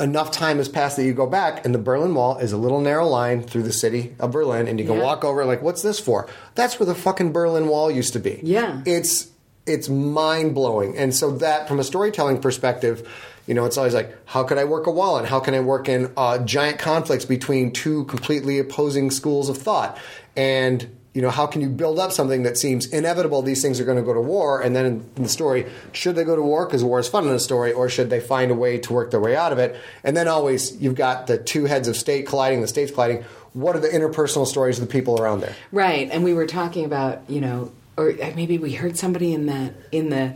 enough 0.00 0.30
time 0.32 0.56
has 0.58 0.68
passed 0.68 0.96
that 0.96 1.04
you 1.04 1.14
go 1.14 1.26
back 1.26 1.64
and 1.64 1.74
the 1.74 1.78
Berlin 1.78 2.14
Wall 2.14 2.38
is 2.38 2.52
a 2.52 2.56
little 2.56 2.80
narrow 2.80 3.06
line 3.06 3.42
through 3.42 3.62
the 3.62 3.72
city 3.72 4.14
of 4.18 4.32
Berlin 4.32 4.66
and 4.66 4.80
you 4.80 4.86
can 4.86 4.96
Yeah. 4.96 5.04
walk 5.04 5.24
over 5.24 5.44
like 5.44 5.62
what's 5.62 5.82
this 5.82 6.00
for? 6.00 6.28
That's 6.56 6.80
where 6.80 6.86
the 6.86 6.96
fucking 6.96 7.32
Berlin 7.32 7.68
Wall 7.68 7.90
used 7.90 8.12
to 8.14 8.18
be. 8.18 8.40
Yeah. 8.42 8.80
It's 8.86 9.28
it's 9.66 9.88
mind 9.88 10.54
blowing. 10.54 10.96
And 10.96 11.14
so 11.14 11.30
that, 11.38 11.68
from 11.68 11.80
a 11.80 11.84
storytelling 11.84 12.40
perspective, 12.40 13.08
you 13.46 13.54
know, 13.54 13.64
it's 13.64 13.76
always 13.76 13.94
like, 13.94 14.16
how 14.26 14.44
could 14.44 14.58
I 14.58 14.64
work 14.64 14.86
a 14.86 14.90
wall 14.90 15.18
and 15.18 15.26
how 15.26 15.40
can 15.40 15.54
I 15.54 15.60
work 15.60 15.88
in 15.88 16.12
uh, 16.16 16.38
giant 16.38 16.78
conflicts 16.78 17.24
between 17.24 17.72
two 17.72 18.04
completely 18.04 18.58
opposing 18.58 19.10
schools 19.10 19.48
of 19.48 19.58
thought? 19.58 19.98
And 20.36 20.88
you 21.14 21.22
know, 21.22 21.30
how 21.30 21.46
can 21.46 21.60
you 21.60 21.68
build 21.68 22.00
up 22.00 22.10
something 22.10 22.42
that 22.42 22.58
seems 22.58 22.86
inevitable? 22.86 23.40
These 23.40 23.62
things 23.62 23.78
are 23.78 23.84
going 23.84 23.98
to 23.98 24.02
go 24.02 24.12
to 24.12 24.20
war, 24.20 24.60
and 24.60 24.74
then 24.74 24.84
in, 25.16 25.22
the 25.22 25.28
story, 25.28 25.70
should 25.92 26.16
they 26.16 26.24
go 26.24 26.34
to 26.34 26.42
war 26.42 26.66
because 26.66 26.82
war 26.82 26.98
is 26.98 27.06
fun 27.06 27.24
in 27.28 27.32
a 27.32 27.38
story, 27.38 27.72
or 27.72 27.88
should 27.88 28.10
they 28.10 28.18
find 28.18 28.50
a 28.50 28.54
way 28.54 28.78
to 28.78 28.92
work 28.92 29.12
their 29.12 29.20
way 29.20 29.36
out 29.36 29.52
of 29.52 29.58
it? 29.60 29.76
And 30.02 30.16
then 30.16 30.26
always, 30.26 30.76
you've 30.82 30.96
got 30.96 31.28
the 31.28 31.38
two 31.38 31.66
heads 31.66 31.86
of 31.86 31.96
state 31.96 32.26
colliding, 32.26 32.62
the 32.62 32.66
states 32.66 32.90
colliding. 32.90 33.24
What 33.52 33.76
are 33.76 33.78
the 33.78 33.88
interpersonal 33.88 34.44
stories 34.44 34.80
of 34.80 34.88
the 34.88 34.92
people 34.92 35.20
around 35.20 35.40
there? 35.40 35.54
Right, 35.70 36.10
and 36.10 36.24
we 36.24 36.34
were 36.34 36.48
talking 36.48 36.84
about 36.84 37.30
you 37.30 37.40
know, 37.40 37.70
or 37.96 38.12
maybe 38.34 38.58
we 38.58 38.72
heard 38.72 38.98
somebody 38.98 39.32
in 39.32 39.46
the 39.46 39.72
in 39.92 40.08
the 40.10 40.34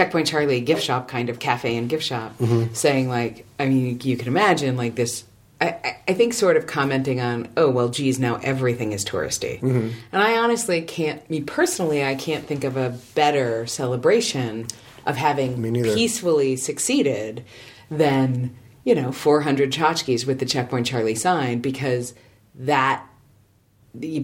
Checkpoint 0.00 0.28
Charlie 0.28 0.62
gift 0.62 0.82
shop 0.82 1.08
kind 1.08 1.28
of 1.28 1.38
cafe 1.38 1.76
and 1.76 1.86
gift 1.86 2.04
shop 2.04 2.34
saying 2.72 3.10
like, 3.10 3.44
I 3.58 3.66
mean, 3.66 4.00
you 4.02 4.16
can 4.16 4.28
imagine 4.28 4.78
like 4.78 4.94
this. 4.94 5.24
I, 5.60 5.98
I- 6.08 6.14
think 6.14 6.32
sort 6.32 6.56
of 6.56 6.66
commenting 6.66 7.20
on, 7.20 7.48
oh 7.58 7.68
well, 7.68 7.90
geez, 7.90 8.18
now 8.18 8.36
everything 8.42 8.92
is 8.92 9.04
touristy, 9.04 9.60
mm-hmm. 9.60 9.90
and 10.10 10.22
I 10.22 10.38
honestly 10.38 10.80
can't. 10.80 11.28
Me 11.28 11.42
personally, 11.42 12.02
I 12.02 12.14
can't 12.14 12.46
think 12.46 12.64
of 12.64 12.78
a 12.78 12.96
better 13.14 13.66
celebration 13.66 14.68
of 15.04 15.16
having 15.16 15.62
peacefully 15.82 16.56
succeeded 16.56 17.44
than 17.90 18.56
you 18.84 18.94
know 18.94 19.12
400 19.12 19.70
tchotchkes 19.70 20.26
with 20.26 20.38
the 20.38 20.46
Checkpoint 20.46 20.86
Charlie 20.86 21.14
sign 21.14 21.60
because 21.60 22.14
that 22.54 23.06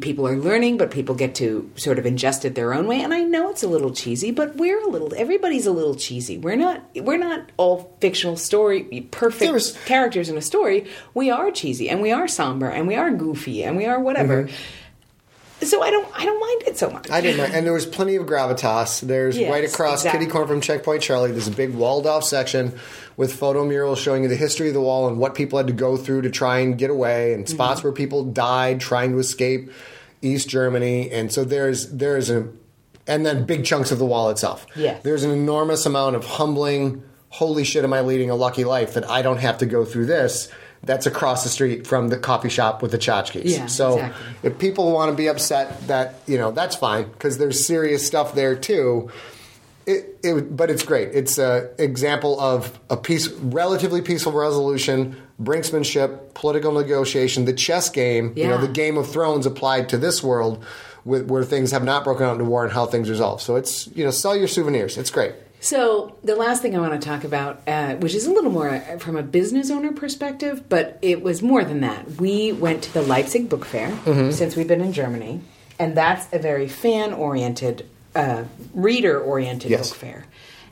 people 0.00 0.26
are 0.28 0.36
learning, 0.36 0.76
but 0.76 0.90
people 0.90 1.14
get 1.14 1.34
to 1.36 1.70
sort 1.74 1.98
of 1.98 2.04
ingest 2.04 2.44
it 2.44 2.54
their 2.54 2.72
own 2.72 2.86
way. 2.86 3.00
And 3.02 3.12
I 3.12 3.22
know 3.22 3.50
it's 3.50 3.62
a 3.62 3.68
little 3.68 3.90
cheesy, 3.92 4.30
but 4.30 4.56
we're 4.56 4.80
a 4.80 4.88
little. 4.88 5.12
Everybody's 5.16 5.66
a 5.66 5.72
little 5.72 5.94
cheesy. 5.96 6.38
We're 6.38 6.56
not. 6.56 6.82
We're 6.94 7.18
not 7.18 7.50
all 7.56 7.96
fictional 8.00 8.36
story 8.36 9.08
perfect 9.10 9.52
was- 9.52 9.76
characters 9.84 10.28
in 10.28 10.36
a 10.36 10.42
story. 10.42 10.86
We 11.14 11.30
are 11.30 11.50
cheesy, 11.50 11.88
and 11.90 12.00
we 12.00 12.12
are 12.12 12.28
somber, 12.28 12.68
and 12.68 12.86
we 12.86 12.94
are 12.94 13.10
goofy, 13.10 13.64
and 13.64 13.76
we 13.76 13.86
are 13.86 13.98
whatever. 14.00 14.44
Mm-hmm. 14.44 14.54
So 15.62 15.82
I 15.82 15.90
don't. 15.90 16.07
I 16.14 16.24
don't 16.26 16.38
mind 16.38 16.62
it 16.66 16.76
so 16.78 16.90
much. 16.90 17.04
Mm-hmm. 17.04 17.12
I 17.14 17.20
didn't 17.22 17.38
mind. 17.38 17.54
And 17.54 17.64
there 17.66 17.72
was 17.72 17.86
plenty 17.86 18.16
of 18.16 18.26
gravitas. 18.26 19.00
There's 19.00 19.38
Yes, 19.38 19.50
right 19.50 19.64
across 19.64 20.00
exactly. 20.00 20.20
kitty 20.20 20.30
corner 20.30 20.46
from 20.46 20.61
Checkpoint 20.61 21.02
Charlie. 21.02 21.32
There's 21.32 21.48
a 21.48 21.52
big 21.52 21.74
walled 21.74 22.07
off 22.07 22.24
section 22.24 22.78
with 23.16 23.32
photo 23.34 23.64
murals 23.64 23.98
showing 23.98 24.22
you 24.22 24.28
the 24.28 24.36
history 24.36 24.68
of 24.68 24.74
the 24.74 24.80
wall 24.82 25.09
and 25.09 25.18
what 25.18 25.34
people 25.34 25.57
had 25.57 25.66
to 25.68 25.72
go 25.72 25.96
through 25.96 26.22
to 26.22 26.30
try 26.30 26.59
and 26.59 26.76
get 26.76 26.90
away, 26.90 27.32
and 27.32 27.48
spots 27.48 27.80
Mm-hmm. 27.80 27.88
where 27.88 27.92
people 27.94 28.24
died 28.24 28.80
trying 28.80 29.12
to 29.12 29.18
escape 29.18 29.70
East 30.20 30.48
Germany. 30.48 31.11
And 31.11 31.32
so 31.32 31.42
there's 31.44 31.90
there's 31.90 32.28
a 32.30 32.48
and 33.07 33.24
then 33.24 33.44
big 33.46 33.64
chunks 33.64 33.90
of 33.90 33.98
the 33.98 34.07
wall 34.07 34.28
itself. 34.30 34.66
Yeah, 34.76 34.98
There's 35.02 35.22
an 35.22 35.30
enormous 35.30 35.86
amount 35.86 36.16
of 36.16 36.24
humbling. 36.26 37.02
Holy 37.30 37.64
shit! 37.64 37.82
Am 37.84 37.92
I 37.92 38.00
leading 38.02 38.30
a 38.30 38.34
lucky 38.34 38.64
life 38.64 38.94
that 38.94 39.09
I 39.11 39.22
don't 39.22 39.38
have 39.38 39.59
to 39.59 39.66
go 39.66 39.84
through 39.84 40.07
this? 40.07 40.48
That's 40.82 41.06
across 41.06 41.42
the 41.42 41.48
street 41.48 41.86
from 41.86 42.08
the 42.08 42.16
coffee 42.16 42.48
shop 42.48 42.80
with 42.80 42.92
the 42.92 42.98
tchotchkes. 42.98 43.42
Yeah, 43.44 43.66
so 43.66 43.94
exactly. 43.94 44.26
if 44.44 44.58
people 44.58 44.92
want 44.92 45.10
to 45.10 45.16
be 45.16 45.28
upset 45.28 45.88
that 45.88 46.20
you 46.26 46.38
know 46.38 46.52
that's 46.52 46.76
fine 46.76 47.08
because 47.08 47.38
there's 47.38 47.64
serious 47.66 48.06
stuff 48.06 48.34
there 48.34 48.54
too 48.54 49.10
it, 49.86 50.18
it, 50.24 50.56
but 50.56 50.68
it's 50.68 50.82
great 50.82 51.10
it's 51.12 51.38
an 51.38 51.68
example 51.78 52.38
of 52.40 52.78
a 52.90 52.96
peace, 52.96 53.28
relatively 53.28 54.02
peaceful 54.02 54.32
resolution 54.32 55.16
brinksmanship 55.40 56.34
political 56.34 56.72
negotiation 56.72 57.44
the 57.44 57.52
chess 57.52 57.88
game 57.88 58.32
yeah. 58.34 58.44
you 58.44 58.50
know 58.50 58.58
the 58.58 58.68
game 58.68 58.96
of 58.96 59.08
thrones 59.08 59.46
applied 59.46 59.88
to 59.88 59.96
this 59.96 60.22
world 60.22 60.64
with, 61.04 61.30
where 61.30 61.44
things 61.44 61.70
have 61.70 61.84
not 61.84 62.02
broken 62.02 62.26
out 62.26 62.32
into 62.32 62.44
war 62.44 62.64
and 62.64 62.72
how 62.72 62.84
things 62.84 63.08
resolve 63.08 63.40
so 63.40 63.54
it's 63.54 63.86
you 63.88 64.04
know 64.04 64.10
sell 64.10 64.36
your 64.36 64.48
souvenirs 64.48 64.98
it's 64.98 65.10
great 65.10 65.34
So 65.61 66.16
the 66.22 66.36
last 66.36 66.62
thing 66.62 66.76
I 66.76 66.80
want 66.80 67.00
to 67.00 67.09
talk 67.09 67.24
about, 67.24 67.61
uh, 67.66 67.94
which 67.96 68.14
is 68.14 68.26
a 68.26 68.30
little 68.32 68.50
more 68.52 68.68
uh, 68.70 68.98
from 68.98 69.16
a 69.16 69.22
business 69.22 69.70
owner 69.70 69.92
perspective, 69.92 70.68
but 70.68 70.98
it 71.02 71.22
was 71.22 71.42
more 71.42 71.64
than 71.64 71.80
that. 71.80 72.12
We 72.12 72.52
went 72.52 72.82
to 72.84 72.92
the 72.94 73.02
Leipzig 73.02 73.48
Book 73.48 73.64
Fair 73.64 73.90
since 74.32 74.54
we've 74.54 74.68
been 74.68 74.80
in 74.80 74.92
Germany, 74.92 75.40
and 75.78 75.96
that's 75.96 76.28
a 76.32 76.38
very 76.38 76.68
fan-oriented, 76.68 77.86
uh, 78.14 78.44
reader-oriented 78.74 79.70
Yes. 79.70 79.88
book 79.90 79.98
fair. 79.98 80.24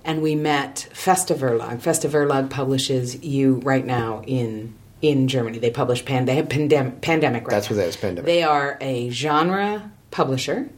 And 0.05 0.21
we 0.23 0.35
met 0.35 0.87
Festa 0.93 1.35
Verlag. 1.35 1.81
Festa 1.81 2.09
Verlag 2.09 2.51
publishes 2.51 3.23
you 3.25 3.55
right 3.65 3.85
now 3.85 4.23
in 4.27 4.75
in 5.03 5.29
Germany. 5.29 5.59
They 5.59 5.71
publish 5.71 6.03
pan. 6.05 6.25
They 6.25 6.37
have 6.37 6.49
pandem- 6.49 6.99
pandemic. 7.03 7.43
Right 7.43 7.51
That's 7.51 7.69
now. 7.71 7.77
what 7.77 7.85
it 7.85 7.89
is, 7.89 7.97
Pandemic. 7.97 8.25
They 8.27 8.43
are 8.43 8.79
a 8.81 9.11
genre 9.11 9.91
publisher 10.11 10.69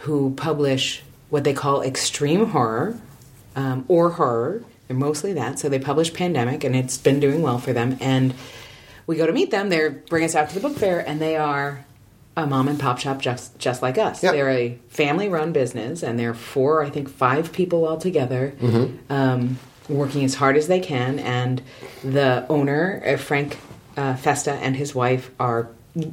who 0.00 0.30
publish 0.36 1.02
what 1.30 1.42
they 1.42 1.52
call 1.52 1.82
extreme 1.82 2.46
horror 2.46 2.96
um, 3.56 3.84
or 3.88 4.10
horror. 4.10 4.62
They're 4.86 4.96
mostly 4.96 5.32
that. 5.32 5.58
So 5.58 5.68
they 5.68 5.80
publish 5.80 6.14
Pandemic, 6.14 6.62
and 6.62 6.76
it's 6.76 6.96
been 6.96 7.18
doing 7.18 7.42
well 7.42 7.58
for 7.58 7.72
them. 7.72 7.96
And 8.00 8.34
we 9.08 9.16
go 9.16 9.26
to 9.26 9.32
meet 9.32 9.50
them. 9.50 9.68
They 9.68 9.88
bring 9.88 10.22
us 10.22 10.36
out 10.36 10.48
to 10.50 10.54
the 10.54 10.60
book 10.60 10.78
fair, 10.78 11.00
and 11.00 11.20
they 11.20 11.36
are 11.36 11.84
a 12.36 12.46
mom 12.46 12.68
and 12.68 12.78
pop 12.78 12.98
shop 12.98 13.20
just 13.20 13.58
just 13.58 13.82
like 13.82 13.98
us. 13.98 14.22
Yep. 14.22 14.32
They're 14.34 14.50
a 14.50 14.78
family 14.88 15.28
run 15.28 15.52
business, 15.52 16.02
and 16.02 16.18
they're 16.18 16.34
four, 16.34 16.84
I 16.84 16.90
think, 16.90 17.08
five 17.08 17.52
people 17.52 17.86
all 17.86 17.96
together, 17.96 18.54
um, 19.08 19.58
working 19.88 20.22
as 20.24 20.34
hard 20.34 20.56
as 20.56 20.68
they 20.68 20.80
can. 20.80 21.18
And 21.18 21.62
the 22.04 22.46
owner, 22.48 23.02
uh, 23.04 23.16
Frank 23.16 23.58
uh, 23.96 24.14
Festa, 24.16 24.52
and 24.52 24.76
his 24.76 24.94
wife 24.94 25.30
are 25.40 25.68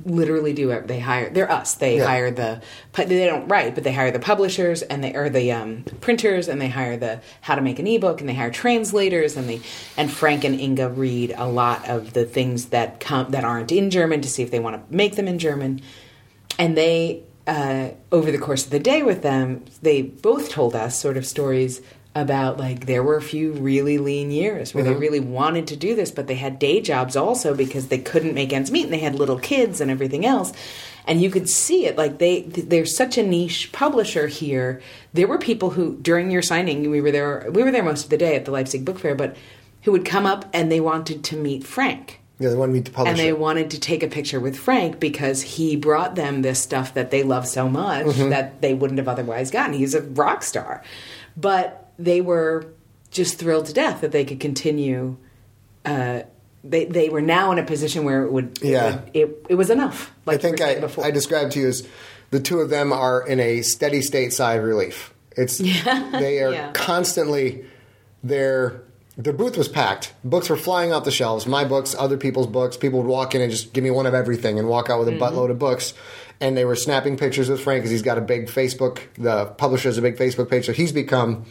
literally 0.06 0.54
do 0.54 0.72
it. 0.72 0.88
They 0.88 1.00
hire. 1.00 1.30
They're 1.30 1.52
us. 1.52 1.74
They 1.76 1.98
Yeah. 1.98 2.06
hire 2.08 2.32
the. 2.32 2.62
They 2.96 3.26
don't 3.26 3.48
write, 3.48 3.76
but 3.76 3.84
they 3.84 3.92
hire 3.94 4.12
the 4.12 4.20
publishers 4.20 4.82
and 4.82 5.04
they 5.04 5.14
or 5.14 5.30
the 5.30 5.52
um, 5.52 5.84
printers, 6.02 6.48
and 6.48 6.62
they 6.62 6.70
hire 6.70 6.98
the 6.98 7.20
how 7.42 7.56
to 7.56 7.62
make 7.62 7.80
an 7.80 7.88
ebook, 7.88 8.20
and 8.22 8.30
they 8.30 8.34
hire 8.34 8.50
translators, 8.52 9.36
and 9.38 9.50
they 9.50 9.60
and 9.98 10.10
Frank 10.12 10.44
and 10.44 10.60
Inga 10.60 10.90
read 10.90 11.34
a 11.38 11.46
lot 11.48 11.88
of 11.90 12.14
the 12.14 12.26
things 12.26 12.68
that 12.68 13.00
come 13.00 13.32
that 13.32 13.44
aren't 13.44 13.72
in 13.72 13.90
German 13.90 14.22
to 14.22 14.30
see 14.30 14.42
if 14.42 14.52
they 14.52 14.60
want 14.60 14.76
to 14.90 14.96
make 14.96 15.16
them 15.16 15.28
in 15.28 15.38
German 15.40 15.82
and 16.60 16.78
they 16.78 17.24
uh, 17.48 17.90
over 18.12 18.32
the 18.32 18.38
course 18.38 18.64
of 18.66 18.70
the 18.72 18.80
day 18.80 19.02
with 19.04 19.22
them 19.24 19.66
they 19.82 20.02
both 20.02 20.50
told 20.50 20.76
us 20.76 21.00
sort 21.00 21.18
of 21.18 21.26
stories 21.26 21.82
about 22.16 22.58
like 22.60 22.86
there 22.86 23.02
were 23.02 23.16
a 23.18 23.22
few 23.22 23.54
really 23.54 23.98
lean 23.98 24.30
years 24.30 24.74
where 24.74 24.84
they 24.84 24.94
really 24.94 25.20
wanted 25.20 25.66
to 25.68 25.76
do 25.76 25.96
this 25.96 26.12
but 26.12 26.28
they 26.28 26.36
had 26.36 26.60
day 26.60 26.80
jobs 26.80 27.16
also 27.16 27.56
because 27.56 27.88
they 27.88 27.98
couldn't 27.98 28.36
make 28.36 28.54
ends 28.54 28.70
meet 28.70 28.84
and 28.84 28.94
they 28.94 29.00
had 29.00 29.16
little 29.16 29.40
kids 29.40 29.82
and 29.82 29.90
everything 29.90 30.24
else 30.24 30.54
and 31.08 31.22
you 31.24 31.32
could 31.32 31.50
see 31.50 31.88
it 31.88 31.98
like 31.98 32.20
they 32.20 32.42
they're 32.44 32.86
such 32.86 33.18
a 33.18 33.24
niche 33.24 33.72
publisher 33.72 34.28
here 34.28 34.80
there 35.14 35.28
were 35.28 35.40
people 35.40 35.72
who 35.72 35.98
during 36.04 36.30
your 36.30 36.44
signing 36.44 36.92
we 36.92 37.02
were 37.02 37.12
there 37.12 37.48
we 37.52 37.64
were 37.64 37.72
there 37.72 37.82
most 37.84 38.04
of 38.04 38.10
the 38.12 38.18
day 38.18 38.36
at 38.36 38.46
the 38.46 38.52
leipzig 38.52 38.86
book 38.86 39.00
fair 39.00 39.16
but 39.16 39.36
who 39.82 39.92
would 39.92 40.06
come 40.06 40.28
up 40.28 40.46
and 40.54 40.72
they 40.72 40.80
wanted 40.80 41.24
to 41.24 41.36
meet 41.36 41.64
frank 41.64 42.20
yeah 42.38 42.50
they 42.50 42.56
want 42.56 42.70
to 42.70 42.74
meet 42.74 42.86
the 42.86 42.92
publisher 42.92 43.10
and 43.10 43.20
they 43.20 43.34
wanted 43.34 43.72
to 43.72 43.80
take 43.80 44.04
a 44.04 44.08
picture 44.08 44.40
with 44.40 44.56
Frank 44.56 45.00
because 45.00 45.42
he 45.42 45.76
brought 45.76 46.14
them 46.14 46.44
this 46.44 46.60
stuff 46.60 46.94
that 46.94 47.10
they 47.10 47.24
love 47.24 47.48
so 47.48 47.68
much 47.68 48.06
Mm-hmm. 48.06 48.30
that 48.30 48.62
they 48.62 48.76
wouldn't 48.76 49.00
have 49.00 49.08
otherwise 49.08 49.50
gotten. 49.50 49.74
He's 49.74 49.96
a 49.96 50.02
rock 50.02 50.44
star. 50.44 50.84
But 51.38 51.83
they 52.00 52.22
were 52.22 52.66
just 53.12 53.38
thrilled 53.40 53.66
to 53.68 53.74
death 53.74 54.02
that 54.02 54.12
they 54.12 54.26
could 54.26 54.40
continue. 54.40 55.18
Uh, 55.86 56.22
they, 56.64 56.86
they 56.86 57.10
were 57.10 57.22
now 57.22 57.52
in 57.52 57.60
a 57.60 57.64
position 57.64 58.04
where 58.06 58.24
it 58.24 58.32
would, 58.32 58.60
Yeah. 58.62 58.96
would- 59.02 59.12
it, 59.16 59.46
it 59.50 59.56
was 59.56 59.70
enough. 59.70 60.12
Like 60.26 60.40
I 60.40 60.42
think 60.42 60.62
I, 60.62 60.80
before. 60.80 61.06
I 61.06 61.12
described 61.12 61.52
to 61.54 61.60
you 61.60 61.68
as 61.68 61.88
the 62.32 62.40
two 62.40 62.60
of 62.60 62.70
them 62.70 62.92
are 62.94 63.26
in 63.28 63.40
a 63.40 63.62
steady 63.62 64.02
state 64.02 64.34
sigh 64.34 64.54
of 64.56 64.64
relief. 64.64 65.14
It's 65.36 65.58
they 65.60 66.40
are 66.42 66.52
Yeah. 66.54 66.72
constantly 66.74 67.66
their 68.24 68.82
their 69.16 69.34
booth 69.34 69.58
was 69.58 69.68
packed. 69.68 70.12
Books 70.24 70.50
were 70.50 70.56
flying 70.58 70.92
off 70.92 71.04
the 71.04 71.12
shelves. 71.12 71.46
My 71.46 71.66
books, 71.66 71.96
other 72.00 72.18
people's 72.18 72.48
books. 72.48 72.78
People 72.78 73.00
would 73.04 73.08
walk 73.08 73.36
in 73.36 73.42
and 73.42 73.52
just 73.52 73.72
give 73.72 73.84
me 73.84 73.92
one 73.92 74.08
of 74.08 74.16
everything 74.16 74.58
and 74.58 74.68
walk 74.68 74.90
out 74.90 74.98
with 75.00 75.08
a 75.08 75.12
Mm-hmm. 75.12 75.22
buttload 75.24 75.52
of 75.52 75.60
books. 75.60 75.94
And 76.42 76.58
they 76.58 76.66
were 76.66 76.76
snapping 76.76 77.16
pictures 77.18 77.48
with 77.48 77.62
Frank 77.62 77.82
because 77.82 77.92
he's 77.92 78.02
got 78.02 78.18
a 78.18 78.22
big 78.22 78.48
Facebook. 78.48 79.02
The 79.20 79.46
publisher 79.46 79.90
has 79.90 80.00
a 80.00 80.02
big 80.02 80.18
Facebook 80.18 80.50
page, 80.50 80.66
so 80.66 80.74
he's 80.74 80.92
become 80.92 81.46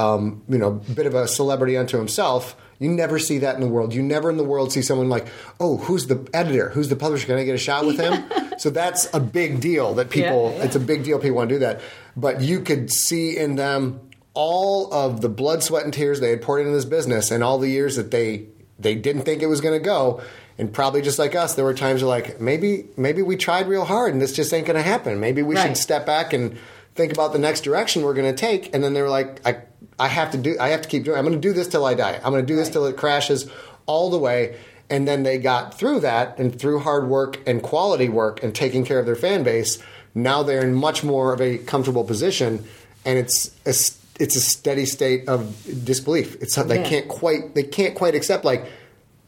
um, 0.00 0.42
you 0.48 0.58
know, 0.58 0.68
a 0.88 0.92
bit 0.92 1.06
of 1.06 1.14
a 1.14 1.26
celebrity 1.28 1.76
unto 1.76 1.98
himself. 1.98 2.56
You 2.78 2.90
never 2.90 3.18
see 3.18 3.38
that 3.38 3.54
in 3.56 3.60
the 3.60 3.66
world. 3.68 3.92
You 3.92 4.02
never 4.02 4.30
in 4.30 4.38
the 4.38 4.44
world 4.44 4.72
see 4.72 4.80
someone 4.80 5.10
like, 5.10 5.26
oh, 5.58 5.76
who's 5.76 6.06
the 6.06 6.26
editor? 6.32 6.70
Who's 6.70 6.88
the 6.88 6.96
publisher? 6.96 7.26
Can 7.26 7.36
I 7.36 7.44
get 7.44 7.54
a 7.54 7.58
shot 7.58 7.84
with 7.84 7.98
him? 8.00 8.24
so 8.58 8.70
that's 8.70 9.12
a 9.12 9.20
big 9.20 9.60
deal 9.60 9.92
that 9.94 10.08
people, 10.08 10.50
Yeah, 10.52 10.56
yeah. 10.58 10.64
it's 10.64 10.76
a 10.76 10.80
big 10.80 11.04
deal 11.04 11.18
people 11.18 11.36
want 11.36 11.50
to 11.50 11.56
do 11.56 11.58
that. 11.60 11.80
But 12.16 12.40
you 12.40 12.60
could 12.60 12.90
see 12.90 13.36
in 13.36 13.56
them 13.56 14.00
all 14.32 14.92
of 14.94 15.20
the 15.20 15.28
blood, 15.28 15.62
sweat, 15.62 15.84
and 15.84 15.92
tears 15.92 16.20
they 16.20 16.30
had 16.30 16.40
poured 16.40 16.60
into 16.62 16.72
this 16.72 16.84
business 16.86 17.30
and 17.30 17.44
all 17.44 17.58
the 17.58 17.68
years 17.68 17.96
that 17.96 18.10
they 18.10 18.46
they 18.78 18.94
didn't 18.94 19.22
think 19.22 19.42
it 19.42 19.46
was 19.46 19.60
going 19.60 19.78
to 19.78 19.84
go. 19.84 20.22
And 20.56 20.72
probably 20.72 21.02
just 21.02 21.18
like 21.18 21.34
us, 21.34 21.54
there 21.54 21.64
were 21.64 21.74
times 21.74 22.02
like 22.02 22.40
maybe 22.40 22.86
maybe 22.96 23.20
we 23.22 23.36
tried 23.36 23.66
real 23.68 23.84
hard 23.84 24.12
and 24.14 24.22
this 24.22 24.32
just 24.32 24.52
ain't 24.54 24.66
going 24.66 24.76
to 24.76 24.82
happen. 24.82 25.20
Maybe 25.20 25.42
we 25.42 25.54
Right. 25.56 25.66
should 25.68 25.76
step 25.76 26.06
back 26.06 26.32
and 26.32 26.56
think 27.00 27.12
about 27.12 27.32
the 27.32 27.38
next 27.38 27.62
direction 27.62 28.02
we're 28.02 28.14
going 28.14 28.32
to 28.34 28.38
take. 28.38 28.74
And 28.74 28.82
then 28.84 28.92
they 28.94 29.02
were 29.02 29.08
like, 29.08 29.40
I 29.46 29.62
I 29.98 30.08
have 30.08 30.30
to 30.32 30.38
do 30.38 30.56
I 30.60 30.68
have 30.68 30.82
to 30.82 30.88
keep 30.88 31.04
doing. 31.04 31.18
I'm 31.18 31.24
going 31.24 31.40
to 31.40 31.48
do 31.48 31.52
this 31.52 31.68
till 31.68 31.84
I 31.84 31.94
die. 31.94 32.20
I'm 32.22 32.32
going 32.32 32.44
to 32.46 32.52
do 32.52 32.56
this 32.56 32.68
till 32.68 32.86
it 32.86 32.96
crashes 32.96 33.50
all 33.86 34.10
the 34.10 34.18
way. 34.18 34.56
And 34.88 35.06
then 35.06 35.22
they 35.22 35.38
got 35.38 35.78
through 35.78 36.00
that 36.00 36.38
and 36.38 36.58
through 36.58 36.80
hard 36.80 37.06
work 37.08 37.38
and 37.46 37.62
quality 37.62 38.08
work 38.08 38.42
and 38.42 38.52
taking 38.54 38.84
care 38.84 38.98
of 38.98 39.06
their 39.06 39.14
fan 39.16 39.44
base. 39.44 39.78
Now 40.14 40.42
they're 40.42 40.64
in 40.64 40.74
much 40.74 41.04
more 41.04 41.32
of 41.32 41.40
a 41.40 41.58
comfortable 41.58 42.02
position, 42.02 42.64
and 43.04 43.16
it's, 43.16 43.54
it's 43.64 43.96
it's 44.18 44.34
a 44.34 44.40
steady 44.40 44.84
state 44.86 45.28
of 45.28 45.56
disbelief. 45.84 46.36
It's 46.42 46.56
they 46.56 46.80
Yeah. 46.80 46.88
can't 46.88 47.08
quite 47.08 47.54
they 47.54 47.62
can't 47.62 47.94
quite 47.94 48.16
accept 48.16 48.44
like 48.44 48.66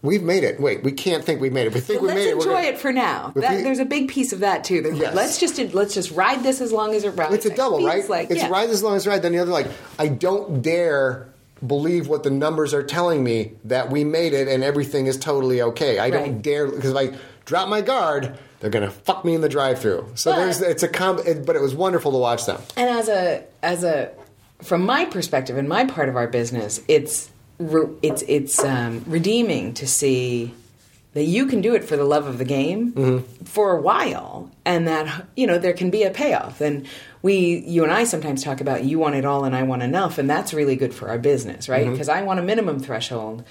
we've 0.03 0.23
made 0.23 0.45
it. 0.45 0.61
Wait, 0.61 0.83
we 0.83 0.93
can't 0.93 1.25
think 1.25 1.41
we've 1.41 1.53
made 1.53 1.67
it. 1.67 1.75
We 1.75 1.81
think 1.81 2.03
Well, 2.03 2.11
we 2.11 2.15
made 2.21 2.29
it. 2.29 2.37
we're 2.37 2.43
enjoy 2.45 2.63
it 2.63 2.79
for 2.79 2.93
now. 2.93 3.33
That, 3.37 3.57
we- 3.57 3.63
there's 3.63 3.79
a 3.79 3.85
big 3.85 4.09
piece 4.09 4.33
of 4.33 4.41
that 4.41 4.65
too. 4.65 4.83
That 4.83 4.97
Yes. 4.97 5.15
Let's 5.15 5.39
just 5.39 5.59
let's 5.75 5.95
just 5.95 6.11
ride 6.11 6.43
this 6.43 6.61
as 6.61 6.73
long 6.73 6.95
as 6.95 7.05
it 7.05 7.11
rides. 7.11 7.35
It's 7.35 7.47
a 7.47 7.55
double, 7.55 7.79
Feels 7.79 7.89
right? 7.91 8.09
Like, 8.09 8.31
it's 8.31 8.43
yeah. 8.43 8.49
ride 8.49 8.71
as 8.71 8.83
long 8.83 8.97
as 8.97 9.07
ride. 9.07 9.23
Then 9.23 9.33
the 9.33 9.39
other, 9.39 9.51
like, 9.53 9.69
I 9.99 10.09
don't 10.09 10.61
dare 10.63 11.29
believe 11.67 12.09
what 12.09 12.25
the 12.25 12.31
numbers 12.31 12.75
are 12.75 12.83
telling 12.83 13.23
me 13.23 13.53
that 13.65 13.89
we 13.91 14.03
made 14.03 14.33
it 14.33 14.49
and 14.49 14.65
everything 14.65 15.07
is 15.07 15.17
totally 15.17 15.63
okay. 15.63 15.99
I 16.01 16.11
don't 16.11 16.43
dare 16.43 16.67
because 16.67 16.91
if 16.91 16.97
I 16.97 17.17
drop 17.45 17.69
my 17.69 17.81
guard, 17.81 18.37
they're 18.59 18.71
gonna 18.71 18.91
fuck 18.91 19.25
me 19.25 19.35
in 19.35 19.41
the 19.43 19.49
drive-through. 19.49 20.09
So 20.15 20.33
But- 20.33 20.39
there's 20.39 20.61
it's 20.61 20.83
a 20.83 20.89
com- 20.89 21.21
it, 21.25 21.47
but 21.47 21.55
it 21.55 21.63
was 21.63 21.73
wonderful 21.75 22.11
to 22.13 22.19
watch 22.19 22.47
them. 22.47 22.61
And 22.77 22.89
as 22.91 23.09
a 23.09 23.45
as 23.63 23.85
a 23.85 24.11
from 24.61 24.85
my 24.85 25.05
perspective 25.05 25.57
in 25.57 25.67
my 25.69 25.85
part 25.85 26.09
of 26.09 26.17
our 26.17 26.27
business, 26.27 26.81
it's 26.89 27.29
re- 27.69 27.95
it's 28.03 28.23
it's 28.29 28.59
um, 28.63 29.05
redeeming 29.07 29.75
to 29.75 29.87
see 29.87 30.55
that 31.15 31.25
you 31.25 31.45
can 31.47 31.61
do 31.61 31.75
it 31.75 31.85
for 31.85 31.97
the 31.97 32.05
love 32.05 32.27
of 32.27 32.39
the 32.39 32.45
game 32.45 33.23
for 33.45 33.77
a 33.77 33.81
while, 33.81 34.51
and 34.65 34.89
that 34.89 35.27
you 35.37 35.47
know 35.47 35.59
there 35.59 35.75
can 35.75 35.91
be 35.91 36.03
a 36.05 36.11
payoff. 36.11 36.61
And 36.61 36.87
we, 37.21 37.59
you 37.59 37.85
and 37.85 37.93
I, 37.93 38.05
sometimes 38.05 38.43
talk 38.43 38.61
about 38.61 38.85
you 38.85 38.99
want 38.99 39.15
it 39.15 39.25
all 39.25 39.45
and 39.45 39.55
I 39.55 39.63
want 39.63 39.83
enough, 39.83 40.19
and 40.19 40.29
that's 40.29 40.53
really 40.55 40.75
good 40.77 40.93
for 40.95 41.09
our 41.09 41.19
business, 41.19 41.69
right? 41.69 41.89
Because 41.89 42.09
I 42.09 42.23
want 42.23 42.41
a 42.41 42.43
minimum 42.43 42.81
threshold, 42.81 43.45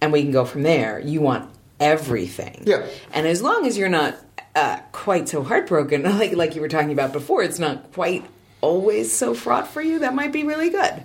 and 0.00 0.12
we 0.12 0.22
can 0.22 0.32
go 0.32 0.44
from 0.44 0.62
there. 0.62 0.98
You 1.00 1.20
want 1.20 1.48
everything, 1.80 2.62
Yeah. 2.66 2.86
And 3.12 3.26
as 3.26 3.40
long 3.42 3.66
as 3.66 3.78
you're 3.78 3.88
not 3.88 4.16
uh, 4.54 4.78
quite 4.92 5.28
so 5.28 5.42
heartbroken, 5.42 6.02
like 6.18 6.32
like 6.34 6.54
you 6.56 6.60
were 6.60 6.68
talking 6.68 6.92
about 6.92 7.12
before, 7.12 7.42
it's 7.42 7.58
not 7.58 7.92
quite 7.92 8.24
always 8.60 9.16
so 9.16 9.32
fraught 9.34 9.68
for 9.68 9.80
you. 9.80 10.00
That 10.00 10.14
might 10.14 10.32
be 10.32 10.42
really 10.42 10.70
good. 10.70 11.04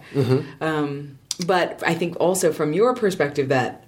Um, 0.62 1.20
but 1.46 1.82
I 1.86 1.94
think 1.94 2.20
also 2.20 2.52
from 2.52 2.74
your 2.74 2.94
perspective 2.96 3.50
that 3.50 3.84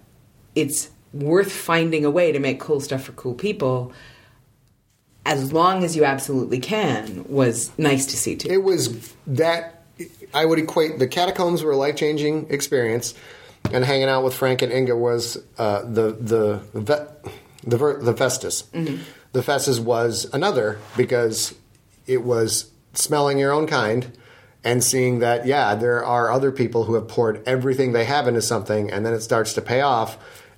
it's 0.55 0.89
worth 1.13 1.51
finding 1.51 2.05
a 2.05 2.11
way 2.11 2.31
to 2.31 2.39
make 2.39 2.59
cool 2.59 2.79
stuff 2.79 3.03
for 3.03 3.11
cool 3.13 3.33
people. 3.33 3.93
As 5.25 5.53
long 5.53 5.83
as 5.83 5.95
you 5.95 6.03
absolutely 6.03 6.59
can 6.59 7.25
was 7.29 7.71
nice 7.77 8.05
to 8.07 8.17
see 8.17 8.35
too. 8.35 8.49
It 8.49 8.63
was 8.63 9.13
that 9.27 9.83
I 10.33 10.45
would 10.45 10.59
equate 10.59 10.99
the 10.99 11.07
catacombs 11.07 11.63
were 11.63 11.71
a 11.71 11.77
life 11.77 11.95
changing 11.95 12.47
experience, 12.49 13.13
and 13.71 13.85
hanging 13.85 14.09
out 14.09 14.23
with 14.23 14.33
Frank 14.33 14.61
and 14.61 14.71
Inga 14.71 14.97
was 14.97 15.37
uh, 15.57 15.83
the 15.83 16.11
the 16.11 16.61
the 17.65 17.77
ver- 17.77 18.01
the 18.01 18.13
Festas. 18.13 18.63
The 19.31 19.41
Festas 19.41 19.79
was 19.79 20.29
another 20.33 20.79
because 20.97 21.55
it 22.05 22.23
was 22.23 22.69
smelling 22.93 23.37
your 23.37 23.51
own 23.51 23.65
kind 23.65 24.11
and 24.63 24.83
seeing 24.83 25.19
that 25.19 25.45
yeah 25.45 25.75
there 25.75 26.03
are 26.03 26.31
other 26.31 26.51
people 26.51 26.85
who 26.85 26.93
have 26.95 27.07
poured 27.07 27.41
everything 27.47 27.91
they 27.91 28.05
have 28.05 28.27
into 28.27 28.41
something 28.41 28.91
and 28.91 29.05
then 29.05 29.13
it 29.13 29.21
starts 29.21 29.53
to 29.53 29.61
pay 29.61 29.81
off 29.81 30.17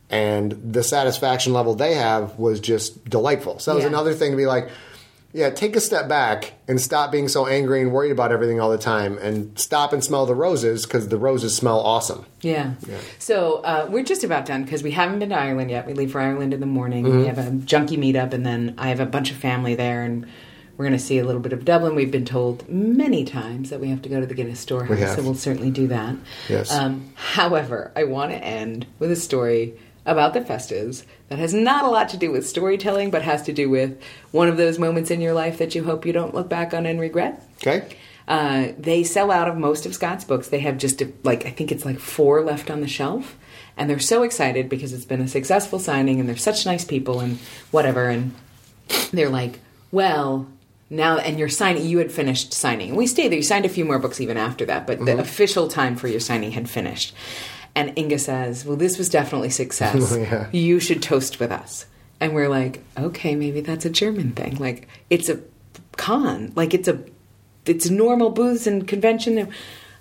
and 0.10 0.52
the 0.52 0.84
satisfaction 0.84 1.54
level 1.54 1.76
they 1.76 1.96
have 1.96 2.38
was 2.38 2.60
just 2.60 3.04
delightful 3.10 3.60
so 3.60 3.72
that 3.72 3.78
was 3.78 3.86
another 3.86 4.14
thing 4.14 4.32
to 4.32 4.38
be 4.38 4.46
like 4.46 4.70
yeah, 5.36 5.50
take 5.50 5.76
a 5.76 5.82
step 5.82 6.08
back 6.08 6.54
and 6.66 6.80
stop 6.80 7.12
being 7.12 7.28
so 7.28 7.46
angry 7.46 7.82
and 7.82 7.92
worried 7.92 8.12
about 8.12 8.32
everything 8.32 8.62
all 8.62 8.70
the 8.70 8.78
time, 8.78 9.18
and 9.18 9.60
stop 9.60 9.92
and 9.92 10.02
smell 10.02 10.26
the 10.26 10.34
roses 10.34 10.86
because 10.86 11.10
the 11.10 11.18
roses 11.18 11.54
smell 11.54 11.82
awesome. 11.82 12.26
Yeah. 12.40 12.76
So 13.20 13.56
uh, 13.56 13.86
we're 13.90 14.06
just 14.06 14.24
about 14.24 14.46
done 14.46 14.64
because 14.64 14.82
we 14.82 14.92
haven't 14.92 15.20
been 15.20 15.30
to 15.30 15.38
Ireland 15.38 15.72
yet. 15.72 15.88
We 15.88 15.94
leave 15.94 16.14
for 16.14 16.22
Ireland 16.22 16.54
in 16.54 16.62
the 16.62 16.66
morning. 16.66 17.04
Mm-hmm. 17.04 17.20
We 17.20 17.26
have 17.26 17.38
a 17.38 17.52
junkie 17.52 17.98
meetup, 17.98 18.32
and 18.32 18.46
then 18.46 18.76
I 18.78 18.88
have 18.88 19.02
a 19.02 19.06
bunch 19.06 19.30
of 19.30 19.36
family 19.36 19.76
there, 19.76 20.04
and 20.04 20.26
we're 20.78 20.86
going 20.86 20.98
to 20.98 21.04
see 21.04 21.20
a 21.20 21.26
little 21.26 21.42
bit 21.42 21.54
of 21.54 21.64
Dublin. 21.64 21.96
We've 21.96 22.12
been 22.12 22.26
told 22.26 22.68
many 22.68 23.24
times 23.24 23.70
that 23.70 23.80
we 23.80 23.90
have 23.90 24.02
to 24.04 24.10
go 24.10 24.20
to 24.20 24.26
the 24.26 24.34
Guinness 24.34 24.60
Storehouse, 24.60 25.00
have. 25.00 25.16
so 25.16 25.24
we'll 25.24 25.36
certainly 25.36 25.72
do 25.72 25.88
that. 25.88 26.16
Yes. 26.50 26.72
Um, 26.72 27.14
however, 27.16 27.92
I 27.96 28.04
want 28.04 28.32
to 28.32 28.38
end 28.38 28.86
with 29.00 29.12
a 29.12 29.16
story 29.16 29.76
about 30.06 30.34
the 30.34 30.42
Festas 30.42 31.06
that 31.30 31.40
has 31.40 31.54
not 31.54 31.86
a 31.86 31.90
lot 31.90 32.10
to 32.10 32.18
do 32.18 32.32
with 32.32 32.48
storytelling, 32.48 33.10
but 33.10 33.22
has 33.22 33.42
to 33.44 33.54
do 33.54 33.70
with 33.70 34.00
one 34.32 34.48
of 34.48 34.58
those 34.58 34.78
moments 34.78 35.12
in 35.12 35.22
your 35.22 35.34
life 35.34 35.58
that 35.58 35.76
you 35.76 35.84
hope 35.84 36.06
you 36.06 36.14
don't 36.14 36.36
look 36.36 36.50
back 36.50 36.74
on 36.74 36.86
and 36.86 37.00
regret. 37.00 37.44
Okay? 37.58 37.96
Uh, 38.28 38.70
they 38.78 39.04
sell 39.04 39.32
out 39.32 39.48
of 39.48 39.58
most 39.58 39.86
of 39.86 39.94
Scott's 39.94 40.24
books. 40.24 40.50
They 40.50 40.60
have 40.60 40.78
just 40.78 41.02
like 41.24 41.46
I 41.46 41.52
think 41.52 41.72
it's 41.72 41.86
like 41.86 42.00
four 42.00 42.42
left 42.42 42.72
on 42.72 42.82
the 42.82 42.88
shelf, 42.88 43.38
and 43.78 43.90
they're 43.90 44.00
so 44.00 44.24
excited 44.24 44.68
because 44.68 44.94
it's 44.94 45.06
been 45.06 45.22
a 45.22 45.28
successful 45.28 45.80
signing, 45.80 46.20
and 46.20 46.28
they're 46.28 46.36
such 46.36 46.66
nice 46.66 46.84
people 46.84 47.20
and 47.20 47.38
whatever. 47.70 48.10
And 48.10 48.34
they're 49.12 49.30
like, 49.30 49.60
well, 49.92 50.48
now 50.96 51.18
and 51.18 51.38
you're 51.38 51.50
signing. 51.50 51.86
You 51.86 52.00
had 52.00 52.12
finished 52.12 52.54
signing, 52.54 52.96
we 52.96 53.08
stayed 53.08 53.30
there. 53.30 53.38
You 53.38 53.44
signed 53.44 53.66
a 53.66 53.70
few 53.70 53.86
more 53.86 54.00
books 54.00 54.22
even 54.22 54.38
after 54.38 54.66
that, 54.66 54.88
but 54.88 55.00
the 55.00 55.06
mm-hmm. 55.06 55.20
official 55.20 55.68
time 55.68 55.96
for 55.96 56.08
your 56.08 56.20
signing 56.20 56.52
had 56.52 56.70
finished. 56.70 57.14
And 57.76 57.98
Inga 57.98 58.20
says, 58.20 58.66
"Well, 58.66 58.78
this 58.78 58.98
was 58.98 59.10
definitely 59.10 59.50
success. 59.50 59.96
Oh, 60.16 60.18
yeah. 60.18 60.48
You 60.52 60.80
should 60.80 61.04
toast 61.04 61.40
with 61.40 61.52
us." 61.52 61.86
And 62.20 62.34
we're 62.34 62.50
like, 62.50 62.82
"Okay, 62.98 63.36
maybe 63.36 63.62
that's 63.62 63.86
a 63.86 63.90
German 63.90 64.32
thing. 64.32 64.56
Like 64.56 64.88
it's 65.10 65.30
a 65.30 65.40
con. 65.98 66.54
Like 66.56 66.74
it's 66.74 66.88
a 66.88 67.00
it's 67.66 67.90
normal 67.90 68.30
booths 68.30 68.68
and 68.68 68.88
convention. 68.88 69.50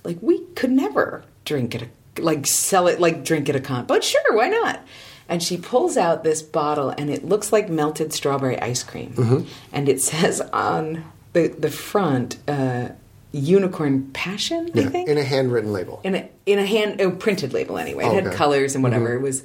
Like 0.05 0.19
we 0.21 0.41
could 0.55 0.71
never 0.71 1.25
drink 1.45 1.75
at 1.75 1.83
a 1.83 1.89
like 2.19 2.47
sell 2.47 2.87
it 2.87 3.01
like 3.01 3.25
drink 3.25 3.49
at 3.49 3.57
a 3.57 3.61
con, 3.61 3.87
but 3.87 4.05
sure, 4.05 4.35
why 4.37 4.49
not? 4.49 4.81
And 5.29 5.43
she 5.43 5.57
pulls 5.57 5.97
out 5.97 6.23
this 6.23 6.43
bottle, 6.43 6.91
and 6.91 7.09
it 7.11 7.25
looks 7.25 7.53
like 7.53 7.69
melted 7.71 8.13
strawberry 8.13 8.61
ice 8.61 8.83
cream, 8.83 9.47
and 9.73 9.89
it 9.89 10.01
says 10.11 10.41
on 10.53 11.05
the 11.33 11.49
the 11.49 11.71
front, 11.71 12.37
uh, 12.47 12.89
"Unicorn 13.33 14.11
Passion." 14.13 14.71
I 14.75 14.81
Yeah, 14.81 14.89
think 14.91 15.09
in 15.09 15.19
a 15.19 15.25
handwritten 15.25 15.73
label. 15.73 16.01
in 16.05 16.15
a 16.15 16.29
in 16.47 16.59
a 16.59 16.67
hand 16.67 17.01
a 17.01 17.11
printed 17.11 17.53
label 17.53 17.79
anyway. 17.79 18.05
It 18.05 18.25
had 18.25 18.33
colors 18.35 18.75
and 18.75 18.85
whatever. 18.85 19.11
Mhm. 19.11 19.17
It 19.17 19.23
was, 19.23 19.43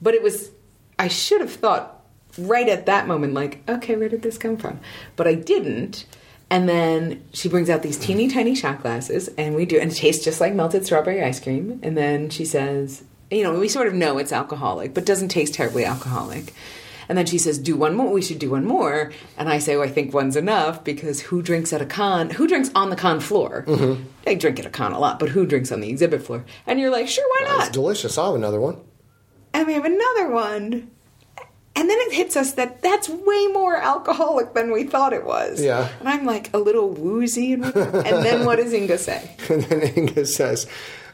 but 0.00 0.14
it 0.14 0.22
was. 0.22 0.50
I 0.98 1.08
should 1.08 1.40
have 1.40 1.52
thought 1.52 1.92
right 2.38 2.68
at 2.68 2.86
that 2.86 3.06
moment, 3.06 3.34
like, 3.34 3.62
okay, 3.68 3.96
where 3.96 4.08
did 4.08 4.22
this 4.22 4.38
come 4.38 4.56
from? 4.56 4.78
But 5.16 5.26
I 5.26 5.34
didn't. 5.34 6.04
And 6.48 6.68
then 6.68 7.24
she 7.32 7.48
brings 7.48 7.68
out 7.68 7.82
these 7.82 7.98
teeny 7.98 8.28
tiny 8.28 8.54
shot 8.54 8.80
glasses, 8.82 9.28
and 9.36 9.56
we 9.56 9.66
do, 9.66 9.78
and 9.78 9.90
it 9.90 9.96
tastes 9.96 10.24
just 10.24 10.40
like 10.40 10.54
melted 10.54 10.86
strawberry 10.86 11.22
ice 11.22 11.40
cream. 11.40 11.80
And 11.82 11.96
then 11.96 12.30
she 12.30 12.44
says, 12.44 13.02
you 13.30 13.42
know, 13.42 13.58
we 13.58 13.68
sort 13.68 13.88
of 13.88 13.94
know 13.94 14.18
it's 14.18 14.32
alcoholic, 14.32 14.94
but 14.94 15.04
doesn't 15.04 15.28
taste 15.28 15.54
terribly 15.54 15.84
alcoholic. 15.84 16.52
And 17.08 17.16
then 17.16 17.26
she 17.26 17.38
says, 17.38 17.58
"Do 17.58 17.76
one 17.76 17.94
more. 17.94 18.12
We 18.12 18.20
should 18.22 18.40
do 18.40 18.50
one 18.50 18.64
more." 18.64 19.12
And 19.38 19.48
I 19.48 19.58
say, 19.58 19.76
"Well, 19.76 19.86
I 19.86 19.90
think 19.92 20.12
one's 20.12 20.34
enough 20.34 20.82
because 20.82 21.20
who 21.20 21.40
drinks 21.40 21.72
at 21.72 21.80
a 21.80 21.86
con? 21.86 22.30
Who 22.30 22.48
drinks 22.48 22.70
on 22.74 22.90
the 22.90 22.96
con 22.96 23.20
floor? 23.20 23.64
Mm-hmm. 23.66 24.02
I 24.26 24.34
drink 24.34 24.58
at 24.58 24.66
a 24.66 24.70
con 24.70 24.92
a 24.92 24.98
lot, 24.98 25.20
but 25.20 25.28
who 25.28 25.46
drinks 25.46 25.70
on 25.70 25.80
the 25.80 25.88
exhibit 25.88 26.22
floor?" 26.24 26.44
And 26.66 26.80
you're 26.80 26.90
like, 26.90 27.06
"Sure, 27.06 27.24
why 27.28 27.46
It's 27.48 27.58
not?" 27.66 27.72
delicious. 27.72 28.18
I'll 28.18 28.26
have 28.32 28.34
another 28.34 28.60
one. 28.60 28.78
and 29.54 29.66
we 29.68 29.74
have 29.74 29.84
another 29.84 30.30
one. 30.30 30.90
And 31.76 31.90
then 31.90 31.98
it 32.00 32.14
hits 32.14 32.36
us 32.36 32.54
that 32.54 32.80
that's 32.80 33.08
way 33.08 33.46
more 33.48 33.76
alcoholic 33.76 34.54
than 34.54 34.72
we 34.72 34.84
thought 34.84 35.12
it 35.12 35.26
was. 35.26 35.62
Yeah. 35.62 35.90
And 36.00 36.08
I'm 36.08 36.24
like 36.24 36.52
a 36.54 36.58
little 36.58 36.88
woozy. 36.88 37.52
And, 37.52 37.64
and 37.66 38.24
then 38.24 38.46
what 38.46 38.56
does 38.56 38.72
Inga 38.72 38.98
say? 38.98 39.30
And 39.50 39.62
then 39.64 39.92
Inga 39.94 40.24
says, 40.26 40.66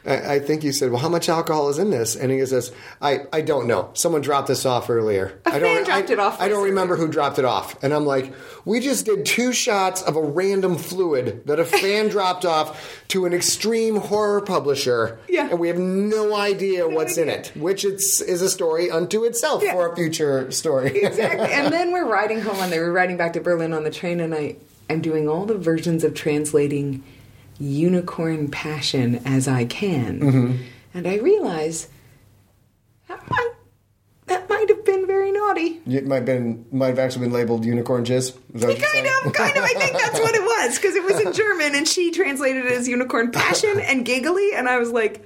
I 0.05 0.33
I 0.35 0.39
think 0.39 0.63
you 0.63 0.71
said, 0.73 0.91
well, 0.91 0.99
how 1.01 1.09
much 1.09 1.29
alcohol 1.29 1.69
is 1.69 1.77
in 1.79 1.89
this? 1.91 2.15
And 2.15 2.31
he 2.31 2.45
says, 2.45 2.71
I, 3.01 3.21
I 3.31 3.41
don't 3.41 3.67
know. 3.67 3.89
Someone 3.93 4.21
dropped 4.21 4.47
this 4.47 4.65
off 4.65 4.89
earlier. 4.89 5.39
A 5.45 5.49
I 5.55 5.59
don't, 5.59 5.75
fan 5.75 5.83
dropped 5.85 6.09
I, 6.09 6.13
it 6.13 6.19
off 6.19 6.41
I 6.41 6.49
don't 6.49 6.63
remember 6.63 6.95
who 6.95 7.07
dropped 7.07 7.39
it 7.39 7.45
off. 7.45 7.81
And 7.83 7.93
I'm 7.93 8.05
like, 8.05 8.33
we 8.65 8.79
just 8.79 9.05
did 9.05 9.25
two 9.25 9.53
shots 9.53 10.01
of 10.01 10.15
a 10.15 10.21
random 10.21 10.77
fluid 10.77 11.45
that 11.47 11.59
a 11.59 11.65
fan 11.65 12.07
dropped 12.09 12.45
off 12.45 13.03
to 13.09 13.25
an 13.25 13.33
extreme 13.33 13.95
horror 13.97 14.41
publisher. 14.41 15.19
Yeah. 15.29 15.49
And 15.49 15.59
we 15.59 15.67
have 15.67 15.77
no 15.77 16.35
idea 16.35 16.87
what's 16.87 17.17
in 17.17 17.29
it, 17.29 17.51
which 17.55 17.85
it's, 17.85 18.19
is 18.21 18.41
a 18.41 18.49
story 18.49 18.89
unto 18.91 19.23
itself 19.23 19.63
Yeah. 19.63 19.73
for 19.73 19.91
a 19.91 19.95
future 19.95 20.51
story. 20.51 20.89
exactly. 21.03 21.51
And 21.51 21.71
then 21.71 21.91
we're 21.91 22.07
riding 22.09 22.41
home 22.41 22.57
on. 22.59 22.69
we're 22.71 22.91
riding 22.91 23.17
back 23.17 23.33
to 23.33 23.41
Berlin 23.41 23.73
on 23.73 23.83
the 23.83 23.91
train, 23.91 24.19
and 24.19 24.33
I 24.33 24.55
I'm 24.89 25.01
doing 25.01 25.29
all 25.29 25.45
the 25.45 25.57
versions 25.57 26.03
of 26.03 26.13
translating 26.13 27.03
unicorn 27.63 28.49
passion 28.49 29.21
as 29.25 29.47
I 29.47 29.65
can, 29.65 30.19
Mm-hmm. 30.19 30.57
and 30.93 31.07
I 31.07 31.17
realize 31.17 31.87
that 33.07 33.21
might 33.29 33.49
that 34.27 34.49
might 34.49 34.69
have 34.69 34.85
been 34.85 35.05
very 35.07 35.31
naughty. 35.31 35.81
It 35.87 36.05
might 36.07 36.17
have 36.17 36.25
been 36.25 36.65
might 36.71 36.87
have 36.87 36.99
actually 36.99 37.25
been 37.27 37.33
labeled 37.33 37.65
unicorn 37.65 38.05
jizz. 38.05 38.17
Is 38.17 38.33
that 38.33 38.37
what 38.53 38.61
you're 38.61 38.87
Kind 38.87 39.05
saying? 39.05 39.05
of, 39.25 39.33
kind 39.33 39.57
of. 39.57 39.63
I 39.63 39.67
think 39.73 39.91
that's 39.93 40.19
what 40.19 40.35
it 40.35 40.41
was 40.41 40.77
because 40.77 40.95
it 40.95 41.03
was 41.03 41.19
in 41.19 41.33
German, 41.41 41.75
and 41.75 41.87
she 41.87 42.11
translated 42.11 42.65
it 42.65 42.71
as 42.71 42.87
unicorn 42.87 43.31
passion 43.31 43.79
and 43.79 44.05
giggly, 44.05 44.53
and 44.55 44.67
I 44.69 44.77
was 44.77 44.91
like, 44.91 45.25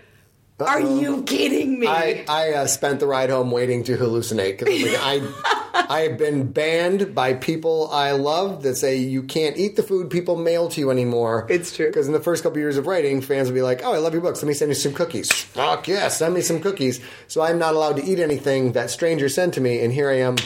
"Are 0.60 0.82
you 0.82 1.24
kidding 1.24 1.80
me?" 1.80 1.88
I, 1.88 2.26
I 2.28 2.54
uh, 2.54 2.68
spent 2.68 3.00
the 3.00 3.08
ride 3.08 3.30
home 3.30 3.52
waiting 3.52 3.84
to 3.86 3.98
hallucinate 3.98 4.60
because 4.60 4.84
like, 4.84 5.00
I 5.00 5.66
I 5.90 6.02
have 6.02 6.18
been 6.18 6.52
banned 6.52 7.14
by 7.14 7.34
people 7.34 7.90
I 7.92 8.12
love 8.12 8.64
that 8.64 8.76
say 8.76 8.98
you 8.98 9.24
can't 9.24 9.58
eat 9.58 9.76
the 9.76 9.84
food 9.84 10.10
people 10.10 10.36
mail 10.36 10.70
to 10.70 10.80
you 10.80 10.92
anymore. 10.92 11.46
It's 11.50 11.76
true. 11.76 11.88
Because 11.88 12.08
in 12.08 12.14
the 12.14 12.20
first 12.20 12.44
couple 12.44 12.58
years 12.58 12.78
of 12.78 12.88
writing, 12.88 13.22
fans 13.22 13.48
would 13.48 13.56
be 13.56 13.62
like, 13.62 13.82
"Oh, 13.84 13.94
I 13.94 13.98
love 13.98 14.14
your 14.14 14.22
books. 14.22 14.42
Let 14.42 14.48
me 14.48 14.54
send 14.54 14.70
you 14.70 14.76
some 14.76 14.94
cookies." 14.94 15.32
Fuck 15.32 15.88
yeah, 15.88 16.08
send 16.08 16.34
me 16.34 16.42
some 16.42 16.60
cookies. 16.60 17.00
So 17.28 17.42
I'm 17.42 17.60
not 17.60 17.76
allowed 17.76 17.98
to 17.98 18.04
eat 18.04 18.20
anything 18.20 18.72
that 18.74 18.90
strangers 18.90 19.36
send 19.36 19.54
to 19.54 19.62
me, 19.62 19.84
and 19.84 19.94
here 19.94 20.10
I 20.10 20.20
am 20.20 20.38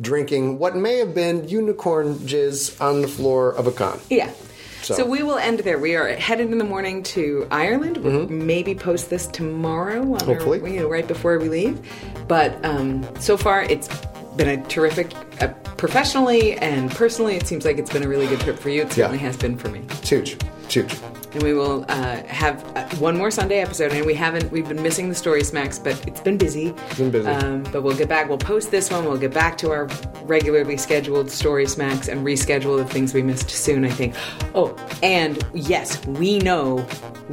drinking 0.00 0.58
what 0.58 0.76
may 0.76 0.98
have 0.98 1.14
been 1.14 1.48
unicorn 1.48 2.14
jizz 2.20 2.80
on 2.80 3.02
the 3.02 3.08
floor 3.08 3.52
of 3.52 3.66
a 3.66 3.72
con. 3.72 4.00
Yeah. 4.08 4.30
So, 4.88 4.94
So 4.94 5.04
we 5.06 5.22
will 5.22 5.36
end 5.36 5.58
there. 5.60 5.78
We 5.78 5.96
are 5.96 6.08
headed 6.16 6.50
in 6.50 6.56
the 6.56 6.64
morning 6.64 7.02
to 7.14 7.46
Ireland. 7.50 7.98
We'll 7.98 8.26
maybe 8.28 8.74
post 8.74 9.10
this 9.10 9.26
tomorrow, 9.26 10.00
on 10.00 10.18
Mm-hmm. 10.18 10.26
Hopefully. 10.26 10.60
our, 10.62 10.68
you 10.68 10.80
know, 10.80 10.88
right 10.88 11.06
before 11.06 11.38
we 11.38 11.50
leave. 11.50 11.78
But 12.26 12.64
um, 12.64 13.06
so 13.20 13.36
far, 13.36 13.62
it's 13.64 13.86
been 14.36 14.48
a 14.48 14.64
terrific, 14.68 15.12
uh, 15.42 15.48
professionally 15.76 16.54
and 16.54 16.90
personally. 16.90 17.36
It 17.36 17.46
seems 17.46 17.66
like 17.66 17.76
it's 17.76 17.92
been 17.92 18.02
a 18.02 18.08
really 18.08 18.26
good 18.28 18.40
trip 18.40 18.58
for 18.58 18.70
you. 18.70 18.82
It 18.82 18.92
certainly 18.92 19.18
has 19.18 19.36
been 19.36 19.58
for 19.58 19.68
me. 19.68 19.82
it's 19.90 20.08
huge. 20.08 20.38
It's 20.64 20.72
huge. 20.74 20.94
And 21.34 21.42
we 21.42 21.52
will 21.52 21.84
uh, 21.88 22.22
have 22.24 22.64
uh, 22.76 22.86
one 22.96 23.16
more 23.16 23.30
Sunday 23.30 23.60
episode. 23.60 23.92
And 23.92 24.06
we 24.06 24.14
haven't, 24.14 24.50
we've 24.50 24.68
been 24.68 24.82
missing 24.82 25.08
the 25.08 25.14
Story 25.14 25.44
Smacks, 25.44 25.78
but 25.78 26.06
it's 26.06 26.20
been 26.20 26.38
busy. 26.38 26.68
It's 26.68 26.98
been 26.98 27.10
busy. 27.10 27.28
Um, 27.28 27.62
but 27.64 27.82
we'll 27.82 27.96
get 27.96 28.08
back. 28.08 28.28
We'll 28.28 28.38
post 28.38 28.70
this 28.70 28.90
one. 28.90 29.04
We'll 29.04 29.18
get 29.18 29.34
back 29.34 29.58
to 29.58 29.70
our 29.70 29.88
regularly 30.24 30.76
scheduled 30.76 31.30
Story 31.30 31.66
Smacks 31.66 32.08
and 32.08 32.26
reschedule 32.26 32.76
the 32.78 32.84
things 32.84 33.14
we 33.14 33.22
missed 33.22 33.50
soon, 33.50 33.84
I 33.84 33.90
think. 33.90 34.14
Oh, 34.54 34.74
and 35.02 35.44
yes, 35.52 36.04
we 36.06 36.38
know 36.38 36.76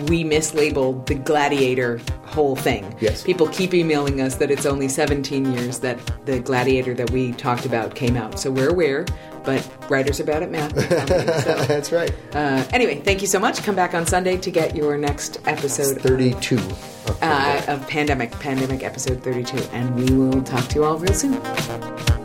we 0.09 0.23
mislabeled 0.23 1.05
the 1.05 1.15
Gladiator 1.15 2.01
whole 2.25 2.55
thing. 2.55 2.95
Yes. 2.99 3.23
People 3.23 3.47
keep 3.47 3.73
emailing 3.73 4.19
us 4.19 4.35
that 4.35 4.51
it's 4.51 4.65
only 4.65 4.89
17 4.89 5.53
years 5.53 5.79
that 5.79 5.97
the 6.25 6.39
Gladiator 6.39 6.93
that 6.93 7.09
we 7.11 7.31
talked 7.33 7.65
about 7.65 7.95
came 7.95 8.17
out. 8.17 8.39
So 8.39 8.51
we're 8.51 8.69
aware, 8.69 9.05
but 9.45 9.89
writers 9.89 10.19
are 10.19 10.25
bad 10.25 10.43
at 10.43 10.51
math. 10.51 10.73
so. 11.43 11.55
That's 11.65 11.91
right. 11.91 12.13
Uh, 12.33 12.65
anyway, 12.71 12.99
thank 13.01 13.21
you 13.21 13.27
so 13.27 13.39
much. 13.39 13.63
Come 13.63 13.75
back 13.75 13.93
on 13.93 14.05
Sunday 14.05 14.37
to 14.37 14.51
get 14.51 14.75
your 14.75 14.97
next 14.97 15.39
episode 15.45 16.01
32. 16.01 16.57
of 16.57 17.19
uh, 17.21 17.61
of 17.67 17.87
Pandemic, 17.87 18.31
Pandemic 18.39 18.83
episode 18.83 19.23
32. 19.23 19.57
And 19.73 19.95
we 19.95 20.15
will 20.15 20.41
talk 20.43 20.67
to 20.69 20.75
you 20.75 20.85
all 20.85 20.97
real 20.97 21.13
soon. 21.13 22.24